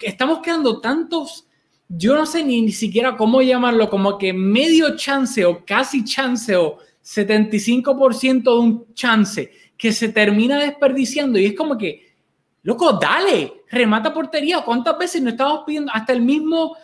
Estamos 0.00 0.38
quedando 0.38 0.80
tantos, 0.80 1.48
yo 1.88 2.14
no 2.14 2.26
sé 2.26 2.44
ni, 2.44 2.62
ni 2.62 2.72
siquiera 2.72 3.16
cómo 3.16 3.42
llamarlo, 3.42 3.90
como 3.90 4.18
que 4.18 4.32
medio 4.32 4.94
chance 4.94 5.44
o 5.44 5.64
casi 5.64 6.04
chance 6.04 6.54
o 6.54 6.78
75% 7.02 8.42
de 8.42 8.60
un 8.60 8.94
chance 8.94 9.50
que 9.82 9.90
se 9.90 10.10
termina 10.10 10.60
desperdiciando 10.60 11.40
y 11.40 11.46
es 11.46 11.56
como 11.56 11.76
que, 11.76 12.14
loco, 12.62 12.92
dale, 12.92 13.64
remata 13.68 14.14
portería. 14.14 14.60
¿Cuántas 14.60 14.96
veces 14.96 15.20
no 15.20 15.30
estamos 15.30 15.64
pidiendo 15.66 15.90
hasta 15.92 16.12
el 16.12 16.22
mismo 16.22 16.76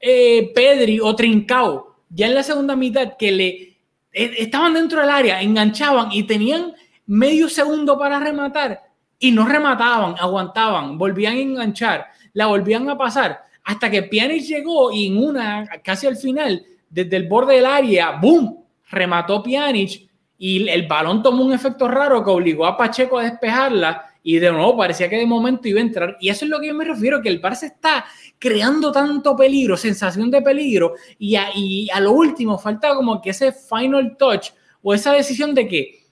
eh, 0.00 0.50
Pedri 0.54 0.98
o 0.98 1.14
Trincao, 1.14 1.96
ya 2.08 2.26
en 2.26 2.34
la 2.34 2.42
segunda 2.42 2.74
mitad, 2.74 3.18
que 3.18 3.32
le 3.32 3.48
eh, 3.50 4.34
estaban 4.38 4.72
dentro 4.72 4.98
del 5.02 5.10
área, 5.10 5.42
enganchaban 5.42 6.10
y 6.10 6.22
tenían 6.22 6.72
medio 7.04 7.50
segundo 7.50 7.98
para 7.98 8.18
rematar 8.18 8.80
y 9.18 9.30
no 9.30 9.46
remataban, 9.46 10.14
aguantaban, 10.18 10.96
volvían 10.96 11.34
a 11.34 11.40
enganchar, 11.40 12.06
la 12.32 12.46
volvían 12.46 12.88
a 12.88 12.96
pasar 12.96 13.42
hasta 13.62 13.90
que 13.90 14.04
Pjanic 14.04 14.44
llegó 14.44 14.90
y 14.90 15.08
en 15.08 15.22
una, 15.22 15.66
casi 15.84 16.06
al 16.06 16.16
final, 16.16 16.64
desde 16.88 17.14
el 17.14 17.28
borde 17.28 17.56
del 17.56 17.66
área, 17.66 18.12
¡boom! 18.12 18.64
Remató 18.88 19.42
Pjanic 19.42 20.07
y 20.38 20.68
el 20.68 20.86
balón 20.86 21.22
tomó 21.22 21.44
un 21.44 21.52
efecto 21.52 21.88
raro 21.88 22.22
que 22.22 22.30
obligó 22.30 22.64
a 22.64 22.76
Pacheco 22.76 23.18
a 23.18 23.24
despejarla 23.24 24.04
y 24.22 24.38
de 24.38 24.52
nuevo 24.52 24.76
parecía 24.76 25.08
que 25.08 25.16
de 25.16 25.26
momento 25.26 25.68
iba 25.68 25.80
a 25.80 25.82
entrar. 25.82 26.16
Y 26.20 26.28
eso 26.28 26.44
es 26.44 26.50
lo 26.50 26.60
que 26.60 26.68
yo 26.68 26.74
me 26.74 26.84
refiero, 26.84 27.20
que 27.20 27.28
el 27.28 27.42
Barça 27.42 27.64
está 27.64 28.04
creando 28.38 28.92
tanto 28.92 29.34
peligro, 29.34 29.76
sensación 29.76 30.30
de 30.30 30.42
peligro, 30.42 30.94
y 31.18 31.34
a, 31.34 31.48
a 31.92 32.00
lo 32.00 32.12
último 32.12 32.58
falta 32.58 32.94
como 32.94 33.20
que 33.20 33.30
ese 33.30 33.52
final 33.52 34.16
touch 34.16 34.50
o 34.82 34.94
esa 34.94 35.12
decisión 35.12 35.54
de 35.54 35.66
que, 35.66 36.04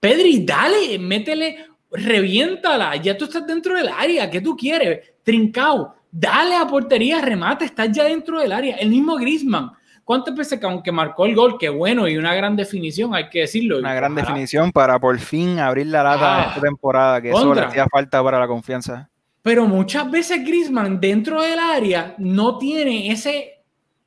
Pedri, 0.00 0.44
dale, 0.44 0.98
métele, 0.98 1.66
reviéntala, 1.90 2.96
ya 2.96 3.16
tú 3.16 3.24
estás 3.24 3.46
dentro 3.46 3.76
del 3.76 3.88
área, 3.88 4.30
¿qué 4.30 4.40
tú 4.40 4.56
quieres? 4.56 5.14
Trincao, 5.22 5.94
dale 6.10 6.54
a 6.54 6.66
portería, 6.66 7.20
remate, 7.20 7.64
estás 7.64 7.90
ya 7.90 8.04
dentro 8.04 8.40
del 8.40 8.52
área. 8.52 8.76
El 8.76 8.90
mismo 8.90 9.16
Griezmann, 9.16 9.72
¿cuántas 10.04 10.34
veces 10.34 10.60
que 10.60 10.66
aunque 10.66 10.92
marcó 10.92 11.26
el 11.26 11.34
gol, 11.34 11.56
qué 11.58 11.68
bueno 11.68 12.06
y 12.06 12.16
una 12.16 12.34
gran 12.34 12.56
definición, 12.56 13.14
hay 13.14 13.28
que 13.28 13.40
decirlo. 13.40 13.78
Una 13.78 13.94
gran 13.94 14.14
definición 14.14 14.70
para 14.70 14.98
por 14.98 15.18
fin 15.18 15.58
abrir 15.58 15.86
la 15.86 16.02
lata 16.02 16.42
Ah, 16.42 16.46
esta 16.48 16.60
temporada, 16.60 17.20
que 17.20 17.30
eso 17.30 17.54
le 17.54 17.62
hacía 17.62 17.86
falta 17.86 18.22
para 18.22 18.38
la 18.38 18.46
confianza. 18.46 19.08
Pero 19.42 19.66
muchas 19.66 20.10
veces 20.10 20.44
Griezmann 20.44 21.00
dentro 21.00 21.42
del 21.42 21.58
área 21.58 22.14
no 22.18 22.56
tiene 22.58 23.10
ese 23.10 23.62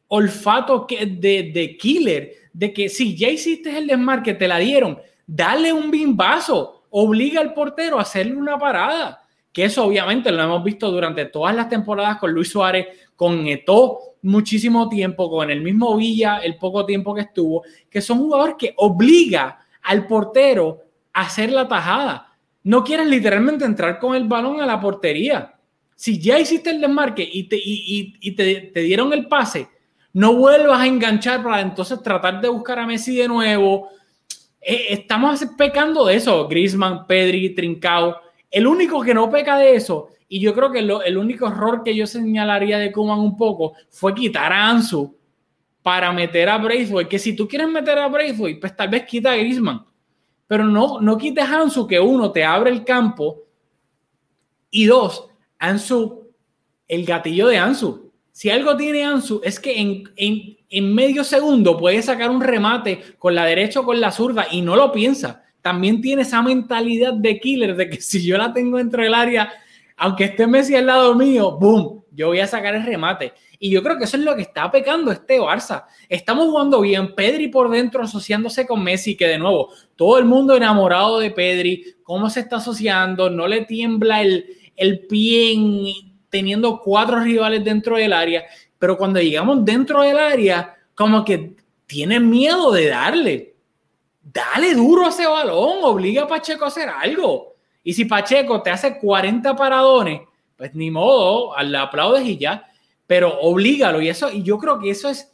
olfato 0.08 0.88
que, 0.88 1.06
de, 1.06 1.52
de 1.54 1.78
killer, 1.78 2.34
de 2.54 2.74
que 2.74 2.90
si 2.90 3.16
ya 3.16 3.30
hiciste 3.30 3.78
el 3.78 3.88
desmarque, 3.88 4.34
te 4.34 4.48
la 4.48 4.58
dieron, 4.58 4.98
dale 5.28 5.72
un 5.74 5.92
bimbazo, 5.92 6.86
obliga 6.90 7.42
al 7.42 7.54
portero 7.54 8.00
a 8.00 8.02
hacerle 8.02 8.36
una 8.36 8.58
parada. 8.58 9.22
Que 9.58 9.66
eso 9.66 9.86
obviamente 9.86 10.32
lo 10.32 10.44
hemos 10.44 10.64
visto 10.64 10.92
durante 10.92 11.26
todas 11.26 11.56
las 11.56 11.68
temporadas 11.68 12.18
con 12.20 12.32
Luis 12.32 12.48
Suárez, 12.52 12.86
con 13.16 13.48
Eto 13.48 13.98
muchísimo 14.22 14.88
tiempo, 14.88 15.32
con 15.32 15.50
el 15.50 15.62
mismo 15.62 15.98
Villa 15.98 16.38
el 16.44 16.58
poco 16.58 16.86
tiempo 16.86 17.16
que 17.16 17.22
estuvo, 17.22 17.64
que 17.90 18.00
son 18.00 18.20
jugadores 18.20 18.54
que 18.60 18.74
obliga 18.78 19.58
al 19.82 20.06
portero 20.06 20.78
a 21.12 21.22
hacer 21.22 21.52
la 21.52 21.68
tajada. 21.68 22.38
No 22.66 22.84
quieren 22.84 23.10
literalmente 23.10 23.66
entrar 23.66 23.98
con 23.98 24.16
el 24.16 24.26
balón 24.26 24.62
a 24.62 24.66
la 24.68 24.80
portería. 24.80 25.56
Si 25.96 26.20
ya 26.22 26.38
hiciste 26.38 26.70
el 26.70 26.80
desmarque 26.80 27.28
y 27.28 27.46
te, 27.46 27.56
y, 27.56 28.14
y- 28.22 28.32
te 28.34 28.80
dieron 28.82 29.12
el 29.12 29.28
pase, 29.28 29.68
no 30.14 30.34
vuelvas 30.36 30.82
a 30.82 30.86
enganchar 30.86 31.42
para 31.42 31.62
entonces 31.62 32.04
tratar 32.04 32.42
de 32.42 32.50
buscar 32.50 32.78
a 32.78 32.86
Messi 32.86 33.16
de 33.16 33.28
nuevo. 33.28 33.90
Eh, 34.62 34.86
estamos 34.90 35.44
pecando 35.58 36.06
de 36.06 36.16
eso. 36.18 36.48
Griezmann, 36.48 37.08
Pedri, 37.08 37.56
Trincao. 37.56 38.18
El 38.52 38.68
único 38.68 39.02
que 39.02 39.14
no 39.14 39.30
peca 39.30 39.58
de 39.58 39.76
eso, 39.76 40.10
y 40.30 40.40
yo 40.40 40.54
creo 40.54 40.72
que 40.72 40.82
lo- 40.82 41.02
el 41.04 41.18
único 41.18 41.48
error 41.48 41.84
que 41.84 41.96
yo 41.96 42.06
señalaría 42.08 42.78
de 42.80 42.92
Kuman 42.92 43.20
un 43.20 43.36
poco 43.38 43.74
fue 43.90 44.14
quitar 44.14 44.52
a 44.54 44.70
Ansu 44.70 45.16
para 45.82 46.12
meter 46.12 46.50
a 46.50 46.58
Braithwaite. 46.58 47.10
Que 47.10 47.20
si 47.20 47.36
tú 47.36 47.48
quieres 47.48 47.68
meter 47.70 47.98
a 47.98 48.08
Braithwaite, 48.08 48.60
pues 48.60 48.76
tal 48.76 48.90
vez 48.90 49.06
quita 49.06 49.32
a 49.32 49.38
Griezmann. 49.38 49.86
Pero 50.48 50.64
no, 50.66 51.00
no 51.02 51.18
quites 51.18 51.44
a 51.44 51.62
Ansu, 51.62 51.88
que 51.88 52.00
uno 52.00 52.32
te 52.32 52.44
abre 52.44 52.72
el 52.72 52.84
campo. 52.84 53.44
Y 54.70 54.86
dos, 54.86 55.30
Ansu, 55.60 56.28
el 56.88 57.06
gatillo 57.06 57.48
de 57.48 57.58
Ansu. 57.58 58.12
Si 58.32 58.50
algo 58.50 58.78
tiene 58.78 59.04
Ansu 59.04 59.42
es 59.44 59.60
que 59.60 59.80
en, 59.82 60.04
en, 60.16 60.58
en 60.70 60.94
medio 60.94 61.24
segundo 61.24 61.78
puede 61.78 62.02
sacar 62.02 62.30
un 62.30 62.42
remate 62.42 63.02
con 63.18 63.34
la 63.34 63.46
derecha 63.46 63.80
o 63.80 63.86
con 63.86 64.00
la 64.00 64.12
zurda 64.12 64.48
y 64.52 64.62
no 64.62 64.76
lo 64.76 64.92
piensa. 64.92 65.44
También 65.68 66.00
tiene 66.00 66.22
esa 66.22 66.42
mentalidad 66.42 67.12
de 67.12 67.38
killer 67.42 67.76
de 67.76 67.90
que 67.90 68.00
si 68.02 68.26
yo 68.26 68.38
la 68.38 68.54
tengo 68.54 68.78
dentro 68.78 69.04
del 69.04 69.14
área, 69.14 69.52
aunque 69.98 70.24
esté 70.24 70.48
Messi 70.48 70.76
al 70.76 70.86
lado 70.86 71.14
mío, 71.14 71.58
boom, 71.60 72.06
yo 72.12 72.28
voy 72.28 72.40
a 72.40 72.48
sacar 72.48 72.74
el 72.74 72.86
remate. 72.86 73.34
Y 73.60 73.70
yo 73.70 73.84
creo 73.84 73.98
que 73.98 74.06
eso 74.06 74.16
es 74.16 74.24
lo 74.24 74.34
que 74.34 74.44
está 74.44 74.72
pecando 74.72 75.12
este 75.12 75.42
Barça. 75.42 75.84
Estamos 76.08 76.46
jugando 76.46 76.80
bien, 76.80 77.14
Pedri 77.16 77.50
por 77.50 77.70
dentro 77.70 78.02
asociándose 78.02 78.66
con 78.66 78.82
Messi, 78.82 79.18
que 79.18 79.28
de 79.28 79.38
nuevo, 79.40 79.70
todo 79.98 80.18
el 80.20 80.24
mundo 80.26 80.56
enamorado 80.56 81.20
de 81.20 81.32
Pedri, 81.32 81.84
cómo 82.04 82.30
se 82.30 82.40
está 82.40 82.58
asociando, 82.58 83.30
no 83.30 83.46
le 83.46 83.66
tiembla 83.66 84.22
el, 84.22 84.46
el 84.78 85.00
pie 85.02 85.52
en- 85.52 85.86
teniendo 86.30 86.80
cuatro 86.80 87.20
rivales 87.20 87.66
dentro 87.66 87.98
del 87.98 88.14
área, 88.14 88.46
pero 88.80 88.98
cuando 88.98 89.20
llegamos 89.20 89.66
dentro 89.66 90.02
del 90.04 90.18
área, 90.18 90.76
como 90.96 91.26
que 91.26 91.56
tienen 91.88 92.30
miedo 92.30 92.72
de 92.72 92.88
darle. 92.88 93.56
Dale 94.34 94.74
duro 94.74 95.08
ese 95.08 95.26
balón, 95.26 95.84
obliga 95.84 96.24
a 96.24 96.28
Pacheco 96.28 96.66
a 96.66 96.68
hacer 96.68 96.90
algo. 96.90 97.56
Y 97.82 97.94
si 97.94 98.04
Pacheco 98.04 98.62
te 98.62 98.70
hace 98.70 99.00
40 99.00 99.56
paradones, 99.56 100.22
pues 100.58 100.76
ni 100.76 100.92
modo, 100.92 101.56
le 101.62 101.78
aplaudes 101.78 102.26
y 102.26 102.38
ya, 102.38 102.70
pero 103.06 103.40
oblígalo. 103.40 104.02
Y 104.02 104.10
eso, 104.10 104.30
y 104.30 104.44
yo 104.44 104.58
creo 104.58 104.80
que 104.80 104.90
eso 104.90 105.08
es, 105.08 105.32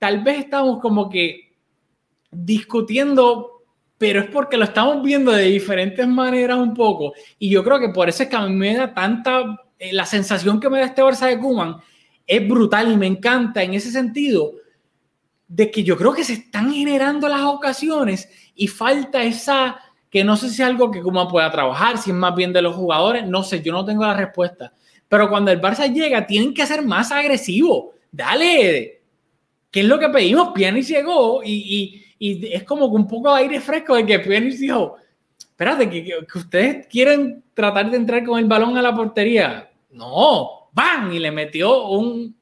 tal 0.00 0.24
vez 0.24 0.38
estamos 0.40 0.80
como 0.80 1.08
que 1.08 1.52
discutiendo, 2.32 3.62
pero 3.98 4.20
es 4.20 4.26
porque 4.26 4.56
lo 4.56 4.64
estamos 4.64 5.00
viendo 5.04 5.30
de 5.30 5.44
diferentes 5.44 6.08
maneras 6.08 6.58
un 6.58 6.74
poco. 6.74 7.12
Y 7.38 7.50
yo 7.50 7.62
creo 7.62 7.78
que 7.78 7.90
por 7.90 8.08
eso 8.08 8.24
es 8.24 8.28
que 8.28 8.36
a 8.36 8.46
mí 8.46 8.54
me 8.56 8.74
da 8.74 8.92
tanta, 8.92 9.62
eh, 9.78 9.92
la 9.92 10.06
sensación 10.06 10.58
que 10.58 10.68
me 10.68 10.80
da 10.80 10.86
este 10.86 11.02
Barça 11.02 11.28
de 11.28 11.38
Kuman 11.38 11.76
es 12.26 12.48
brutal 12.48 12.90
y 12.90 12.96
me 12.96 13.06
encanta 13.06 13.62
en 13.62 13.74
ese 13.74 13.92
sentido 13.92 14.54
de 15.46 15.70
que 15.70 15.84
yo 15.84 15.96
creo 15.96 16.12
que 16.12 16.24
se 16.24 16.32
están 16.34 16.72
generando 16.72 17.28
las 17.28 17.42
ocasiones 17.42 18.28
y 18.54 18.66
falta 18.68 19.22
esa, 19.22 19.78
que 20.10 20.24
no 20.24 20.36
sé 20.36 20.48
si 20.48 20.62
es 20.62 20.68
algo 20.68 20.90
que 20.90 21.02
Kuman 21.02 21.28
pueda 21.28 21.50
trabajar, 21.50 21.98
si 21.98 22.10
es 22.10 22.16
más 22.16 22.34
bien 22.34 22.52
de 22.52 22.62
los 22.62 22.74
jugadores, 22.76 23.26
no 23.26 23.42
sé, 23.42 23.62
yo 23.62 23.72
no 23.72 23.84
tengo 23.84 24.02
la 24.04 24.14
respuesta. 24.14 24.72
Pero 25.08 25.28
cuando 25.28 25.50
el 25.50 25.60
Barça 25.60 25.92
llega, 25.92 26.26
tienen 26.26 26.54
que 26.54 26.66
ser 26.66 26.82
más 26.82 27.12
agresivos. 27.12 27.94
Dale, 28.10 29.02
¿qué 29.70 29.80
es 29.80 29.86
lo 29.86 29.98
que 29.98 30.08
pedimos? 30.08 30.52
Pjanic 30.54 30.84
llegó 30.86 31.42
y, 31.44 32.04
y, 32.18 32.30
y 32.30 32.52
es 32.52 32.64
como 32.64 32.88
que 32.90 32.96
un 32.96 33.06
poco 33.06 33.34
de 33.34 33.42
aire 33.42 33.60
fresco 33.60 33.96
de 33.96 34.06
que 34.06 34.18
Pjanic 34.20 34.54
dijo, 34.54 34.96
espérate, 35.38 35.90
que, 35.90 36.04
que- 36.04 36.38
ustedes 36.38 36.86
quieren 36.86 37.44
tratar 37.52 37.90
de 37.90 37.96
entrar 37.98 38.24
con 38.24 38.38
el 38.38 38.46
balón 38.46 38.76
a 38.78 38.82
la 38.82 38.94
portería. 38.94 39.70
No, 39.90 40.68
¡bam! 40.72 41.12
Y 41.12 41.18
le 41.18 41.30
metió 41.30 41.88
un 41.88 42.34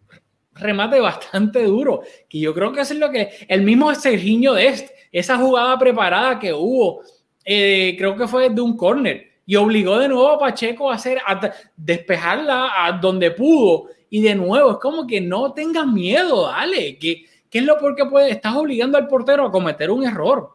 remate 0.55 1.01
bastante 1.01 1.65
duro, 1.65 2.03
que 2.29 2.39
yo 2.39 2.55
creo 2.55 2.73
que 2.73 2.81
eso 2.81 2.95
es 2.95 3.01
lo 3.01 3.11
que, 3.11 3.31
el 3.49 3.63
mismo 3.63 3.95
Serginho 3.95 4.55
de 4.55 4.69
este, 4.69 4.95
esa 5.11 5.37
jugada 5.37 5.79
preparada 5.79 6.39
que 6.39 6.53
hubo, 6.53 7.03
eh, 7.45 7.95
creo 7.99 8.17
que 8.17 8.27
fue 8.27 8.51
de 8.51 8.61
un 8.61 8.77
córner, 8.77 9.33
y 9.45 9.57
obligó 9.57 9.99
de 9.99 10.09
nuevo 10.09 10.31
a 10.31 10.39
Pacheco 10.39 10.91
a 10.91 10.95
hacer, 10.95 11.21
a 11.27 11.53
despejarla 11.77 12.87
a 12.87 12.93
donde 12.93 13.33
pudo. 13.33 13.87
Y 14.09 14.23
de 14.23 14.35
nuevo, 14.35 14.73
es 14.73 14.77
como 14.79 15.07
que 15.07 15.21
no 15.21 15.53
tengas 15.53 15.87
miedo, 15.87 16.47
dale. 16.47 16.99
¿Qué, 16.99 17.25
qué 17.51 17.59
es 17.59 17.65
lo 17.65 17.79
por 17.79 17.97
qué 17.97 18.05
puede? 18.07 18.31
Estás 18.31 18.55
obligando 18.55 18.99
al 18.99 19.09
portero 19.09 19.47
a 19.47 19.51
cometer 19.51 19.91
un 19.91 20.05
error. 20.05 20.51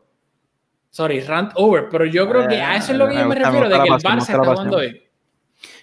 Sorry, 0.90 1.20
rant 1.22 1.52
over, 1.56 1.90
pero 1.90 2.06
yo 2.06 2.28
creo 2.30 2.48
que 2.48 2.56
a 2.56 2.78
eso 2.78 2.94
es 2.94 2.98
lo 2.98 3.08
que 3.08 3.16
yo 3.16 3.28
me 3.28 3.36
refiero, 3.36 3.68
de 3.68 3.76
que 3.76 3.88
el 3.88 4.02
Barça 4.02 4.22
está 4.22 4.40
jugando 4.40 4.78
hoy. 4.78 5.02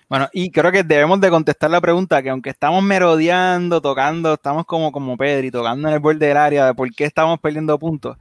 Bueno, 0.08 0.28
y 0.32 0.50
creo 0.50 0.70
que 0.70 0.82
debemos 0.82 1.20
de 1.20 1.30
contestar 1.30 1.70
la 1.70 1.80
pregunta 1.80 2.22
que 2.22 2.30
aunque 2.30 2.50
estamos 2.50 2.82
merodeando, 2.82 3.80
tocando, 3.80 4.34
estamos 4.34 4.66
como, 4.66 4.92
como 4.92 5.16
Pedri, 5.16 5.50
tocando 5.50 5.88
en 5.88 5.94
el 5.94 6.00
borde 6.00 6.26
del 6.26 6.36
área 6.36 6.66
de 6.66 6.74
por 6.74 6.90
qué 6.94 7.04
estamos 7.04 7.38
perdiendo 7.40 7.78
puntos. 7.78 8.16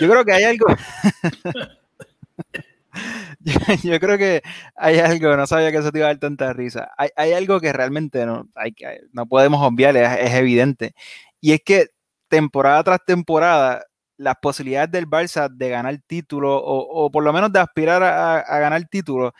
Yo 0.00 0.08
creo 0.08 0.24
que 0.24 0.32
hay 0.32 0.44
algo... 0.44 0.66
yo, 3.84 4.00
creo 4.00 4.18
que 4.18 4.42
hay 4.74 4.98
algo, 4.98 5.36
no 5.36 5.46
sabía 5.46 5.70
que 5.70 5.78
eso 5.78 5.92
te 5.92 5.98
iba 5.98 6.06
a 6.06 6.10
dar 6.10 6.18
tanta 6.18 6.52
risa. 6.52 6.90
Hay, 6.96 7.10
hay 7.16 7.32
algo 7.32 7.60
que 7.60 7.72
realmente 7.72 8.24
no, 8.24 8.48
hay, 8.54 8.74
no 9.12 9.26
podemos 9.26 9.60
obviar, 9.62 9.96
es, 9.96 10.34
evidente. 10.34 10.94
Y 11.40 11.52
es 11.52 11.60
que 11.62 11.88
temporada 12.28 12.82
tras 12.82 13.04
temporada, 13.04 13.84
las 14.16 14.36
posibilidades 14.40 14.90
del 14.90 15.06
Barça 15.06 15.50
de 15.50 15.68
ganar 15.68 15.98
título 16.06 16.56
o, 16.56 17.10
por 17.10 17.22
lo 17.22 17.32
menos 17.32 17.52
de 17.52 17.60
aspirar 17.60 18.02
a, 18.02 18.38
a 18.38 18.58
ganar 18.58 18.82
título 18.88 19.34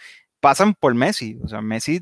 pasan 0.47 0.75
por 0.75 0.95
Messi. 0.95 1.41
O 1.43 1.49
sea, 1.49 1.61
Messi, 1.61 2.01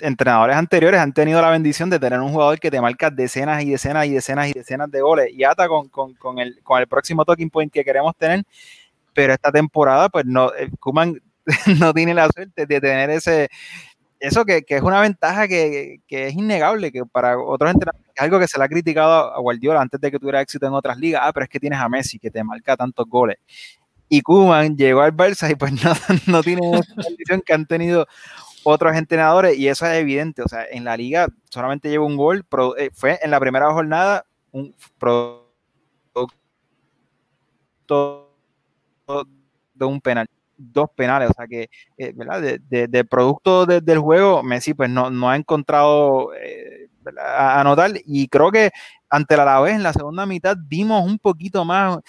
entrenadores 0.00 0.56
anteriores 0.56 1.00
han 1.00 1.14
tenido 1.14 1.40
la 1.40 1.48
bendición 1.48 1.88
de 1.88 1.98
tener 1.98 2.20
un 2.20 2.30
jugador 2.30 2.60
que 2.60 2.70
te 2.70 2.82
marca 2.82 3.08
decenas 3.08 3.62
y 3.62 3.70
decenas 3.70 4.04
y 4.04 4.12
decenas 4.12 4.50
y 4.50 4.52
decenas 4.52 4.90
de 4.90 5.00
goles 5.00 5.30
y 5.32 5.42
hasta 5.42 5.66
con, 5.66 5.88
con, 5.88 6.12
con, 6.16 6.38
el, 6.38 6.62
con 6.62 6.78
el 6.78 6.86
próximo 6.86 7.24
talking 7.24 7.48
point 7.48 7.72
que 7.72 7.82
queremos 7.82 8.14
tener. 8.18 8.44
Pero 9.14 9.32
esta 9.32 9.50
temporada, 9.50 10.10
pues 10.10 10.26
no, 10.26 10.52
eh, 10.54 10.68
Kuman 10.78 11.18
no 11.80 11.94
tiene 11.94 12.12
la 12.12 12.28
suerte 12.28 12.66
de 12.66 12.78
tener 12.78 13.08
ese, 13.08 13.48
eso 14.20 14.44
que, 14.44 14.60
que, 14.60 14.76
es 14.76 14.82
una 14.82 15.00
ventaja 15.00 15.48
que, 15.48 16.00
que, 16.06 16.26
es 16.26 16.34
innegable, 16.34 16.92
que 16.92 17.06
para 17.06 17.38
otros 17.38 17.70
entrenadores 17.70 18.10
es 18.14 18.22
algo 18.22 18.38
que 18.38 18.48
se 18.48 18.58
le 18.58 18.64
ha 18.64 18.68
criticado 18.68 19.34
a 19.34 19.40
Guardiola 19.40 19.80
antes 19.80 19.98
de 19.98 20.10
que 20.10 20.18
tuviera 20.18 20.42
éxito 20.42 20.66
en 20.66 20.74
otras 20.74 20.98
ligas. 20.98 21.22
Ah, 21.24 21.32
pero 21.32 21.44
es 21.44 21.48
que 21.48 21.58
tienes 21.58 21.80
a 21.80 21.88
Messi 21.88 22.18
que 22.18 22.30
te 22.30 22.44
marca 22.44 22.76
tantos 22.76 23.06
goles 23.08 23.38
y 24.08 24.20
Kuman 24.22 24.76
llegó 24.76 25.00
al 25.02 25.16
Barça 25.16 25.50
y 25.50 25.54
pues 25.54 25.72
no, 25.84 25.92
no 26.26 26.42
tiene 26.42 26.78
esa 26.78 26.94
condición 26.94 27.42
que 27.44 27.52
han 27.52 27.66
tenido 27.66 28.06
otros 28.68 28.96
entrenadores 28.96 29.56
y 29.56 29.68
eso 29.68 29.86
es 29.86 29.92
evidente, 29.92 30.42
o 30.42 30.48
sea, 30.48 30.64
en 30.68 30.84
la 30.84 30.96
liga 30.96 31.28
solamente 31.50 31.88
lleva 31.88 32.04
un 32.04 32.16
gol, 32.16 32.44
eh, 32.78 32.90
fue 32.92 33.18
en 33.22 33.30
la 33.30 33.38
primera 33.38 33.72
jornada 33.72 34.26
un 34.50 34.74
producto 34.98 35.46
de 39.72 39.84
un 39.84 40.00
penal, 40.00 40.26
dos 40.56 40.88
penales, 40.96 41.30
o 41.30 41.34
sea 41.34 41.46
que, 41.46 41.68
eh, 41.96 42.12
¿verdad? 42.16 42.42
De, 42.42 42.88
de, 42.88 43.04
producto 43.04 43.66
del 43.66 43.98
juego, 44.00 44.42
Messi 44.42 44.74
pues 44.74 44.90
no, 44.90 45.10
no 45.10 45.30
ha 45.30 45.36
encontrado 45.36 46.34
eh, 46.34 46.88
anotar 47.16 47.92
y 48.04 48.26
creo 48.26 48.50
que 48.50 48.70
ante 49.08 49.36
la 49.36 49.42
Alavés 49.44 49.74
en 49.74 49.84
la 49.84 49.92
segunda 49.92 50.26
mitad 50.26 50.56
vimos 50.58 51.04
un 51.04 51.18
poquito 51.20 51.64
más 51.64 52.00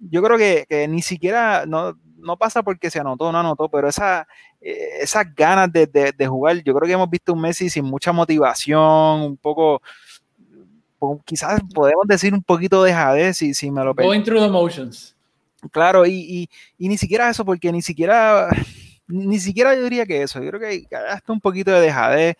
yo 0.00 0.22
creo 0.22 0.38
que, 0.38 0.88
ni 0.88 1.02
siquiera, 1.02 1.66
no, 1.66 1.96
no, 2.16 2.36
pasa 2.36 2.62
porque 2.62 2.90
se 2.90 2.98
anotó 2.98 3.26
o 3.26 3.32
no 3.32 3.38
anotó, 3.38 3.68
pero 3.68 3.88
esa, 3.88 4.26
eh, 4.60 4.98
esas 5.00 5.34
ganas 5.34 5.70
de, 5.72 5.86
de, 5.86 6.26
jugar, 6.26 6.56
yo 6.62 6.74
creo 6.74 6.86
que 6.86 6.92
hemos 6.92 7.10
visto 7.10 7.32
un 7.32 7.40
Messi 7.40 7.68
sin 7.68 7.84
mucha 7.84 8.12
motivación, 8.12 9.22
un 9.22 9.36
poco, 9.36 9.82
quizás 11.24 11.60
podemos 11.74 12.06
decir 12.06 12.32
un 12.32 12.42
poquito 12.42 12.82
de 12.82 12.92
jadez, 12.92 13.36
si, 13.36 13.54
si 13.54 13.70
me 13.70 13.84
lo 13.84 13.94
Going 13.94 14.22
through 14.22 14.40
the 14.40 14.48
motions. 14.48 15.14
Claro, 15.70 16.06
y, 16.06 16.48
y, 16.78 16.88
ni 16.88 16.96
siquiera 16.96 17.28
eso, 17.28 17.44
porque 17.44 17.70
ni 17.70 17.82
siquiera, 17.82 18.48
ni 19.06 19.38
siquiera 19.38 19.74
yo 19.74 19.84
diría 19.84 20.06
que 20.06 20.22
eso, 20.22 20.42
yo 20.42 20.50
creo 20.50 20.60
que 20.60 20.86
hasta 20.96 21.32
un 21.32 21.40
poquito 21.40 21.70
de 21.70 21.80
dejadez, 21.80 22.36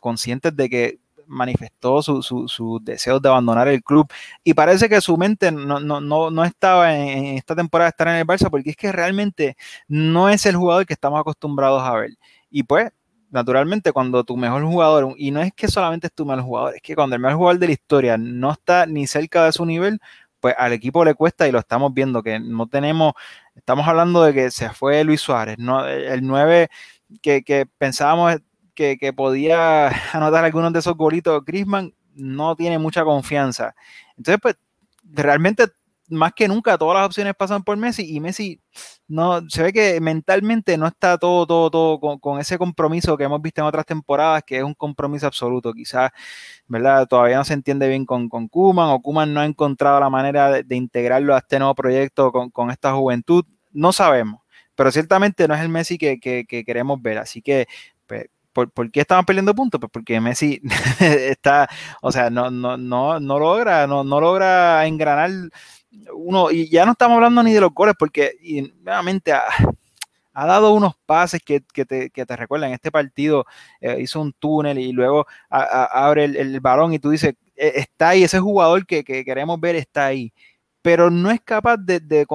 conscientes 0.00 0.54
de 0.54 0.68
que 0.68 0.98
manifestó 1.26 2.02
sus 2.02 2.26
su, 2.26 2.80
deseos 2.82 3.20
de 3.20 3.28
abandonar 3.28 3.68
el 3.68 3.82
club 3.82 4.06
y 4.42 4.54
parece 4.54 4.88
que 4.88 5.00
su 5.00 5.16
mente 5.16 5.50
no, 5.52 5.80
no, 5.80 6.00
no, 6.30 6.44
estaba 6.44 6.94
en, 6.94 7.36
esta 7.36 7.54
temporada 7.54 7.86
de 7.86 7.90
estar 7.90 8.08
en 8.08 8.16
el 8.16 8.26
Barça 8.26 8.50
porque 8.50 8.70
es 8.70 8.76
que 8.76 8.92
realmente 8.92 9.56
no 9.88 10.28
es 10.28 10.46
el 10.46 10.56
jugador 10.56 10.86
que 10.86 10.92
estamos 10.94 11.20
acostumbrados 11.20 11.82
a 11.82 11.94
ver. 11.94 12.10
Y 12.50 12.62
pues, 12.62 12.90
naturalmente, 13.30 13.92
cuando 13.92 14.24
tu 14.24 14.36
mejor 14.36 14.62
jugador, 14.64 15.14
y 15.18 15.30
no 15.30 15.40
es 15.40 15.52
que 15.52 15.68
solamente 15.68 16.06
es 16.08 16.12
tu 16.12 16.24
mejor 16.26 16.42
jugador, 16.44 16.74
es 16.76 16.82
que 16.82 16.94
cuando 16.94 17.16
el 17.16 17.22
mejor 17.22 17.36
jugador 17.38 17.60
de 17.60 17.66
la 17.66 17.72
historia 17.72 18.16
no 18.16 18.52
está 18.52 18.86
ni 18.86 19.06
cerca 19.06 19.44
de 19.44 19.52
su 19.52 19.66
nivel, 19.66 20.00
pues 20.40 20.54
al 20.58 20.72
equipo 20.72 21.04
le 21.04 21.14
cuesta 21.14 21.48
y 21.48 21.52
lo 21.52 21.58
estamos 21.58 21.94
viendo, 21.94 22.22
que 22.22 22.38
no 22.38 22.66
tenemos, 22.66 23.14
estamos 23.54 23.88
hablando 23.88 24.22
de 24.22 24.34
que 24.34 24.50
se 24.50 24.70
fue 24.70 25.02
Luis 25.02 25.20
Suárez, 25.22 25.56
no, 25.58 25.86
el 25.86 26.26
9 26.26 26.68
que, 27.22 27.42
que 27.42 27.66
pensábamos 27.78 28.40
que, 28.74 29.12
podía 29.14 29.88
anotar 30.12 30.44
algunos 30.44 30.72
de 30.72 30.80
esos 30.80 30.96
golitos, 30.96 31.44
Griezmann 31.44 31.94
no 32.14 32.56
tiene 32.56 32.78
mucha 32.78 33.04
confianza. 33.04 33.74
Entonces, 34.16 34.40
pues, 34.40 34.56
realmente, 35.02 35.68
más 36.08 36.32
que 36.34 36.48
nunca, 36.48 36.76
todas 36.78 36.96
las 36.96 37.06
opciones 37.06 37.34
pasan 37.34 37.62
por 37.62 37.76
Messi 37.76 38.14
y 38.14 38.20
Messi 38.20 38.60
no 39.08 39.48
se 39.48 39.62
ve 39.62 39.72
que 39.72 40.00
mentalmente 40.00 40.76
no 40.76 40.86
está 40.86 41.18
todo, 41.18 41.46
todo, 41.46 41.70
todo 41.70 42.20
con, 42.20 42.40
ese 42.40 42.58
compromiso 42.58 43.16
que 43.16 43.24
hemos 43.24 43.40
visto 43.40 43.60
en 43.60 43.66
otras 43.66 43.86
temporadas, 43.86 44.42
que 44.46 44.58
es 44.58 44.64
un 44.64 44.74
compromiso 44.74 45.26
absoluto. 45.26 45.72
Quizás, 45.72 46.10
¿verdad? 46.68 47.06
Todavía 47.08 47.36
no 47.36 47.44
se 47.44 47.54
entiende 47.54 47.88
bien 47.88 48.04
con, 48.04 48.28
con 48.28 48.48
Kuman 48.48 48.90
o 48.90 49.00
Kuman 49.00 49.32
no 49.32 49.40
ha 49.40 49.46
encontrado 49.46 50.00
la 50.00 50.10
manera 50.10 50.62
de, 50.62 50.76
integrarlo 50.76 51.34
a 51.34 51.38
este 51.38 51.58
nuevo 51.58 51.74
proyecto 51.74 52.32
con, 52.32 52.50
con, 52.50 52.70
esta 52.70 52.92
juventud. 52.92 53.44
No 53.72 53.92
sabemos, 53.92 54.42
pero 54.74 54.92
ciertamente 54.92 55.48
no 55.48 55.54
es 55.54 55.60
el 55.60 55.68
Messi 55.68 55.98
que, 55.98 56.18
que 56.20 56.64
queremos 56.64 57.00
ver. 57.02 57.18
Así 57.18 57.42
que 57.42 57.66
pues, 58.54 58.68
¿Por, 58.72 58.90
qué 58.90 59.00
estaban 59.00 59.24
perdiendo 59.26 59.54
puntos? 59.54 59.80
Pues 59.80 59.90
porque 59.92 60.20
Messi 60.20 60.62
está, 61.00 61.68
o 62.00 62.10
sea, 62.12 62.30
no, 62.30 62.50
no, 62.50 62.76
no, 62.78 63.20
no 63.20 63.38
logra, 63.38 63.86
no, 63.86 64.04
no 64.04 64.20
logra 64.20 64.86
engranar 64.86 65.30
uno, 66.14 66.50
y 66.50 66.68
ya 66.70 66.86
no 66.86 66.92
estamos 66.92 67.16
hablando 67.16 67.42
ni 67.42 67.52
de 67.52 67.60
los 67.60 67.72
goles, 67.74 67.94
porque 67.98 68.32
nuevamente 68.82 69.32
ha, 69.32 69.44
dado 70.34 70.72
unos 70.74 70.94
pases 71.06 71.40
que, 71.44 71.60
te, 71.60 72.10
que 72.10 72.26
te 72.26 72.36
recuerdan, 72.36 72.72
este 72.72 72.90
partido 72.90 73.44
eh, 73.80 73.98
hizo 74.00 74.20
un 74.20 74.32
túnel 74.32 74.78
y 74.78 74.92
luego 74.92 75.26
abre 75.48 76.24
el, 76.24 76.36
el, 76.36 76.60
balón 76.60 76.92
y 76.92 76.98
tú 76.98 77.10
dices, 77.10 77.34
e, 77.56 77.72
está 77.76 78.10
ahí, 78.10 78.24
ese 78.24 78.40
jugador 78.40 78.86
que, 78.86 79.04
que 79.04 79.24
queremos 79.24 79.60
ver 79.60 79.76
está 79.76 80.06
ahí 80.06 80.32
pero 80.84 81.10
no 81.10 81.30
es 81.30 81.40
capaz 81.40 81.78
de, 81.78 82.28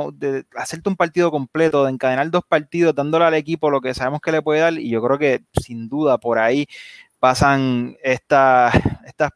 hacerte 0.55 0.89
un 0.89 0.95
partido 0.95 1.29
completo, 1.29 1.85
de 1.85 1.91
encadenar 1.91 2.31
dos 2.31 2.41
partidos, 2.43 2.95
dándole 2.95 3.25
al 3.25 3.35
equipo 3.35 3.69
lo 3.69 3.79
que 3.79 3.93
sabemos 3.93 4.21
que 4.21 4.31
le 4.31 4.41
puede 4.41 4.61
dar, 4.61 4.73
y 4.73 4.89
yo 4.89 5.03
creo 5.03 5.19
que 5.19 5.43
sin 5.61 5.87
duda 5.87 6.17
por 6.17 6.39
ahí 6.39 6.65
pasan 7.19 7.95
estas 8.01 8.73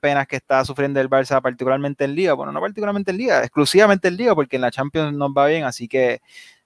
penas 0.02 0.26
que 0.26 0.38
está 0.38 0.66
sufriendo 0.66 1.00
el 1.00 1.12
Barça, 1.12 1.40
particularmente 1.44 2.06
en 2.06 2.16
Liga, 2.16 2.34
bueno, 2.34 2.52
no 2.52 2.60
particularmente 2.60 3.12
en 3.12 3.18
Liga, 3.18 3.42
exclusivamente 3.44 4.08
en 4.08 4.18
Liga, 4.18 4.34
porque 4.34 4.56
en 4.56 4.64
la 4.64 4.72
Champions 4.72 5.14
nos 5.16 5.30
va 5.30 5.46
bien, 5.46 5.64
así 5.64 5.88
que 5.88 6.20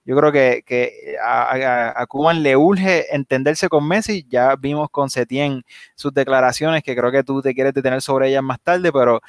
yo 0.08 0.16
creo 0.16 0.32
que, 0.32 1.18
a, 1.22 1.52
a, 1.52 2.34
le 2.34 2.56
urge 2.56 3.14
entenderse 3.14 3.68
con 3.68 3.86
Messi, 3.86 4.26
ya 4.30 4.56
vimos 4.56 4.89
con 4.89 5.10
Setien 5.10 5.66
sus 5.95 6.14
declaraciones, 6.14 6.82
que 6.82 6.95
creo 6.95 7.12
que 7.12 7.26
tú 7.26 7.41
te 7.41 7.54
quieres 7.54 7.74
detener 7.74 8.02
sobre 8.02 8.30
ellas 8.30 8.41
más 8.41 8.62
tarde, 8.62 8.93
pero 8.93 9.20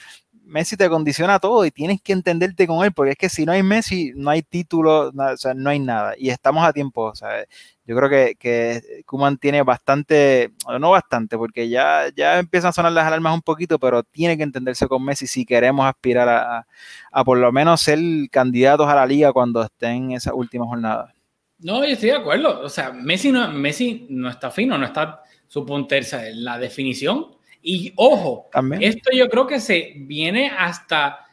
Messi 0.48 0.78
te 0.78 0.88
condiciona 0.88 1.38
todo 1.38 1.64
y 1.66 1.70
tienes 1.70 2.00
que 2.02 2.12
entenderte 2.14 2.66
con 2.66 2.82
él, 2.84 2.92
porque 2.92 3.12
es 3.12 3.18
que 3.18 3.28
si 3.28 3.44
no 3.44 3.52
hay 3.52 3.62
Messi, 3.62 4.12
no 4.16 4.30
hay 4.30 4.42
título, 4.42 5.10
o 5.10 5.36
sea, 5.36 5.52
no 5.52 5.68
hay 5.68 5.78
nada. 5.78 6.14
Y 6.16 6.30
estamos 6.30 6.64
a 6.64 6.72
tiempo, 6.72 7.14
sea, 7.14 7.44
yo 7.84 7.94
creo 7.94 8.08
que, 8.08 8.34
que 8.36 9.02
Kuman 9.06 9.36
tiene 9.36 9.62
bastante, 9.62 10.52
no 10.80 10.90
bastante, 10.90 11.36
porque 11.36 11.68
ya, 11.68 12.06
ya 12.16 12.38
empiezan 12.38 12.70
a 12.70 12.72
sonar 12.72 12.92
las 12.92 13.06
alarmas 13.06 13.34
un 13.34 13.42
poquito, 13.42 13.78
pero 13.78 14.02
tiene 14.02 14.38
que 14.38 14.42
entenderse 14.42 14.88
con 14.88 15.04
Messi 15.04 15.26
si 15.26 15.44
queremos 15.44 15.86
aspirar 15.86 16.28
a, 16.28 16.66
a, 17.12 17.24
por 17.24 17.36
lo 17.36 17.52
menos 17.52 17.82
ser 17.82 17.98
candidatos 18.30 18.88
a 18.88 18.94
la 18.94 19.06
liga 19.06 19.32
cuando 19.32 19.62
estén 19.62 20.04
en 20.04 20.12
esa 20.12 20.32
última 20.32 20.64
jornada. 20.64 21.12
No, 21.58 21.84
yo 21.84 21.92
estoy 21.92 22.10
de 22.10 22.16
acuerdo. 22.16 22.60
O 22.60 22.68
sea, 22.68 22.90
Messi 22.92 23.32
no, 23.32 23.50
Messi 23.52 24.06
no 24.08 24.30
está 24.30 24.50
fino, 24.50 24.78
no 24.78 24.86
está 24.86 25.22
su 25.46 25.66
punterza. 25.66 26.22
La 26.32 26.58
definición 26.58 27.37
y 27.62 27.92
ojo, 27.96 28.48
esto 28.80 29.10
yo 29.12 29.28
creo 29.28 29.46
que 29.46 29.60
se 29.60 29.94
viene 29.96 30.50
hasta 30.56 31.26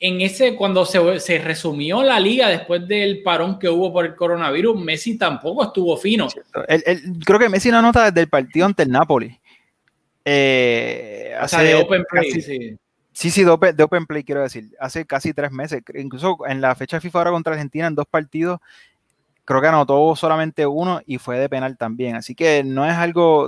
en 0.00 0.20
ese, 0.20 0.54
cuando 0.54 0.84
se, 0.84 1.18
se, 1.20 1.38
resumió 1.38 2.02
la 2.02 2.20
liga 2.20 2.48
después 2.48 2.86
del 2.86 3.22
parón 3.22 3.58
que 3.58 3.68
hubo 3.68 3.92
por 3.92 4.04
el 4.04 4.14
coronavirus, 4.14 4.78
Messi 4.78 5.16
tampoco 5.16 5.64
estuvo 5.64 5.96
fino. 5.96 6.28
creo 7.24 7.38
que 7.38 7.48
Messi 7.48 7.70
no 7.70 7.80
nota 7.80 8.06
desde 8.06 8.20
el 8.20 8.28
partido 8.28 8.66
ante 8.66 8.82
el 8.82 8.90
Napoli. 8.90 9.38
Eh, 10.24 11.34
o 11.42 11.48
sea, 11.48 11.60
de 11.60 11.74
Open 11.74 12.04
Play, 12.10 12.30
sí. 12.40 12.76
Sí, 13.14 13.30
sí, 13.30 13.44
de 13.44 13.50
open, 13.50 13.76
de 13.76 13.82
open, 13.84 14.06
Play 14.06 14.24
quiero 14.24 14.42
decir. 14.42 14.70
Hace 14.80 15.06
casi 15.06 15.32
tres 15.32 15.52
meses. 15.52 15.80
Incluso 15.94 16.36
en 16.48 16.60
la 16.60 16.74
fecha 16.74 17.00
FIFA 17.00 17.18
ahora 17.20 17.30
contra 17.30 17.52
Argentina, 17.52 17.86
en 17.86 17.94
dos 17.94 18.06
partidos, 18.10 18.58
creo 19.44 19.60
que 19.60 19.66
anotó 19.66 20.16
solamente 20.16 20.66
uno 20.66 21.00
y 21.06 21.18
fue 21.18 21.38
de 21.38 21.48
penal 21.48 21.76
también. 21.76 22.16
Así 22.16 22.34
que 22.34 22.62
no 22.64 22.86
es 22.86 22.94
algo, 22.94 23.46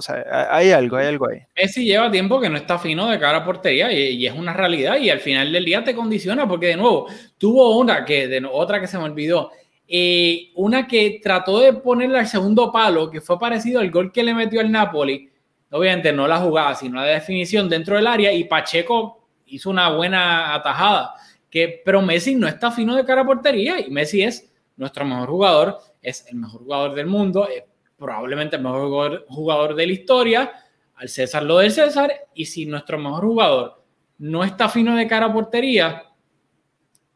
hay 0.51 0.71
algo, 0.71 0.97
hay 0.97 1.07
algo 1.07 1.29
ahí. 1.29 1.41
Messi 1.57 1.85
lleva 1.85 2.11
tiempo 2.11 2.41
que 2.41 2.51
no 2.51 2.57
está 2.57 2.79
fino 2.79 3.09
de 3.09 3.19
cara 3.19 3.39
a 3.39 3.45
portería 3.45 3.91
y, 3.91 4.27
es 4.27 4.35
una 4.35 4.53
realidad 4.53 4.97
y 4.99 5.11
al 5.11 5.21
final 5.21 5.53
del 5.53 5.65
día 5.65 5.83
te 5.83 5.95
condiciona 5.95 6.47
porque 6.47 6.69
de 6.69 6.77
nuevo 6.77 7.07
tuvo 7.39 7.79
una 7.79 8.05
que, 8.05 8.43
otra 8.51 8.81
que 8.81 8.87
se 8.87 8.99
me 8.99 9.05
olvidó, 9.05 9.51
Eh, 9.89 10.51
una 10.57 10.87
que 10.89 11.21
trató 11.23 11.61
de 11.61 11.73
ponerle 11.73 12.19
al 12.19 12.27
segundo 12.27 12.73
palo, 12.73 13.09
que 13.09 13.21
fue 13.21 13.39
parecido 13.39 13.81
al 13.81 13.91
gol 13.91 14.11
que 14.13 14.25
le 14.25 14.35
metió 14.35 14.61
al 14.61 14.71
Napoli. 14.71 15.31
Obviamente 15.71 16.13
no 16.13 16.27
la 16.27 16.39
jugada, 16.39 16.75
sino 16.75 17.01
la 17.01 17.07
definición 17.07 17.69
dentro 17.69 17.95
del 17.97 18.07
área. 18.09 18.33
Y 18.33 18.45
Pacheco 18.45 19.29
hizo 19.47 19.71
una 19.71 19.91
buena 19.91 20.55
atajada. 20.55 21.15
Que, 21.49 21.83
pero 21.85 22.03
Messi 22.03 22.35
no 22.35 22.49
está 22.49 22.73
fino 22.73 22.97
de 22.97 23.05
cara 23.05 23.23
a 23.23 23.27
portería 23.27 23.79
y 23.79 23.91
Messi 23.91 24.23
es 24.23 24.51
nuestro 24.77 25.05
mejor 25.05 25.29
jugador, 25.29 25.79
es 26.03 26.27
el 26.29 26.37
mejor 26.37 26.63
jugador 26.63 26.95
del 26.95 27.07
mundo, 27.07 27.49
es 27.49 27.65
probablemente 27.97 28.57
el 28.57 28.63
mejor 28.63 28.89
jugador, 28.89 29.27
jugador 29.29 29.75
de 29.75 29.87
la 29.87 29.93
historia. 29.93 30.53
Al 30.97 31.09
César 31.09 31.43
lo 31.43 31.59
del 31.59 31.73
César. 31.73 32.11
Y 32.35 32.47
si 32.47 32.67
nuestro 32.67 32.99
mejor 32.99 33.25
jugador 33.25 33.83
no 34.19 34.45
está 34.45 34.69
fino 34.69 34.97
de 34.97 35.07
cara 35.07 35.27
a 35.27 35.33
portería, 35.33 36.05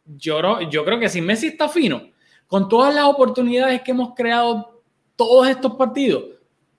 yo, 0.05 0.61
yo 0.63 0.85
creo 0.85 0.99
que 0.99 1.09
si 1.09 1.21
Messi 1.21 1.49
está 1.49 1.69
fino, 1.69 2.11
con 2.47 2.69
todas 2.69 2.95
las 2.95 3.05
oportunidades 3.05 3.83
que 3.83 3.93
hemos 3.93 4.15
creado 4.15 4.83
todos 5.17 5.49
estos 5.49 5.77
partidos, 5.77 6.25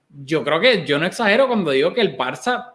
yo 0.09 0.43
creo 0.43 0.59
que 0.59 0.85
yo 0.85 0.99
no 0.99 1.05
exagero 1.05 1.47
cuando 1.47 1.71
digo 1.71 1.93
que 1.93 2.01
el 2.01 2.17
Barça, 2.17 2.73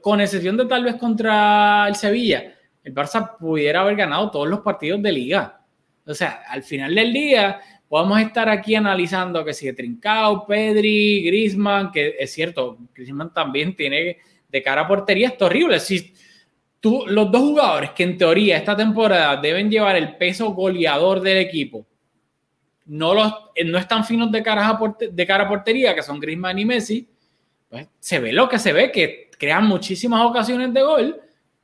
con 0.00 0.20
excepción 0.20 0.56
de 0.56 0.66
tal 0.66 0.84
vez 0.84 0.96
contra 0.96 1.86
el 1.88 1.94
Sevilla, 1.94 2.54
el 2.82 2.94
Barça 2.94 3.36
pudiera 3.36 3.80
haber 3.80 3.96
ganado 3.96 4.30
todos 4.30 4.48
los 4.48 4.60
partidos 4.60 5.02
de 5.02 5.12
liga. 5.12 5.60
O 6.06 6.14
sea, 6.14 6.42
al 6.48 6.62
final 6.62 6.94
del 6.94 7.12
día 7.12 7.60
podemos 7.88 8.20
estar 8.20 8.48
aquí 8.48 8.74
analizando 8.74 9.44
que 9.44 9.52
si 9.52 9.72
Trincao, 9.72 10.46
Pedri, 10.46 11.24
Grisman, 11.26 11.90
que 11.90 12.16
es 12.18 12.32
cierto, 12.32 12.78
Grisman 12.94 13.32
también 13.32 13.74
tiene 13.74 14.18
de 14.48 14.62
cara 14.62 14.82
a 14.82 14.88
portería, 14.88 15.28
es 15.28 15.42
horrible. 15.42 15.80
Si, 15.80 16.14
los 16.82 17.30
dos 17.30 17.40
jugadores 17.40 17.90
que 17.90 18.04
en 18.04 18.16
teoría 18.16 18.56
esta 18.56 18.76
temporada 18.76 19.36
deben 19.38 19.70
llevar 19.70 19.96
el 19.96 20.16
peso 20.16 20.50
goleador 20.50 21.20
del 21.20 21.38
equipo, 21.38 21.86
no, 22.86 23.14
los, 23.14 23.32
no 23.64 23.78
están 23.78 24.04
finos 24.04 24.30
de 24.30 24.42
cara, 24.42 24.68
a 24.68 24.96
de 25.10 25.26
cara 25.26 25.48
portería, 25.48 25.94
que 25.94 26.02
son 26.02 26.20
Griezmann 26.20 26.58
y 26.58 26.64
Messi, 26.64 27.08
pues 27.68 27.88
se 27.98 28.20
ve 28.20 28.32
lo 28.32 28.48
que 28.48 28.58
se 28.58 28.72
ve, 28.72 28.92
que 28.92 29.30
crean 29.36 29.66
muchísimas 29.66 30.24
ocasiones 30.24 30.72
de 30.72 30.82
gol, 30.82 31.20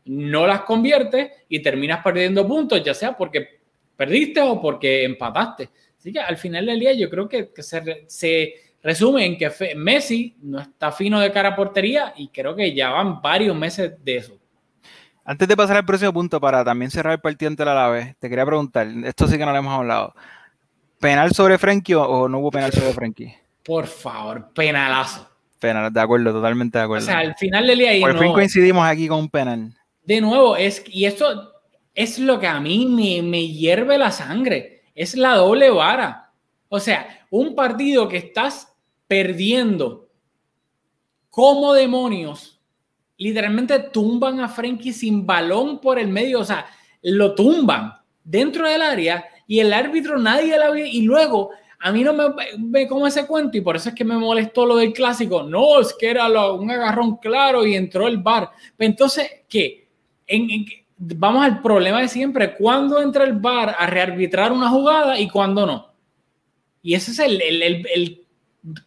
no 0.07 0.47
las 0.47 0.63
convierte 0.63 1.33
y 1.49 1.61
terminas 1.61 2.03
perdiendo 2.03 2.47
puntos, 2.47 2.83
ya 2.83 2.93
sea 2.93 3.17
porque 3.17 3.62
perdiste 3.97 4.41
o 4.41 4.61
porque 4.61 5.05
empataste. 5.05 5.71
Así 5.99 6.13
que 6.13 6.21
al 6.21 6.37
final 6.37 6.67
del 6.67 6.81
día 6.81 6.93
yo 6.95 7.09
creo 7.09 7.29
que, 7.29 7.51
se, 7.59 8.05
se, 8.09 8.55
resume 8.83 9.25
en 9.25 9.39
que 9.39 9.51
Messi 9.77 10.37
no 10.43 10.61
está 10.61 10.91
fino 10.91 11.21
de 11.21 11.31
cara 11.31 11.51
a 11.51 11.57
portería 11.57 12.13
y 12.17 12.29
creo 12.29 12.57
que 12.57 12.75
ya 12.75 12.91
van 12.91 13.23
varios 13.23 13.57
meses 13.57 13.93
de 14.05 14.17
eso. 14.17 14.39
Antes 15.25 15.47
de 15.47 15.57
pasar 15.57 15.77
al 15.77 15.85
próximo 15.85 16.13
punto, 16.13 16.41
para 16.41 16.65
también 16.65 16.91
cerrar 16.91 17.13
el 17.13 17.21
partido 17.21 17.49
ante 17.49 17.65
la 17.65 17.89
vez, 17.89 18.17
te 18.19 18.29
quería 18.29 18.45
preguntar, 18.45 18.89
esto 19.05 19.29
sí 19.29 19.39
que 19.39 19.47
no 19.47 19.53
lo 19.53 19.59
hemos 19.59 19.73
hablado. 19.73 20.15
¿Penal 20.99 21.33
sobre 21.33 21.59
Frenkie 21.59 21.95
o, 21.95 22.29
no 22.29 22.39
hubo 22.41 22.51
penal 22.51 22.73
sobre 22.73 22.93
Frenkie? 22.93 23.35
Por 23.65 23.87
favor, 23.87 24.53
penalazo. 24.53 25.29
Penal, 25.61 25.93
de 25.93 26.01
acuerdo, 26.01 26.33
totalmente 26.33 26.79
de 26.79 26.85
acuerdo. 26.85 27.05
O 27.05 27.07
sea, 27.07 27.19
al 27.21 27.37
final 27.37 27.69
del 27.69 27.79
día... 27.79 27.93
Por 28.01 28.19
fin 28.19 28.33
coincidimos 28.33 28.85
aquí 28.85 29.07
con 29.07 29.21
un 29.21 29.29
penal. 29.29 29.73
De 30.05 30.21
nuevo, 30.21 30.57
es, 30.57 30.83
y 30.89 31.05
esto 31.05 31.52
es 31.95 32.19
lo 32.19 32.39
que 32.39 32.47
a 32.47 32.61
mí 32.61 32.87
me, 32.87 33.23
me 33.23 33.47
hierve 33.49 33.99
la 33.99 34.11
sangre. 34.11 34.83
Es 34.95 35.17
la 35.17 35.37
doble 35.37 35.71
vara. 35.71 36.33
O 36.69 36.81
sea, 36.81 37.27
un 37.31 37.55
partido 37.55 38.09
que 38.09 38.17
estás 38.17 38.75
perdiendo 39.07 40.09
como 41.31 41.73
demonios 41.75 42.53
literalmente 43.23 43.79
tumban 43.79 44.41
a 44.41 44.49
Frenkie 44.49 44.93
sin 44.93 45.25
balón 45.25 45.81
por 45.81 45.99
el 45.99 46.09
medio, 46.09 46.41
o 46.41 46.45
sea, 46.45 46.67
lo 47.03 47.35
tumban 47.35 47.93
dentro 48.25 48.69
del 48.69 48.83
área 48.83 49.25
y 49.47 49.61
el 49.61 49.73
árbitro 49.73 50.19
nadie 50.19 50.59
la 50.59 50.71
ve 50.71 50.89
y 50.89 51.03
luego 51.03 51.51
a 51.79 51.93
mí 51.93 52.03
no 52.03 52.13
me 52.13 52.25
ve 52.59 52.89
como 52.89 53.07
ese 53.07 53.27
cuento 53.27 53.57
y 53.57 53.61
por 53.61 53.77
eso 53.77 53.91
es 53.91 53.95
que 53.95 54.05
me 54.05 54.17
molestó 54.17 54.67
lo 54.67 54.77
del 54.77 54.93
clásico. 54.93 55.43
No, 55.43 55.81
es 55.81 55.95
que 55.99 56.11
era 56.11 56.27
un 56.53 56.71
agarrón 56.71 57.17
claro 57.17 57.67
y 57.67 57.75
entró 57.75 58.07
el 58.07 58.19
bar. 58.19 58.51
Entonces, 58.79 59.29
¿qué? 59.49 59.89
Vamos 61.03 61.45
al 61.45 61.61
problema 61.61 62.01
de 62.01 62.09
siempre. 62.09 62.55
¿Cuándo 62.55 63.01
entra 63.01 63.25
el 63.25 63.35
bar 63.35 63.75
a 63.79 63.87
rearbitrar 63.87 64.53
una 64.53 64.69
jugada 64.69 65.19
y 65.19 65.29
cuándo 65.29 65.67
no? 65.67 65.93
Y 66.83 66.95
ese 66.95 67.13
es 67.13 67.19
el, 67.19 67.41
el, 67.41 67.63
el 67.63 68.27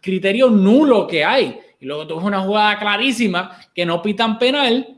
criterio 0.02 0.50
nulo 0.50 1.08
que 1.08 1.24
hay 1.24 1.60
y 1.80 1.86
luego 1.86 2.08
tuvo 2.08 2.26
una 2.26 2.42
jugada 2.42 2.78
clarísima 2.80 3.58
que 3.74 3.86
no 3.86 4.02
pitan 4.02 4.40
penal. 4.40 4.92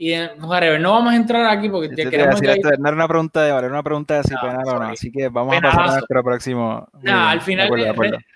Y 0.00 0.14
no 0.14 0.92
vamos 0.92 1.12
a 1.12 1.16
entrar 1.16 1.44
aquí 1.46 1.68
porque 1.68 1.88
te 1.88 2.08
queremos 2.08 2.40
decir, 2.40 2.62
no 2.78 2.88
era 2.88 2.94
una 2.94 3.08
pregunta 3.08 3.42
de 3.42 3.50
vale, 3.50 3.66
una 3.66 3.82
pregunta 3.82 4.18
de 4.18 4.22
si 4.22 4.34
penal 4.36 4.62
o 4.64 4.78
no. 4.78 4.88
Así 4.90 5.10
que 5.10 5.28
vamos 5.28 5.56
a 5.56 5.60
pasar 5.60 5.80
a 5.80 5.92
nuestro 5.94 6.22
próximo. 6.22 6.88
al 7.04 7.40
final, 7.40 7.68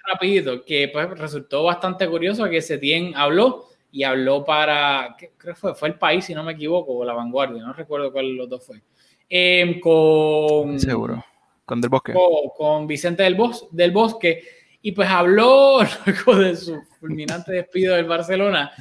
rapidito, 0.05 0.65
que 0.65 0.91
pues 0.93 1.11
resultó 1.11 1.63
bastante 1.63 2.09
curioso 2.09 2.49
que 2.49 2.61
Setien 2.61 3.13
habló 3.15 3.69
y 3.93 4.03
habló 4.03 4.45
para, 4.45 5.15
creo 5.17 5.55
que 5.55 5.55
fue, 5.55 5.75
fue 5.75 5.89
el 5.89 5.95
país, 5.95 6.25
si 6.25 6.35
no 6.35 6.43
me 6.43 6.53
equivoco, 6.53 6.95
o 6.95 7.05
la 7.05 7.13
vanguardia, 7.13 7.63
no 7.63 7.73
recuerdo 7.73 8.11
cuál 8.11 8.27
de 8.27 8.33
los 8.33 8.49
dos 8.49 8.67
fue. 8.67 8.83
Em, 9.29 9.79
con. 9.79 10.81
Seguro. 10.81 11.25
Con 11.65 11.81
Del 11.81 11.91
Bosque. 11.91 12.13
Con, 12.13 12.49
con 12.57 12.87
Vicente 12.87 13.23
del, 13.23 13.35
Bos, 13.37 13.69
del 13.71 13.93
Bosque 13.93 14.43
y 14.83 14.93
pues 14.93 15.09
habló 15.09 15.79
luego 16.07 16.41
de 16.41 16.57
su 16.57 16.83
fulminante 16.99 17.53
despido 17.53 17.95
del 17.95 18.07
Barcelona 18.07 18.73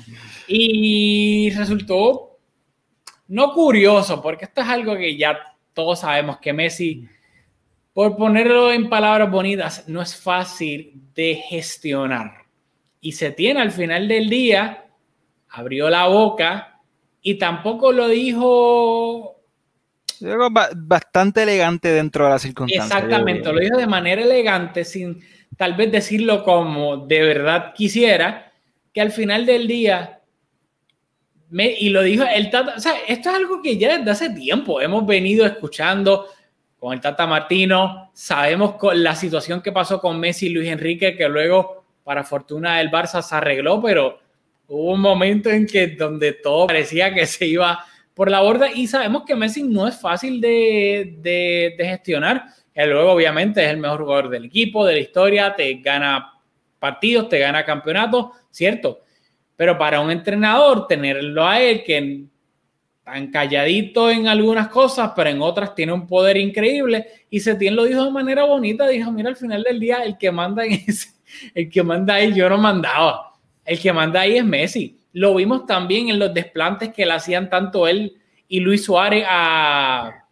y 0.48 1.52
resultó 1.52 2.40
no 3.28 3.54
curioso, 3.54 4.22
porque 4.22 4.46
esto 4.46 4.60
es 4.60 4.68
algo 4.68 4.98
que 4.98 5.16
ya 5.16 5.40
todos 5.74 6.02
sabemos 6.02 6.40
que 6.40 6.52
Messi, 6.52 7.08
por 7.94 8.18
ponerlo 8.18 8.74
en 8.74 8.90
palabras 8.90 9.32
bonitas, 9.32 9.88
no 9.88 10.02
es 10.02 10.14
fácil 10.16 11.02
de 11.16 11.36
gestionar. 11.36 12.44
Y 13.00 13.14
se 13.14 13.32
tiene 13.32 13.62
al 13.62 13.72
final 13.72 14.10
del 14.10 14.30
día, 14.30 14.86
abrió 15.52 15.90
la 15.90 16.08
boca 16.08 16.80
y 17.22 17.36
tampoco 17.36 17.92
lo 17.92 18.08
dijo 18.08 19.38
bastante 20.76 21.44
elegante 21.44 21.90
dentro 21.90 22.26
de 22.26 22.32
las 22.32 22.42
circunstancias. 22.42 22.86
Exactamente, 22.86 23.52
lo 23.52 23.60
dijo 23.60 23.78
de 23.78 23.88
manera 23.88 24.22
elegante, 24.22 24.86
sin 24.86 25.22
tal 25.58 25.74
vez 25.74 25.92
decirlo 25.92 26.44
como 26.44 26.98
de 26.98 27.22
verdad 27.22 27.74
quisiera, 27.74 28.52
que 28.94 29.02
al 29.02 29.12
final 29.12 29.46
del 29.46 29.68
día, 29.68 30.22
me, 31.50 31.72
y 31.72 31.90
lo 31.90 32.04
dijo 32.04 32.24
el 32.24 32.50
Tata, 32.50 32.76
o 32.78 32.80
sea, 32.80 32.94
esto 33.08 33.30
es 33.30 33.36
algo 33.36 33.62
que 33.62 33.78
ya 33.78 33.98
desde 33.98 34.12
hace 34.12 34.30
tiempo 34.30 34.80
hemos 34.80 35.06
venido 35.06 35.46
escuchando 35.46 36.28
con 36.78 36.94
el 36.94 37.02
Tata 37.02 37.28
Martino, 37.28 38.12
sabemos 38.14 38.76
con 38.76 39.04
la 39.04 39.16
situación 39.16 39.62
que 39.62 39.72
pasó 39.72 40.00
con 40.00 40.20
Messi 40.20 40.48
y 40.48 40.50
Luis 40.50 40.70
Enrique, 40.70 41.16
que 41.16 41.28
luego, 41.28 41.86
para 42.04 42.24
fortuna 42.24 42.78
del 42.78 42.90
Barça, 42.90 43.22
se 43.22 43.36
arregló, 43.36 43.82
pero 43.82 44.21
hubo 44.72 44.94
un 44.94 45.02
momento 45.02 45.50
en 45.50 45.68
que 45.68 45.88
donde 45.88 46.32
todo 46.32 46.68
parecía 46.68 47.14
que 47.14 47.26
se 47.26 47.46
iba 47.46 47.86
por 48.14 48.32
la 48.32 48.40
borda 48.40 48.72
y 48.72 48.88
sabemos 48.88 49.24
que 49.26 49.36
Messi 49.36 49.64
no 49.64 49.86
es 49.86 50.00
fácil 50.00 50.40
de, 50.40 51.18
de, 51.20 51.86
gestionar. 51.86 52.46
Que 52.74 52.86
luego 52.86 53.12
obviamente 53.12 53.64
es 53.64 53.70
el 53.70 53.78
mejor 53.78 54.04
jugador 54.04 54.30
del 54.30 54.46
equipo, 54.46 54.86
de 54.86 54.94
la 54.94 55.00
historia, 55.00 55.54
te 55.56 55.74
gana 55.76 56.34
partidos, 56.80 57.28
te 57.28 57.40
gana 57.40 57.66
campeonatos, 57.66 58.28
¿cierto? 58.50 59.02
Pero 59.58 59.78
para 59.78 60.00
un 60.00 60.10
entrenador, 60.10 60.88
tenerlo 60.88 61.46
a 61.46 61.62
él, 61.62 61.84
que 61.84 62.24
tan 63.04 63.30
calladito 63.30 64.10
en 64.10 64.28
algunas 64.28 64.70
cosas, 64.70 65.12
pero 65.16 65.30
en 65.30 65.42
otras 65.42 65.76
tiene 65.76 65.92
un 65.92 66.08
poder 66.08 66.38
increíble, 66.38 67.08
y 67.30 67.42
Setién 67.42 67.76
lo 67.76 67.84
dijo 67.84 68.06
de 68.06 68.12
manera 68.12 68.46
bonita, 68.46 68.88
dijo, 68.88 69.12
mira, 69.12 69.30
al 69.30 69.36
final 69.36 69.64
del 69.64 69.80
día, 69.80 69.98
el 69.98 70.18
que 70.18 70.32
manda 70.32 70.64
en 70.64 70.74
ese, 70.88 71.10
el 71.54 71.70
que 71.70 71.84
manda 71.84 72.14
ahí, 72.14 72.34
yo 72.34 72.50
no 72.50 72.58
mandaba, 72.58 73.31
el 73.72 73.80
que 73.80 73.94
manda 73.94 74.20
ahí 74.20 74.38
es 74.38 74.44
Messi. 74.44 75.00
Lo 75.14 75.34
vimos 75.34 75.66
también 75.66 76.10
en 76.10 76.20
los 76.20 76.34
desplantes 76.34 76.90
que 76.90 77.06
le 77.06 77.14
hacían 77.14 77.50
tanto 77.50 77.88
él 77.88 78.18
y 78.50 78.60
Luis 78.60 78.84
Suárez 78.84 79.24
a... 79.26 80.26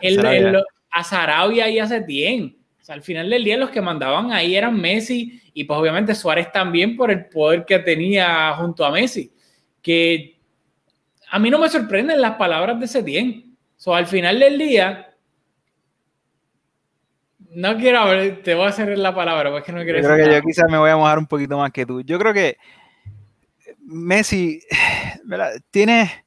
él 0.00 0.60
a 0.90 1.04
Sarabia 1.04 1.68
y 1.68 1.78
a 1.78 1.86
Setién. 1.86 2.56
O 2.80 2.84
sea, 2.84 2.96
al 2.96 3.02
final 3.02 3.30
del 3.30 3.44
día 3.44 3.56
los 3.56 3.70
que 3.70 3.80
mandaban 3.80 4.32
ahí 4.32 4.56
eran 4.56 4.80
Messi 4.80 5.40
y 5.54 5.62
pues 5.62 5.78
obviamente 5.78 6.16
Suárez 6.16 6.50
también 6.50 6.96
por 6.96 7.12
el 7.12 7.26
poder 7.26 7.64
que 7.64 7.78
tenía 7.78 8.52
junto 8.54 8.84
a 8.84 8.90
Messi. 8.90 9.32
Que 9.80 10.40
a 11.30 11.38
mí 11.38 11.48
no 11.48 11.60
me 11.60 11.68
sorprenden 11.68 12.20
las 12.20 12.34
palabras 12.34 12.80
de 12.80 12.88
Setién. 12.88 13.56
O 13.76 13.80
sea, 13.80 13.98
al 13.98 14.08
final 14.08 14.40
del 14.40 14.58
día, 14.58 15.14
no 17.52 17.76
quiero, 17.76 18.04
ver, 18.06 18.42
te 18.42 18.54
voy 18.54 18.64
a 18.64 18.70
hacer 18.70 18.98
la 18.98 19.14
palabra, 19.14 19.52
porque 19.52 19.70
no 19.70 19.84
quiero 19.84 20.00
Yo 20.00 20.08
creo 20.08 20.26
que 20.26 20.34
yo 20.34 20.42
quizás 20.42 20.68
me 20.68 20.76
voy 20.76 20.90
a 20.90 20.96
mojar 20.96 21.18
un 21.18 21.26
poquito 21.26 21.56
más 21.56 21.70
que 21.70 21.86
tú. 21.86 22.02
Yo 22.02 22.18
creo 22.18 22.34
que 22.34 22.56
Messi 23.90 24.62
tiene 25.70 26.24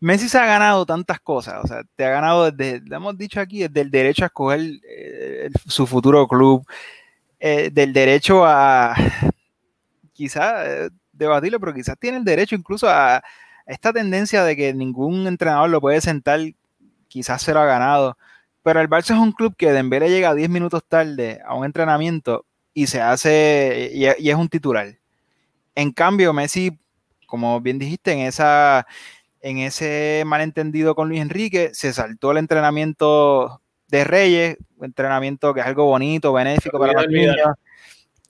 Messi 0.00 0.28
se 0.28 0.38
ha 0.38 0.46
ganado 0.46 0.84
tantas 0.84 1.20
cosas, 1.20 1.64
o 1.64 1.66
sea, 1.66 1.82
te 1.94 2.04
ha 2.04 2.10
ganado 2.10 2.50
desde, 2.50 2.80
le 2.86 2.96
hemos 2.96 3.16
dicho 3.16 3.40
aquí, 3.40 3.60
desde 3.60 3.80
el 3.80 3.90
derecho 3.90 4.24
a 4.24 4.26
escoger 4.26 4.60
eh, 4.88 5.50
su 5.66 5.86
futuro 5.86 6.28
club, 6.28 6.66
eh, 7.40 7.70
del 7.72 7.92
derecho 7.94 8.44
a, 8.44 8.94
quizás, 10.12 10.66
eh, 10.66 10.90
debatirlo, 11.12 11.58
pero 11.60 11.74
quizás 11.74 11.98
tiene 11.98 12.18
el 12.18 12.24
derecho 12.24 12.54
incluso 12.54 12.88
a, 12.90 13.22
esta 13.66 13.92
tendencia 13.92 14.44
de 14.44 14.54
que 14.54 14.74
ningún 14.74 15.26
entrenador 15.26 15.70
lo 15.70 15.80
puede 15.80 16.00
sentar, 16.00 16.40
quizás 17.08 17.42
se 17.42 17.54
lo 17.54 17.60
ha 17.60 17.66
ganado, 17.66 18.18
pero 18.62 18.80
el 18.80 18.88
Barça 18.88 19.14
es 19.14 19.20
un 19.20 19.32
club 19.32 19.56
que 19.56 19.72
Dembélé 19.72 20.10
llega 20.10 20.34
10 20.34 20.50
minutos 20.50 20.84
tarde 20.86 21.40
a 21.44 21.54
un 21.54 21.64
entrenamiento 21.64 22.44
y 22.74 22.86
se 22.88 23.00
hace, 23.00 23.90
y, 23.94 24.04
y 24.04 24.30
es 24.30 24.36
un 24.36 24.48
titular. 24.48 24.98
En 25.74 25.92
cambio, 25.92 26.32
Messi, 26.32 26.78
como 27.26 27.60
bien 27.60 27.78
dijiste, 27.78 28.12
en 28.12 28.20
esa 28.20 28.86
en 29.40 29.58
ese 29.58 30.24
malentendido 30.26 30.96
con 30.96 31.08
Luis 31.08 31.20
Enrique, 31.20 31.70
se 31.72 31.92
saltó 31.92 32.32
el 32.32 32.38
entrenamiento 32.38 33.62
de 33.86 34.02
Reyes, 34.02 34.56
un 34.76 34.86
entrenamiento 34.86 35.54
que 35.54 35.60
es 35.60 35.66
algo 35.66 35.84
bonito, 35.84 36.32
benéfico 36.32 36.80
para 36.80 36.94
los 36.94 37.08
niños. 37.08 37.36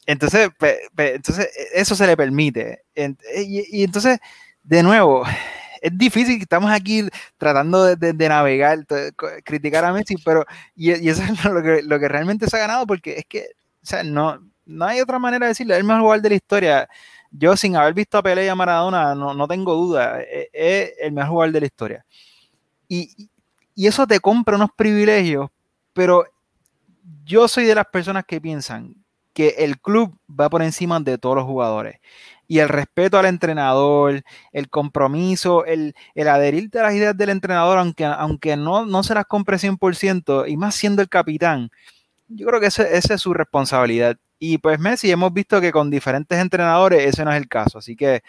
Entonces, 0.04 0.50
entonces, 0.96 1.48
eso 1.74 1.94
se 1.94 2.06
le 2.06 2.16
permite. 2.16 2.82
Y, 2.94 3.82
entonces, 3.82 4.18
de 4.62 4.82
nuevo, 4.82 5.24
es 5.80 5.96
difícil, 5.96 6.40
estamos 6.40 6.70
aquí 6.70 7.08
tratando 7.38 7.96
de, 7.96 8.28
navegar, 8.28 8.86
criticar 9.42 9.86
a 9.86 9.92
Messi, 9.92 10.16
pero, 10.24 10.44
y, 10.74 10.90
eso 10.90 11.22
es 11.22 11.44
lo 11.44 11.62
que, 11.62 11.82
lo 11.82 11.98
que, 11.98 12.08
realmente 12.08 12.46
se 12.46 12.56
ha 12.56 12.60
ganado, 12.60 12.86
porque 12.86 13.18
es 13.18 13.24
que, 13.24 13.46
o 13.82 13.86
sea, 13.86 14.02
no, 14.02 14.38
no 14.66 14.84
hay 14.84 15.00
otra 15.00 15.18
manera 15.18 15.46
de 15.46 15.52
decirlo, 15.52 15.72
es 15.72 15.80
el 15.80 15.86
mejor 15.86 16.02
jugador 16.02 16.22
de 16.22 16.28
la 16.28 16.34
historia 16.34 16.88
yo 17.38 17.56
sin 17.56 17.76
haber 17.76 17.94
visto 17.94 18.18
a 18.18 18.22
Pelé 18.22 18.46
y 18.46 18.48
a 18.48 18.54
Maradona, 18.54 19.14
no, 19.14 19.48
tengo 19.48 19.74
duda, 19.74 20.20
e, 20.20 20.48
es, 20.52 20.92
el 20.98 21.12
mejor 21.12 21.30
jugador 21.30 21.52
de 21.52 21.60
la 21.60 21.66
historia. 21.66 22.06
Y, 22.88 23.28
eso 23.76 24.06
te 24.06 24.20
compra 24.20 24.56
unos 24.56 24.70
privilegios, 24.74 25.50
pero 25.92 26.24
yo 27.24 27.46
soy 27.46 27.66
de 27.66 27.74
las 27.74 27.86
personas 27.86 28.24
que 28.26 28.40
piensan 28.40 28.94
que 29.34 29.48
el 29.58 29.78
club 29.78 30.18
va 30.28 30.48
por 30.48 30.62
encima 30.62 30.98
de 31.00 31.18
todos 31.18 31.36
los 31.36 31.44
jugadores. 31.44 32.00
Y 32.48 32.60
el 32.60 32.70
respeto 32.70 33.18
al 33.18 33.26
entrenador, 33.26 34.22
el 34.52 34.70
compromiso, 34.70 35.66
el, 35.66 35.94
el 36.14 36.28
adherirte 36.28 36.78
a 36.78 36.84
las 36.84 36.94
ideas 36.94 37.16
del 37.16 37.28
entrenador, 37.28 37.76
aunque, 37.78 38.06
aunque 38.06 38.56
no, 38.56 38.86
no 38.86 39.02
se 39.02 39.14
las 39.14 39.26
compre 39.26 39.58
100%, 39.58 40.48
y 40.48 40.56
más 40.56 40.74
siendo 40.74 41.02
el 41.02 41.08
capitán, 41.10 41.70
yo 42.28 42.46
creo 42.46 42.60
que 42.60 42.66
esa 42.68 42.84
es 42.84 43.20
su 43.20 43.34
responsabilidad. 43.34 44.16
Y 44.38 44.58
pues 44.58 44.78
Messi 44.78 45.10
hemos 45.10 45.32
visto 45.32 45.60
que 45.60 45.72
con 45.72 45.90
diferentes 45.90 46.38
entrenadores 46.38 47.06
ese 47.06 47.24
no 47.24 47.32
es 47.32 47.38
el 47.38 47.48
caso. 47.48 47.78
Así 47.78 47.96
que, 47.96 48.22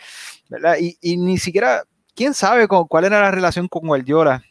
¿verdad? 0.49 0.77
Y, 0.79 1.17
ni 1.17 1.37
siquiera, 1.37 1.83
quién 2.15 2.33
sabe 2.33 2.67
cuál 2.67 3.05
era 3.05 3.21
la 3.21 3.31
relación 3.31 3.67
con 3.67 3.87
Guardiola, 3.87 4.43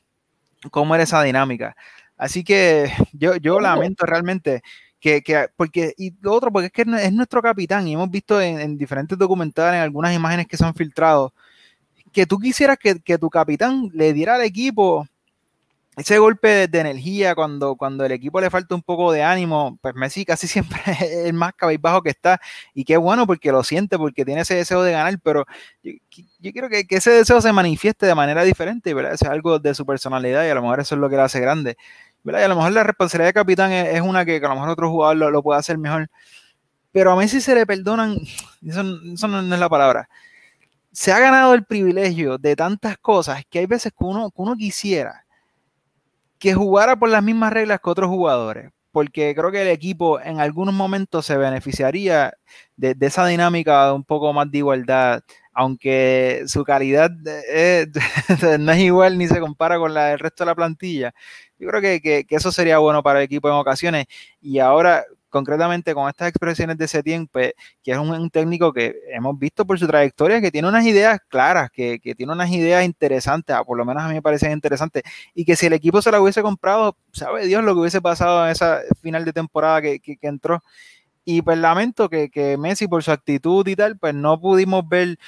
cómo 0.70 0.94
era 0.94 1.04
esa 1.04 1.22
dinámica. 1.22 1.76
Así 2.16 2.44
que 2.44 2.92
yo, 3.12 3.36
yo 3.36 3.60
lamento 3.60 4.06
realmente 4.06 4.62
que, 5.00 5.22
que, 5.22 5.48
porque, 5.56 5.94
y 5.96 6.14
lo 6.20 6.32
otro, 6.32 6.50
porque 6.50 6.66
es 6.66 6.72
que 6.72 6.82
es 6.82 7.12
nuestro 7.12 7.42
capitán 7.42 7.86
y 7.86 7.94
hemos 7.94 8.10
visto 8.10 8.40
en, 8.40 8.76
diferentes 8.76 9.16
documentales, 9.18 9.78
en 9.78 9.82
algunas 9.82 10.14
imágenes 10.14 10.46
que 10.46 10.56
se 10.56 10.64
han 10.64 10.74
filtrado, 10.74 11.32
que 12.12 12.26
tú 12.26 12.38
quisieras 12.38 12.78
que, 12.78 13.00
que 13.00 13.18
tu 13.18 13.28
capitán 13.28 13.90
le 13.92 14.12
diera 14.12 14.36
al 14.36 14.42
equipo 14.42 15.06
ese 15.96 16.18
golpe 16.18 16.68
de, 16.68 16.78
energía 16.78 17.34
cuando, 17.34 17.74
cuando 17.74 18.04
el 18.04 18.12
equipo 18.12 18.38
le 18.38 18.50
falta 18.50 18.74
un 18.74 18.82
poco 18.82 19.12
de 19.12 19.22
ánimo, 19.22 19.78
pues 19.80 19.94
Messi 19.94 20.26
casi 20.26 20.46
siempre 20.46 20.78
es 20.86 21.00
el 21.26 21.32
más 21.32 21.54
cabizbajo 21.54 22.02
que 22.02 22.10
está. 22.10 22.38
Y 22.74 22.84
qué 22.84 22.98
bueno 22.98 23.26
porque 23.26 23.50
lo 23.50 23.64
siente, 23.64 23.96
porque 23.96 24.24
tiene 24.26 24.42
ese 24.42 24.54
deseo 24.56 24.82
de 24.82 24.92
ganar, 24.92 25.18
pero 25.22 25.46
yo, 25.82 25.92
quiero 26.52 26.68
que, 26.68 26.86
ese 26.90 27.10
deseo 27.10 27.40
se 27.40 27.50
manifieste 27.52 28.04
de 28.04 28.14
manera 28.14 28.44
diferente, 28.44 28.92
¿verdad? 28.92 29.14
es 29.14 29.22
algo 29.22 29.58
de 29.58 29.74
su 29.74 29.86
personalidad 29.86 30.44
y 30.46 30.50
a 30.50 30.54
lo 30.54 30.62
mejor 30.62 30.80
eso 30.80 30.94
es 30.96 31.00
lo 31.00 31.08
que 31.08 31.16
le 31.16 31.22
hace 31.22 31.40
grande. 31.40 31.78
¿verdad? 32.22 32.40
Y 32.40 32.44
a 32.44 32.48
lo 32.48 32.56
mejor 32.56 32.72
la 32.72 32.84
responsabilidad 32.84 33.28
de 33.30 33.34
capitán 33.34 33.72
es, 33.72 34.00
una 34.02 34.24
que, 34.26 34.36
a 34.36 34.48
lo 34.48 34.54
mejor 34.54 34.68
otro 34.70 34.90
jugador 34.90 35.16
lo, 35.16 35.42
puede 35.42 35.60
hacer 35.60 35.78
mejor. 35.78 36.08
Pero 36.92 37.12
a 37.12 37.16
Messi 37.16 37.40
se 37.40 37.54
le 37.54 37.64
perdonan, 37.66 38.18
eso, 38.66 38.82
no, 38.82 39.54
es 39.54 39.60
la 39.60 39.68
palabra. 39.68 40.08
Se 40.92 41.12
ha 41.12 41.18
ganado 41.20 41.54
el 41.54 41.64
privilegio 41.64 42.36
de 42.38 42.56
tantas 42.56 42.98
cosas 42.98 43.44
que 43.48 43.60
hay 43.60 43.66
veces 43.66 43.92
que 43.92 44.04
uno, 44.04 44.30
que 44.30 44.42
uno 44.42 44.56
quisiera 44.56 45.25
que 46.38 46.54
jugara 46.54 46.96
por 46.96 47.08
las 47.08 47.22
mismas 47.22 47.52
reglas 47.52 47.80
que 47.82 47.90
otros 47.90 48.08
jugadores, 48.08 48.70
porque 48.92 49.34
creo 49.34 49.50
que 49.50 49.62
el 49.62 49.68
equipo 49.68 50.20
en 50.20 50.40
algunos 50.40 50.74
momentos 50.74 51.26
se 51.26 51.36
beneficiaría 51.36 52.34
de, 52.76 52.96
esa 53.00 53.26
dinámica 53.26 53.86
de 53.86 53.92
un 53.92 54.04
poco 54.04 54.32
más 54.32 54.50
de 54.50 54.58
igualdad, 54.58 55.22
aunque 55.52 56.42
su 56.46 56.64
calidad 56.64 57.10
no 58.58 58.72
es 58.72 58.78
igual 58.78 59.18
ni 59.18 59.28
se 59.28 59.40
compara 59.40 59.78
con 59.78 59.94
la 59.94 60.06
del 60.08 60.18
resto 60.18 60.44
de 60.44 60.50
la 60.50 60.54
plantilla. 60.54 61.14
Yo 61.58 61.68
creo 61.68 61.80
que, 61.80 62.00
que, 62.00 62.26
eso 62.36 62.52
sería 62.52 62.78
bueno 62.78 63.02
para 63.02 63.20
el 63.20 63.24
equipo 63.24 63.48
en 63.48 63.54
ocasiones. 63.54 64.06
Y 64.40 64.58
ahora, 64.58 65.04
concretamente 65.36 65.92
con 65.92 66.08
estas 66.08 66.28
expresiones 66.28 66.78
de 66.78 66.88
Setien, 66.88 67.26
pues, 67.26 67.52
que 67.82 67.92
es 67.92 67.98
un, 67.98 68.30
técnico 68.30 68.72
que 68.72 68.94
hemos 69.12 69.38
visto 69.38 69.66
por 69.66 69.78
su 69.78 69.86
trayectoria, 69.86 70.40
que 70.40 70.50
tiene 70.50 70.66
unas 70.66 70.86
ideas 70.86 71.20
claras, 71.28 71.70
que, 71.70 72.00
tiene 72.16 72.32
unas 72.32 72.50
ideas 72.50 72.86
interesantes, 72.86 73.54
ah, 73.54 73.62
por 73.62 73.76
lo 73.76 73.84
menos 73.84 74.02
a 74.02 74.08
mí 74.08 74.14
me 74.14 74.22
parecen 74.22 74.52
interesantes, 74.52 75.02
y 75.34 75.44
que 75.44 75.54
si 75.54 75.66
el 75.66 75.74
equipo 75.74 76.00
se 76.00 76.10
la 76.10 76.22
hubiese 76.22 76.40
comprado, 76.40 76.96
sabe 77.12 77.46
Dios 77.46 77.62
lo 77.62 77.74
que 77.74 77.80
hubiese 77.80 78.00
pasado 78.00 78.46
en 78.46 78.52
esa 78.52 78.80
final 79.02 79.26
de 79.26 79.34
temporada 79.34 79.82
que, 79.82 80.00
entró. 80.22 80.62
Y 81.26 81.42
pues 81.42 81.58
lamento 81.58 82.08
que, 82.08 82.56
Messi 82.58 82.88
por 82.88 83.02
su 83.02 83.10
actitud 83.12 83.66
y 83.68 83.76
tal, 83.76 83.98
pues 83.98 84.14
no 84.14 84.40
pudimos 84.40 84.88
ver 84.88 85.18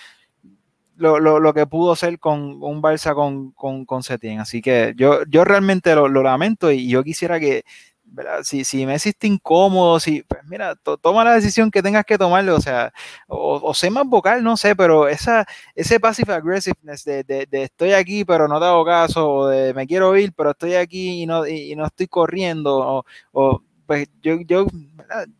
lo, 0.96 1.52
que 1.52 1.66
pudo 1.66 1.94
ser 1.96 2.18
con 2.18 2.62
un 2.62 2.82
Barça 2.82 3.14
con, 3.14 3.50
con, 3.52 3.84
con 3.84 4.02
Setien. 4.02 4.40
Así 4.40 4.62
que 4.62 4.94
yo, 4.96 5.24
yo 5.28 5.44
realmente 5.44 5.94
lo, 5.94 6.08
lamento 6.08 6.72
y 6.72 6.88
yo 6.88 7.04
quisiera 7.04 7.38
que 7.38 7.64
si, 8.42 8.64
si 8.64 8.86
Messi 8.86 9.10
está 9.10 9.26
incómodo, 9.26 10.00
si, 10.00 10.22
pues 10.22 10.42
mira, 10.44 10.74
toma 11.00 11.24
la 11.24 11.34
decisión 11.34 11.70
que 11.70 11.82
tengas 11.82 12.04
que 12.04 12.18
tomarle, 12.18 12.50
o 12.52 12.60
sea, 12.60 12.92
o, 13.26 13.60
o 13.62 13.74
sé 13.74 13.90
más 13.90 14.06
vocal, 14.06 14.42
no 14.42 14.56
sé, 14.56 14.74
pero 14.76 15.08
esa, 15.08 15.46
ese 15.74 16.00
passive 16.00 16.34
aggressiveness 16.34 17.04
de, 17.04 17.22
de, 17.24 17.62
estoy 17.62 17.92
aquí 17.92 18.24
pero 18.24 18.48
no 18.48 18.58
te 18.58 18.66
hago 18.66 18.84
caso, 18.84 19.30
o 19.30 19.48
de 19.48 19.74
me 19.74 19.86
quiero 19.86 20.16
ir 20.16 20.32
pero 20.32 20.50
estoy 20.50 20.74
aquí 20.74 21.22
y 21.22 21.26
no, 21.26 21.46
y, 21.46 21.74
no 21.76 21.86
estoy 21.86 22.06
corriendo, 22.06 23.04
o, 23.32 23.62
pues 23.86 24.08
yo, 24.22 24.38
yo, 24.46 24.66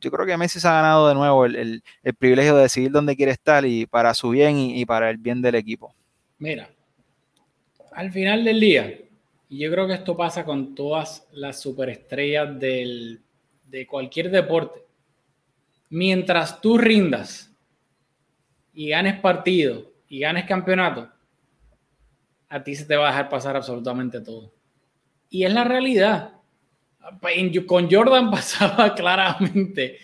yo 0.01 0.11
creo 0.11 0.27
que 0.27 0.37
Messi 0.37 0.59
se 0.61 0.69
ha 0.69 0.73
ganado 0.73 1.09
de 1.09 1.15
nuevo 1.15 1.45
el, 1.45 1.83
el, 2.03 2.15
privilegio 2.15 2.57
de 2.57 2.63
decidir 2.63 2.91
dónde 2.91 3.15
quiere 3.15 3.33
estar 3.33 3.67
y 3.67 3.85
para 3.87 4.15
su 4.15 4.31
bien 4.31 4.59
y 4.59 4.87
para 4.87 5.11
el 5.11 5.19
bien 5.19 5.43
del 5.43 5.55
equipo. 5.55 5.95
Mira, 6.39 6.71
al 7.93 8.11
final 8.11 8.45
del 8.45 8.61
día, 8.61 8.91
y 9.49 9.59
yo 9.59 9.71
creo 9.71 9.87
que 9.87 9.95
esto 9.95 10.17
pasa 10.17 10.45
con 10.45 10.75
todas 10.75 11.27
las 11.33 11.61
superestrellas 11.61 12.59
del, 12.59 13.23
de 13.65 13.87
cualquier 13.87 14.31
deporte. 14.31 14.85
Mientras 15.91 16.61
tú 16.61 16.77
rindas 16.77 17.51
y 18.75 18.91
ganes 18.91 19.19
partido 19.21 19.91
y 20.07 20.21
ganes 20.21 20.45
campeonato, 20.45 21.09
a 22.51 22.63
ti 22.63 22.75
se 22.75 22.85
te 22.85 22.97
va 22.97 23.09
a 23.09 23.11
dejar 23.11 23.29
pasar 23.31 23.57
absolutamente 23.57 24.21
todo. 24.21 24.53
Y 25.31 25.45
es 25.45 25.53
la 25.53 25.65
realidad. 25.65 26.33
Con 27.67 27.91
Jordan 27.91 28.31
pasaba 28.31 28.95
claramente. 28.95 29.99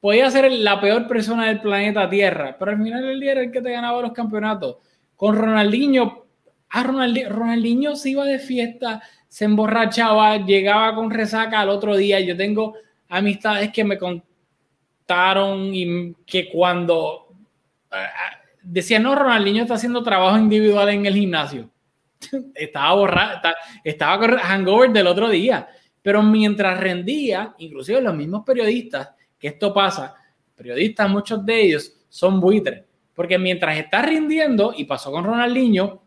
Podía 0.00 0.30
ser 0.30 0.50
la 0.50 0.80
peor 0.80 1.06
persona 1.06 1.48
del 1.48 1.60
planeta 1.60 2.08
Tierra, 2.08 2.56
pero 2.58 2.70
al 2.70 2.82
final 2.82 3.02
del 3.02 3.20
día 3.20 3.32
era 3.32 3.42
el 3.42 3.52
que 3.52 3.60
te 3.60 3.72
ganaba 3.72 4.00
los 4.00 4.12
campeonatos. 4.12 4.76
Con 5.16 5.36
Ronaldinho 5.36 6.29
Ah, 6.70 6.84
Ronaldinho, 6.84 7.96
se 7.96 8.10
iba 8.10 8.24
de 8.24 8.38
fiesta, 8.38 9.02
se 9.28 9.44
emborrachaba, 9.44 10.36
llegaba 10.38 10.94
con 10.94 11.10
resaca 11.10 11.60
al 11.60 11.68
otro 11.68 11.96
día. 11.96 12.20
Yo 12.20 12.36
tengo 12.36 12.74
amistades 13.08 13.72
que 13.72 13.82
me 13.82 13.98
contaron 13.98 15.74
y 15.74 16.14
que 16.24 16.48
cuando 16.48 17.26
uh, 17.90 17.96
decían, 18.62 19.02
no, 19.02 19.16
Ronaldinho 19.16 19.62
está 19.62 19.74
haciendo 19.74 20.02
trabajo 20.02 20.38
individual 20.38 20.88
en 20.90 21.06
el 21.06 21.14
gimnasio. 21.14 21.70
estaba 22.54 22.94
borrado, 22.94 23.40
estaba, 23.82 24.18
con 24.18 24.36
hangover 24.36 24.90
del 24.90 25.08
otro 25.08 25.28
día. 25.28 25.68
Pero 26.02 26.22
mientras 26.22 26.78
rendía, 26.78 27.54
inclusive 27.58 28.00
los 28.00 28.14
mismos 28.14 28.44
periodistas, 28.44 29.10
que 29.38 29.48
esto 29.48 29.74
pasa, 29.74 30.14
periodistas, 30.54 31.10
muchos 31.10 31.44
de 31.44 31.62
ellos 31.62 31.92
son 32.08 32.40
buitres. 32.40 32.84
Porque 33.12 33.38
mientras 33.38 33.76
está 33.76 34.02
rindiendo, 34.02 34.72
y 34.76 34.84
pasó 34.84 35.10
con 35.10 35.24
Ronaldinho, 35.24 36.02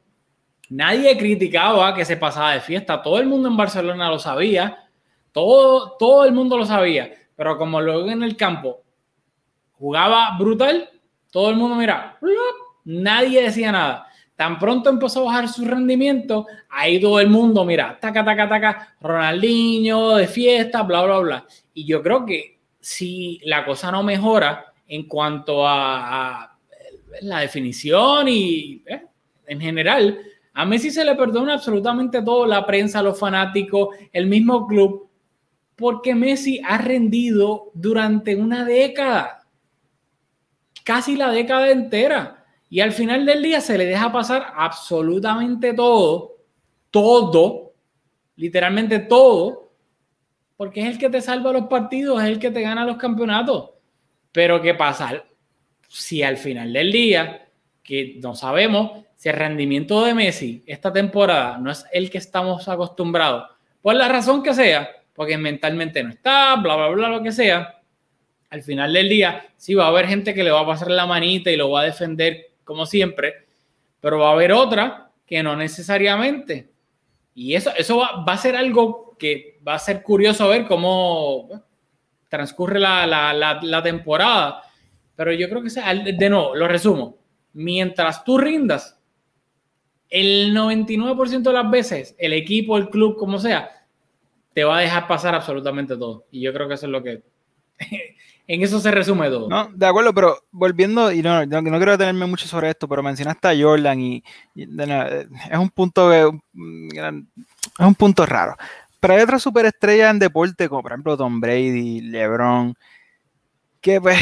Nadie 0.73 1.15
criticaba 1.15 1.93
que 1.93 2.03
se 2.03 2.17
pasaba 2.17 2.53
de 2.53 2.59
fiesta. 2.59 2.99
Todo 2.99 3.19
el 3.19 3.27
mundo 3.27 3.47
en 3.47 3.55
Barcelona 3.55 4.09
lo 4.09 4.17
sabía. 4.17 4.89
Todo, 5.31 5.95
todo 5.99 6.25
el 6.25 6.33
mundo 6.33 6.57
lo 6.57 6.65
sabía. 6.65 7.13
Pero 7.35 7.59
como 7.59 7.79
luego 7.79 8.09
en 8.09 8.23
el 8.23 8.35
campo 8.35 8.81
jugaba 9.73 10.35
brutal, 10.35 10.89
todo 11.31 11.51
el 11.51 11.57
mundo 11.57 11.75
mira, 11.75 12.17
nadie 12.85 13.43
decía 13.43 13.71
nada. 13.71 14.07
Tan 14.35 14.57
pronto 14.57 14.89
empezó 14.89 15.21
a 15.21 15.25
bajar 15.25 15.47
su 15.47 15.63
rendimiento, 15.63 16.47
ahí 16.69 16.99
todo 16.99 17.19
el 17.19 17.29
mundo, 17.29 17.63
mira, 17.63 17.99
taca, 18.01 18.25
taca, 18.25 18.49
taca, 18.49 18.95
Ronaldinho 18.99 20.15
de 20.15 20.25
fiesta, 20.25 20.81
bla, 20.81 21.03
bla, 21.03 21.19
bla. 21.19 21.47
Y 21.75 21.85
yo 21.85 22.01
creo 22.01 22.25
que 22.25 22.61
si 22.79 23.39
la 23.43 23.63
cosa 23.63 23.91
no 23.91 24.01
mejora 24.01 24.73
en 24.87 25.07
cuanto 25.07 25.67
a, 25.67 26.57
la 27.21 27.39
definición 27.41 28.27
y 28.27 28.83
eh, 28.87 29.03
en 29.45 29.61
general, 29.61 30.17
a 30.53 30.65
Messi 30.65 30.91
se 30.91 31.03
le 31.03 31.15
perdona 31.15 31.55
absolutamente 31.55 32.21
todo, 32.21 32.45
la 32.45 32.65
prensa, 32.65 33.01
los 33.01 33.19
fanáticos, 33.19 33.95
el 34.11 34.27
mismo 34.27 34.67
club, 34.67 35.09
porque 35.75 36.13
Messi 36.13 36.61
ha 36.63 36.77
rendido 36.77 37.71
durante 37.73 38.35
una 38.35 38.63
década, 38.63 39.47
casi 40.83 41.15
la 41.15 41.31
década 41.31 41.71
entera. 41.71 42.45
Y 42.69 42.81
al 42.81 42.91
final 42.91 43.25
del 43.25 43.41
día 43.41 43.61
se 43.61 43.77
le 43.77 43.85
deja 43.85 44.11
pasar 44.11 44.53
absolutamente 44.55 45.73
todo, 45.73 46.37
todo, 46.91 47.73
literalmente 48.35 48.99
todo, 48.99 49.71
porque 50.55 50.81
es 50.81 50.87
el 50.87 50.97
que 50.99 51.09
te 51.09 51.21
salva 51.21 51.51
los 51.51 51.67
partidos, 51.67 52.21
es 52.21 52.29
el 52.29 52.39
que 52.39 52.51
te 52.51 52.61
gana 52.61 52.85
los 52.85 52.97
campeonatos. 52.97 53.71
Pero 54.31 54.61
¿qué 54.61 54.75
pasa? 54.75 55.23
Si 55.87 56.21
al 56.21 56.37
final 56.37 56.73
del 56.73 56.91
día, 56.91 57.47
que 57.83 58.19
no 58.21 58.35
sabemos 58.35 59.03
si 59.23 59.29
el 59.29 59.35
rendimiento 59.35 60.03
de 60.03 60.13
Messi 60.13 60.61
esta 60.67 60.91
temporada 60.91 61.57
no 61.57 61.71
es 61.71 61.85
el 61.93 62.09
que 62.09 62.17
estamos 62.17 62.67
acostumbrados, 62.67 63.51
por 63.81 63.95
la 63.95 64.09
razón 64.09 64.43
que 64.43 64.53
sea, 64.53 64.89
porque 65.13 65.37
mentalmente 65.37 66.03
no 66.03 66.09
está, 66.09 66.57
bla, 66.57 66.75
bla, 66.75 66.89
bla, 66.89 67.07
lo 67.07 67.23
que 67.23 67.31
sea, 67.31 67.79
al 68.49 68.63
final 68.63 68.91
del 68.91 69.07
día 69.07 69.45
sí 69.55 69.75
va 69.75 69.85
a 69.85 69.87
haber 69.87 70.07
gente 70.07 70.33
que 70.33 70.43
le 70.43 70.51
va 70.51 70.59
a 70.59 70.65
pasar 70.65 70.91
la 70.91 71.05
manita 71.05 71.49
y 71.49 71.55
lo 71.55 71.71
va 71.71 71.79
a 71.79 71.85
defender 71.85 72.47
como 72.65 72.85
siempre, 72.85 73.45
pero 74.01 74.19
va 74.19 74.27
a 74.27 74.33
haber 74.33 74.51
otra 74.51 75.09
que 75.25 75.41
no 75.41 75.55
necesariamente. 75.55 76.69
Y 77.33 77.53
eso, 77.53 77.71
eso 77.77 77.99
va, 77.99 78.25
a 78.27 78.37
ser 78.37 78.57
algo 78.57 79.15
que 79.17 79.57
va 79.65 79.75
a 79.75 79.79
ser 79.79 80.03
curioso 80.03 80.49
ver 80.49 80.65
cómo 80.65 81.47
transcurre 82.27 82.77
la, 82.77 83.07
la, 83.07 83.83
temporada. 83.83 84.63
Pero 85.15 85.31
yo 85.31 85.47
creo 85.47 85.63
que, 85.63 85.69
de 86.11 86.29
nuevo, 86.29 86.53
lo 86.55 86.67
resumo. 86.67 87.15
Mientras 87.53 88.25
tú 88.25 88.37
rindas, 88.37 88.99
el 90.13 90.55
99% 90.55 91.41
de 91.41 91.53
las 91.53 91.71
veces, 91.71 92.15
el 92.19 92.33
equipo, 92.33 92.77
el 92.77 92.89
club, 92.89 93.17
como 93.17 93.39
sea, 93.39 93.71
te 94.53 94.63
va 94.63 94.77
a 94.77 94.81
dejar 94.81 95.07
pasar 95.07 95.33
absolutamente 95.33 95.97
todo. 95.97 96.25
Y 96.29 96.41
yo 96.41 96.53
creo 96.53 96.67
que 96.67 96.75
eso 96.75 96.85
es 96.85 96.91
lo 96.91 97.01
que... 97.01 97.23
en 98.47 98.61
eso 98.61 98.79
se 98.79 98.91
resume 98.91 99.29
todo. 99.29 99.49
No, 99.49 99.71
de 99.73 99.87
acuerdo, 99.87 100.13
pero 100.13 100.37
volviendo, 100.51 101.11
y 101.11 101.23
no, 101.23 101.43
no, 101.47 101.63
quiero 101.63 101.93
detenerme 101.93 102.27
mucho 102.27 102.47
sobre 102.47 102.69
esto, 102.69 102.87
pero 102.87 103.01
mencionaste 103.01 103.47
a 103.47 103.59
Jordan 103.59 103.99
y, 103.99 104.23
es 104.55 105.57
un 105.57 105.69
punto 105.71 106.13
es 106.13 106.29
un 107.79 107.95
punto 107.97 108.27
raro. 108.27 108.55
Pero 108.99 109.15
hay 109.15 109.21
otras 109.23 109.41
superestrellas 109.41 110.11
en 110.11 110.19
deporte, 110.19 110.69
como 110.69 110.83
por 110.83 110.91
ejemplo 110.91 111.17
Tom 111.17 111.41
Brady, 111.41 112.01
LeBron, 112.01 112.75
que 113.81 113.99
pues 113.99 114.19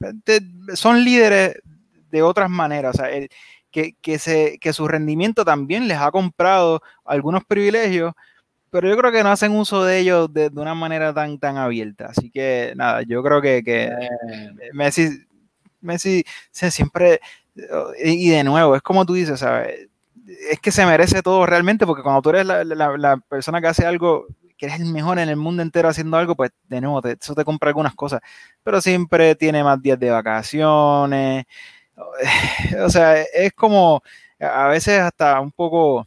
son 0.74 1.04
líderes 1.04 1.62
de 2.10 2.22
otras 2.22 2.50
maneras. 2.50 2.96
O 2.96 2.98
sea, 2.98 3.28
que, 3.70 3.94
que, 4.00 4.18
se, 4.18 4.58
que 4.60 4.72
su 4.72 4.88
rendimiento 4.88 5.44
también 5.44 5.88
les 5.88 5.98
ha 5.98 6.10
comprado 6.10 6.82
algunos 7.04 7.44
privilegios, 7.44 8.14
pero 8.70 8.88
yo 8.88 8.96
creo 8.96 9.12
que 9.12 9.22
no 9.22 9.30
hacen 9.30 9.52
uso 9.52 9.84
de 9.84 9.98
ellos 9.98 10.32
de, 10.32 10.50
una 10.54 10.74
manera 10.74 11.14
tan, 11.14 11.38
tan 11.38 11.56
abierta. 11.56 12.06
Así 12.06 12.30
que 12.30 12.72
nada, 12.76 13.02
yo 13.02 13.22
creo 13.22 13.40
que, 13.40 13.62
que 13.62 13.90
Messi, 14.72 15.26
Messi 15.80 16.24
se 16.50 16.70
siempre, 16.70 17.20
y 18.02 18.30
de 18.30 18.44
nuevo, 18.44 18.76
es 18.76 18.82
como 18.82 19.06
tú 19.06 19.14
dices, 19.14 19.40
¿sabes? 19.40 19.88
es 20.50 20.60
que 20.60 20.70
se 20.70 20.84
merece 20.86 21.22
todo 21.22 21.46
realmente, 21.46 21.86
porque 21.86 22.02
cuando 22.02 22.22
tú 22.22 22.30
eres 22.30 22.46
la, 22.46 23.16
persona 23.28 23.60
que 23.60 23.68
hace 23.68 23.86
algo, 23.86 24.26
que 24.56 24.66
eres 24.66 24.80
el 24.80 24.86
mejor 24.86 25.18
en 25.18 25.28
el 25.28 25.36
mundo 25.36 25.62
entero 25.62 25.88
haciendo 25.88 26.16
algo, 26.16 26.36
pues 26.36 26.50
de 26.68 26.80
nuevo, 26.80 27.00
eso 27.06 27.34
te 27.34 27.44
compra 27.44 27.70
algunas 27.70 27.94
cosas, 27.94 28.20
pero 28.62 28.80
siempre 28.80 29.34
tiene 29.34 29.64
más 29.64 29.80
días 29.80 29.98
de 29.98 30.10
vacaciones. 30.10 31.46
O 32.84 32.88
sea, 32.90 33.22
es 33.22 33.52
como 33.52 34.02
a 34.40 34.68
veces 34.68 35.00
hasta 35.00 35.40
un 35.40 35.52
poco, 35.52 36.06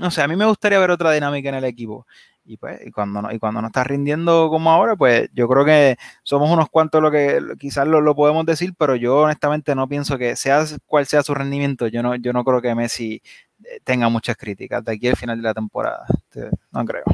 no 0.00 0.10
sé, 0.10 0.22
a 0.22 0.28
mí 0.28 0.36
me 0.36 0.46
gustaría 0.46 0.78
ver 0.78 0.90
otra 0.90 1.12
dinámica 1.12 1.48
en 1.48 1.56
el 1.56 1.64
equipo. 1.64 2.06
Y, 2.44 2.56
pues, 2.56 2.80
y 2.86 2.90
cuando 2.90 3.20
no, 3.20 3.30
y 3.30 3.38
cuando 3.38 3.60
no 3.60 3.66
está 3.66 3.84
rindiendo 3.84 4.48
como 4.48 4.70
ahora, 4.70 4.96
pues 4.96 5.28
yo 5.34 5.46
creo 5.48 5.66
que 5.66 5.98
somos 6.22 6.50
unos 6.50 6.70
cuantos 6.70 7.02
lo 7.02 7.10
que 7.10 7.40
quizás 7.58 7.86
lo, 7.86 8.14
podemos 8.14 8.46
decir, 8.46 8.72
pero 8.78 8.96
yo 8.96 9.18
honestamente 9.18 9.74
no 9.74 9.86
pienso 9.86 10.16
que 10.16 10.34
sea 10.34 10.64
cual 10.86 11.04
sea 11.04 11.22
su 11.22 11.34
rendimiento, 11.34 11.88
yo 11.88 12.02
no, 12.02 12.16
yo 12.16 12.32
no 12.32 12.44
creo 12.44 12.62
que 12.62 12.74
Messi 12.74 13.20
eh, 13.64 13.80
tenga 13.84 14.08
muchas 14.08 14.36
críticas 14.38 14.82
de 14.82 14.92
aquí 14.92 15.08
al 15.08 15.16
final 15.16 15.36
de 15.36 15.42
la 15.42 15.52
temporada. 15.52 16.06
Este, 16.08 16.48
no 16.70 16.84
creo. 16.86 17.04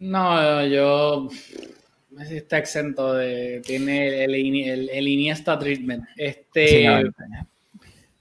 No, 0.00 0.66
yo 0.66 1.28
Messi 2.10 2.36
está 2.36 2.58
exento 2.58 3.14
de. 3.14 3.62
tiene 3.64 4.24
el, 4.24 4.34
el, 4.90 5.08
Iniesta 5.08 5.58
treatment. 5.58 6.04
Este. 6.16 6.86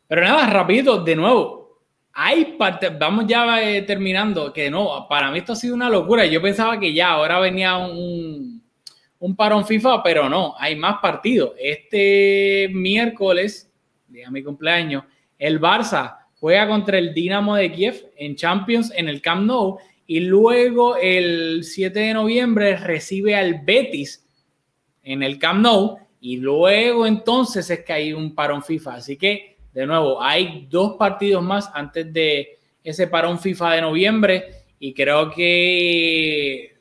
pero 0.07 0.21
nada, 0.21 0.49
rapidito, 0.49 1.03
de 1.03 1.15
nuevo 1.15 1.59
hay 2.21 2.57
parte, 2.57 2.89
vamos 2.89 3.27
ya 3.27 3.61
eh, 3.61 3.83
terminando, 3.83 4.51
que 4.51 4.69
no, 4.69 5.07
para 5.07 5.31
mí 5.31 5.37
esto 5.37 5.53
ha 5.53 5.55
sido 5.55 5.73
una 5.73 5.89
locura. 5.89 6.25
Yo 6.25 6.41
pensaba 6.41 6.77
que 6.77 6.93
ya 6.93 7.11
ahora 7.11 7.39
venía 7.39 7.77
un, 7.77 8.61
un 9.19 9.35
parón 9.37 9.65
FIFA, 9.65 10.03
pero 10.03 10.27
no, 10.27 10.53
hay 10.59 10.75
más 10.75 10.97
partidos. 11.01 11.53
Este 11.57 12.69
miércoles, 12.73 13.71
día 14.05 14.29
mi 14.31 14.43
cumpleaños, 14.43 15.05
el 15.37 15.61
Barça 15.61 16.17
juega 16.41 16.67
contra 16.67 16.97
el 16.97 17.13
Dinamo 17.13 17.55
de 17.55 17.71
Kiev 17.71 18.11
en 18.17 18.35
Champions 18.35 18.91
en 18.93 19.07
el 19.07 19.21
Camp 19.21 19.45
Nou 19.45 19.79
y 20.10 20.22
luego 20.22 20.95
el 20.95 21.64
7 21.64 21.99
de 21.99 22.14
noviembre 22.16 22.76
recibe 22.78 23.36
al 23.36 23.62
Betis 23.64 24.28
en 25.03 25.22
el 25.22 25.38
Camp 25.38 25.62
Nou 25.62 25.99
y 26.20 26.38
luego 26.38 27.05
entonces 27.05 27.70
es 27.70 27.84
que 27.86 27.93
hay 27.93 28.14
un 28.14 28.34
parón 28.34 28.64
FIFA. 28.64 28.95
Así 28.95 29.18
que 29.18 29.57
de 29.72 29.86
nuevo, 29.86 30.20
hay 30.20 30.66
dos 30.68 30.95
partidos 30.97 31.43
más 31.43 31.70
antes 31.76 32.12
de 32.12 32.57
ese 32.84 33.05
parón 33.05 33.38
FIFA 33.38 33.74
de 33.74 33.82
noviembre 33.82 34.45
y 34.80 34.95
creo 34.95 35.30
que 35.30 36.76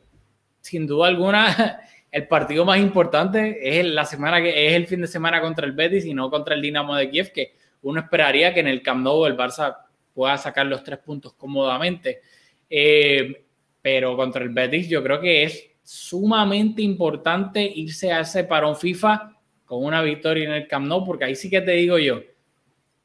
sin 0.63 0.87
duda 0.87 1.09
alguna 1.09 1.83
el 2.11 2.27
partido 2.29 2.65
más 2.65 2.79
importante 2.79 3.79
es 3.79 3.85
la 3.85 4.07
semana 4.07 4.41
que 4.41 4.69
es 4.69 4.73
el 4.73 4.87
fin 4.87 5.03
de 5.03 5.07
semana 5.07 5.43
contra 5.43 5.67
el 5.67 5.73
Betis 5.73 6.07
y 6.07 6.15
no 6.15 6.31
contra 6.31 6.55
el 6.55 6.63
Dinamo 6.63 6.97
de 6.97 7.11
Kiev 7.11 7.31
que 7.35 7.53
uno 7.83 8.01
esperaría 8.01 8.55
que 8.55 8.61
en 8.61 8.69
el 8.69 8.81
Camp 8.81 9.03
Nou 9.03 9.27
el 9.27 9.37
Barça 9.37 9.77
pueda 10.15 10.39
sacar 10.39 10.65
los 10.65 10.83
tres 10.83 10.99
puntos 11.01 11.35
cómodamente 11.35 12.23
eh, 12.69 13.45
pero 13.81 14.17
contra 14.17 14.43
el 14.43 14.51
Betis 14.51 14.89
yo 14.89 15.03
creo 15.03 15.21
que 15.21 15.45
es 15.45 15.71
sumamente 15.83 16.83
importante 16.83 17.63
irse 17.63 18.13
a 18.13 18.21
ese 18.21 18.45
parón 18.45 18.77
FIFA 18.77 19.37
con 19.65 19.85
una 19.85 20.03
victoria 20.03 20.45
en 20.45 20.53
el 20.53 20.69
Camp 20.69 20.87
Nou 20.87 21.05
porque 21.05 21.25
ahí 21.25 21.35
sí 21.35 21.49
que 21.49 21.61
te 21.61 21.73
digo 21.73 21.99
yo 21.99 22.21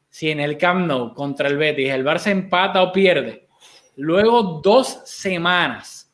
si 0.10 0.30
en 0.30 0.40
el 0.40 0.58
Camp 0.58 0.86
Nou 0.88 1.14
contra 1.14 1.48
el 1.48 1.58
Betis 1.58 1.90
el 1.90 2.06
Barça 2.06 2.30
empata 2.32 2.84
o 2.84 2.92
pierde, 2.92 3.48
luego 3.96 4.62
dos 4.64 5.02
semanas 5.06 6.14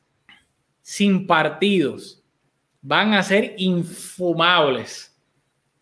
sin 0.82 1.28
partidos 1.28 2.24
van 2.82 3.14
a 3.14 3.24
ser 3.24 3.56
infumables. 3.58 5.16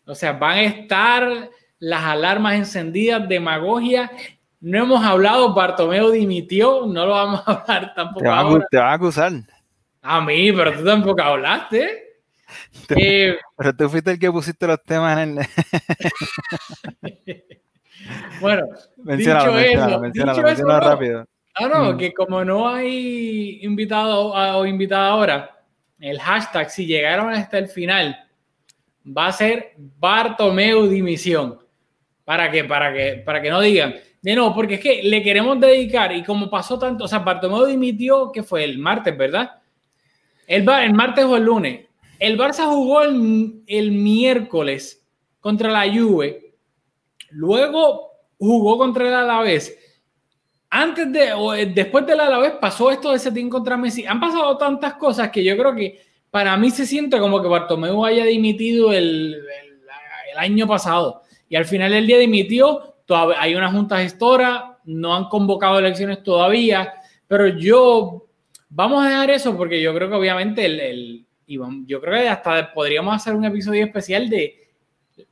O 0.04 0.14
sea, 0.14 0.32
van 0.32 0.58
a 0.58 0.62
estar 0.62 1.50
las 1.78 2.02
alarmas 2.02 2.54
encendidas, 2.54 3.28
demagogia. 3.28 4.10
No 4.60 4.78
hemos 4.78 5.04
hablado, 5.04 5.54
Bartomeu 5.54 6.10
dimitió, 6.10 6.84
no 6.86 7.06
lo 7.06 7.12
vamos 7.12 7.42
a 7.46 7.52
hablar 7.52 7.94
tampoco. 7.94 8.20
Te 8.70 8.76
van, 8.76 8.86
a 8.86 8.92
acusar. 8.92 9.32
A 10.02 10.20
mí, 10.20 10.52
pero 10.52 10.72
tú 10.72 10.84
tampoco 10.84 11.22
hablaste. 11.22 12.04
Eh, 12.88 13.38
pero 13.56 13.76
tú 13.76 13.88
fuiste 13.88 14.12
el 14.12 14.18
que 14.18 14.32
pusiste 14.32 14.66
los 14.66 14.82
temas 14.82 15.18
en 15.18 15.38
el... 15.38 15.46
Bueno, 18.40 18.66
dicho 18.96 19.58
eso, 19.58 20.00
dicho 20.00 20.46
eso 20.46 20.80
rápido. 20.80 21.26
Ah, 21.54 21.66
no, 21.66 21.92
mm. 21.92 21.98
que 21.98 22.14
como 22.14 22.44
no 22.44 22.68
hay 22.68 23.58
invitado 23.62 24.32
o 24.32 24.66
invitada 24.66 25.08
ahora, 25.08 25.58
el 25.98 26.20
hashtag, 26.20 26.70
si 26.70 26.86
llegaron 26.86 27.32
hasta 27.32 27.58
el 27.58 27.68
final, 27.68 28.16
va 29.04 29.26
a 29.26 29.32
ser 29.32 29.74
Bartomeu 29.76 30.86
dimisión. 30.86 31.58
¿Para 32.24 32.50
qué? 32.50 32.64
Para 32.64 32.92
que, 32.92 33.22
para 33.24 33.42
que 33.42 33.50
no 33.50 33.60
digan. 33.60 33.94
De 34.20 34.34
no, 34.34 34.54
porque 34.54 34.74
es 34.74 34.80
que 34.80 35.02
le 35.02 35.22
queremos 35.22 35.60
dedicar 35.60 36.12
y 36.12 36.24
como 36.24 36.50
pasó 36.50 36.78
tanto, 36.78 37.04
o 37.04 37.08
sea, 37.08 37.20
Bartomeu 37.20 37.66
dimitió, 37.66 38.32
que 38.32 38.42
fue 38.42 38.64
el 38.64 38.78
martes, 38.78 39.16
¿verdad? 39.16 39.60
El, 40.46 40.68
el 40.68 40.94
martes 40.94 41.24
o 41.24 41.36
el 41.36 41.44
lunes. 41.44 41.86
El 42.18 42.36
Barça 42.36 42.66
jugó 42.66 43.02
el, 43.02 43.62
el 43.66 43.92
miércoles 43.92 45.06
contra 45.40 45.70
la 45.70 45.92
Juve 45.92 46.48
Luego 47.30 48.12
jugó 48.38 48.78
contra 48.78 49.06
el 49.06 49.14
Alavés. 49.14 49.76
Antes 50.70 51.12
de 51.12 51.32
o 51.32 51.54
eh, 51.54 51.66
después 51.66 52.06
del 52.06 52.20
Alavés 52.20 52.52
pasó 52.60 52.90
esto 52.90 53.10
de 53.10 53.16
ese 53.16 53.32
team 53.32 53.48
contra 53.48 53.76
Messi. 53.76 54.06
Han 54.06 54.20
pasado 54.20 54.56
tantas 54.56 54.94
cosas 54.94 55.30
que 55.30 55.42
yo 55.42 55.56
creo 55.56 55.74
que 55.74 56.00
para 56.30 56.56
mí 56.56 56.70
se 56.70 56.86
siente 56.86 57.18
como 57.18 57.40
que 57.40 57.48
Bartomeu 57.48 58.04
haya 58.04 58.24
dimitido 58.24 58.92
el, 58.92 59.34
el, 59.34 60.38
año 60.38 60.66
pasado. 60.66 61.22
Y 61.48 61.56
al 61.56 61.64
final 61.64 61.90
del 61.90 62.06
día 62.06 62.18
dimitió. 62.18 62.94
Todavía 63.08 63.40
hay 63.40 63.54
una 63.54 63.72
junta 63.72 64.00
gestora, 64.00 64.78
no 64.84 65.16
han 65.16 65.30
convocado 65.30 65.78
elecciones 65.78 66.22
todavía, 66.22 66.92
pero 67.26 67.48
yo 67.48 68.26
vamos 68.68 69.02
a 69.02 69.08
dejar 69.08 69.30
eso 69.30 69.56
porque 69.56 69.80
yo 69.80 69.94
creo 69.94 70.10
que 70.10 70.14
obviamente 70.14 70.66
el, 70.66 70.78
el 70.78 71.26
yo 71.46 72.02
creo 72.02 72.20
que 72.20 72.28
hasta 72.28 72.70
podríamos 72.74 73.16
hacer 73.16 73.34
un 73.34 73.46
episodio 73.46 73.82
especial 73.82 74.28
de 74.28 74.68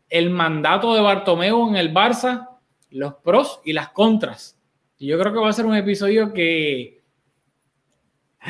el 0.09 0.31
mandato 0.31 0.95
de 0.95 1.03
Bartomeu 1.03 1.69
en 1.69 1.77
el 1.77 1.93
Barça, 1.93 2.49
los 2.93 3.17
pros 3.17 3.61
y 3.63 3.75
las 3.75 3.91
contras. 3.91 4.59
Y 4.97 5.09
yo 5.09 5.19
creo 5.19 5.35
que 5.35 5.41
va 5.41 5.51
a 5.51 5.53
ser 5.53 5.67
un 5.67 5.77
episodio 5.77 6.33
que 6.33 7.03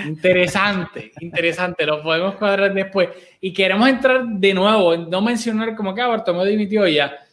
interesante, 0.06 1.10
interesante, 1.20 1.84
lo 1.84 2.04
podemos 2.04 2.36
cuadrar 2.36 2.72
después. 2.72 3.08
Y 3.40 3.52
queremos 3.52 3.88
entrar 3.88 4.24
de 4.24 4.54
nuevo, 4.54 4.96
no 4.96 5.20
mencionar 5.20 5.74
como 5.74 5.92
que 5.92 6.02
ah, 6.02 6.06
Bartomeu 6.06 6.44
dimitió 6.44 6.86
ya. 6.86 7.25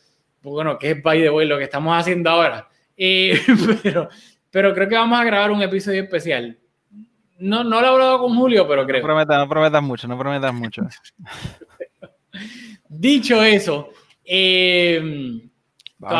Bueno, 0.43 0.77
que 0.77 0.91
es 0.91 1.01
by 1.01 1.21
the 1.21 1.29
way 1.29 1.47
lo 1.47 1.57
que 1.57 1.63
estamos 1.63 1.97
haciendo 1.97 2.29
ahora. 2.29 2.67
Eh, 2.95 3.39
pero, 3.83 4.09
pero 4.51 4.73
creo 4.73 4.87
que 4.87 4.95
vamos 4.95 5.19
a 5.19 5.23
grabar 5.23 5.51
un 5.51 5.61
episodio 5.61 6.03
especial. 6.03 6.57
No, 7.39 7.63
no 7.63 7.81
lo 7.81 7.87
he 7.87 7.89
hablado 7.89 8.19
con 8.19 8.35
Julio, 8.35 8.67
pero 8.67 8.85
creo. 8.85 9.01
No 9.01 9.07
prometas, 9.07 9.39
no 9.39 9.49
prometas 9.49 9.83
mucho, 9.83 10.07
no 10.07 10.17
prometas 10.17 10.53
mucho. 10.53 10.83
Dicho 12.89 13.41
eso, 13.41 13.89
eh, 14.23 15.41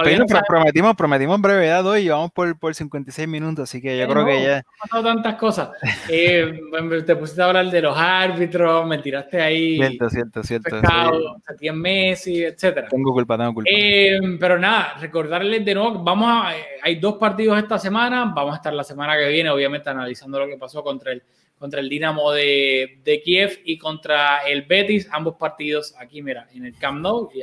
Pero 0.04 0.18
no 0.20 0.26
prometimos, 0.48 0.96
prometimos 0.96 1.42
brevedad 1.42 1.86
hoy 1.86 2.02
y 2.02 2.10
vamos 2.10 2.32
por, 2.32 2.58
por 2.60 2.74
56 2.76 3.28
minutos, 3.28 3.70
así 3.70 3.82
que 3.82 3.98
yo 3.98 4.04
Eh, 4.04 4.08
creo 4.08 4.26
que 4.26 4.34
no, 4.34 4.40
ya. 4.44 4.58
han 4.58 4.64
pasado 4.80 5.04
tantas 5.04 5.36
cosas. 5.36 5.70
Eh, 6.10 6.60
te 7.06 7.16
pusiste 7.16 7.42
a 7.42 7.46
hablar 7.46 7.70
de 7.70 7.82
los 7.82 7.98
árbitros, 7.98 8.86
me 8.88 8.98
tiraste 9.00 9.42
ahí 9.42 9.78
Cierto, 9.78 10.10
cierto, 10.10 10.44
cierto. 10.44 10.70
pescado, 10.70 11.38
sí. 11.60 11.72
Messi, 11.72 12.44
etcétera. 12.44 12.88
Tengo 12.90 13.12
culpa, 13.14 13.38
tengo 13.38 13.54
culpa. 13.56 13.70
Eh, 13.74 14.20
pero 14.40 14.60
nada, 14.60 14.96
recordarles 15.00 15.64
de 15.66 15.74
nuevo, 15.76 15.94
que 15.94 16.00
vamos 16.04 16.30
a, 16.32 16.56
eh, 16.58 16.64
hay 16.82 16.96
dos 17.00 17.16
partidos 17.18 17.58
esta 17.58 17.80
semana, 17.80 18.32
vamos 18.36 18.54
a 18.54 18.58
estar 18.58 18.74
la 18.74 18.84
semana 18.84 19.18
que 19.18 19.28
viene, 19.30 19.50
obviamente, 19.50 19.90
analizando 19.90 20.40
lo 20.40 20.48
que 20.48 20.58
pasó 20.58 20.84
contra 20.84 21.12
el, 21.12 21.24
contra 21.58 21.80
el 21.80 21.88
Dinamo 21.90 22.32
de, 22.32 23.00
de 23.04 23.22
Kiev 23.22 23.62
y 23.64 23.78
contra 23.78 24.40
el 24.46 24.64
Betis, 24.64 25.08
ambos 25.12 25.36
partidos 25.36 25.96
aquí, 25.98 26.22
mira, 26.22 26.48
en 26.54 26.66
el 26.66 26.78
Camp 26.78 27.00
Nou 27.02 27.30
y, 27.34 27.42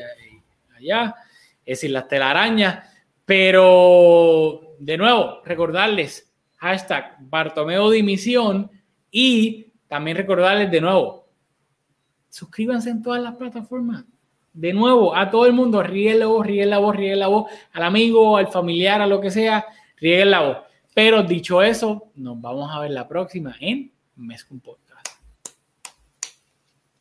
allá, 0.76 1.14
es 1.64 1.78
decir, 1.78 1.90
las 1.90 2.08
telarañas, 2.08 2.88
pero 3.24 4.76
de 4.78 4.96
nuevo, 4.96 5.40
recordarles, 5.44 6.32
hashtag 6.56 7.16
Bartomeo 7.20 7.90
Dimisión 7.90 8.70
y 9.10 9.72
también 9.86 10.16
recordarles 10.16 10.70
de 10.70 10.80
nuevo, 10.80 11.28
suscríbanse 12.28 12.90
en 12.90 13.02
todas 13.02 13.22
las 13.22 13.36
plataformas. 13.36 14.04
De 14.52 14.72
nuevo, 14.72 15.14
a 15.14 15.30
todo 15.30 15.46
el 15.46 15.52
mundo, 15.52 15.82
rieguen 15.82 16.20
la 16.20 16.26
voz, 16.26 16.46
rieguen 16.46 16.70
la 16.70 16.78
voz, 16.78 16.96
rieguen 16.96 17.20
la 17.20 17.28
voz, 17.28 17.50
al 17.72 17.82
amigo, 17.84 18.36
al 18.36 18.48
familiar, 18.48 19.00
a 19.00 19.06
lo 19.06 19.20
que 19.20 19.30
sea, 19.30 19.64
rieguen 19.96 20.30
la 20.30 20.40
voz. 20.40 20.56
Pero 20.94 21.22
dicho 21.22 21.62
eso, 21.62 22.10
nos 22.16 22.40
vamos 22.40 22.70
a 22.72 22.80
ver 22.80 22.90
la 22.90 23.06
próxima 23.06 23.54
en 23.60 23.92
Mezcum 24.16 24.60
Podcast. 24.60 24.89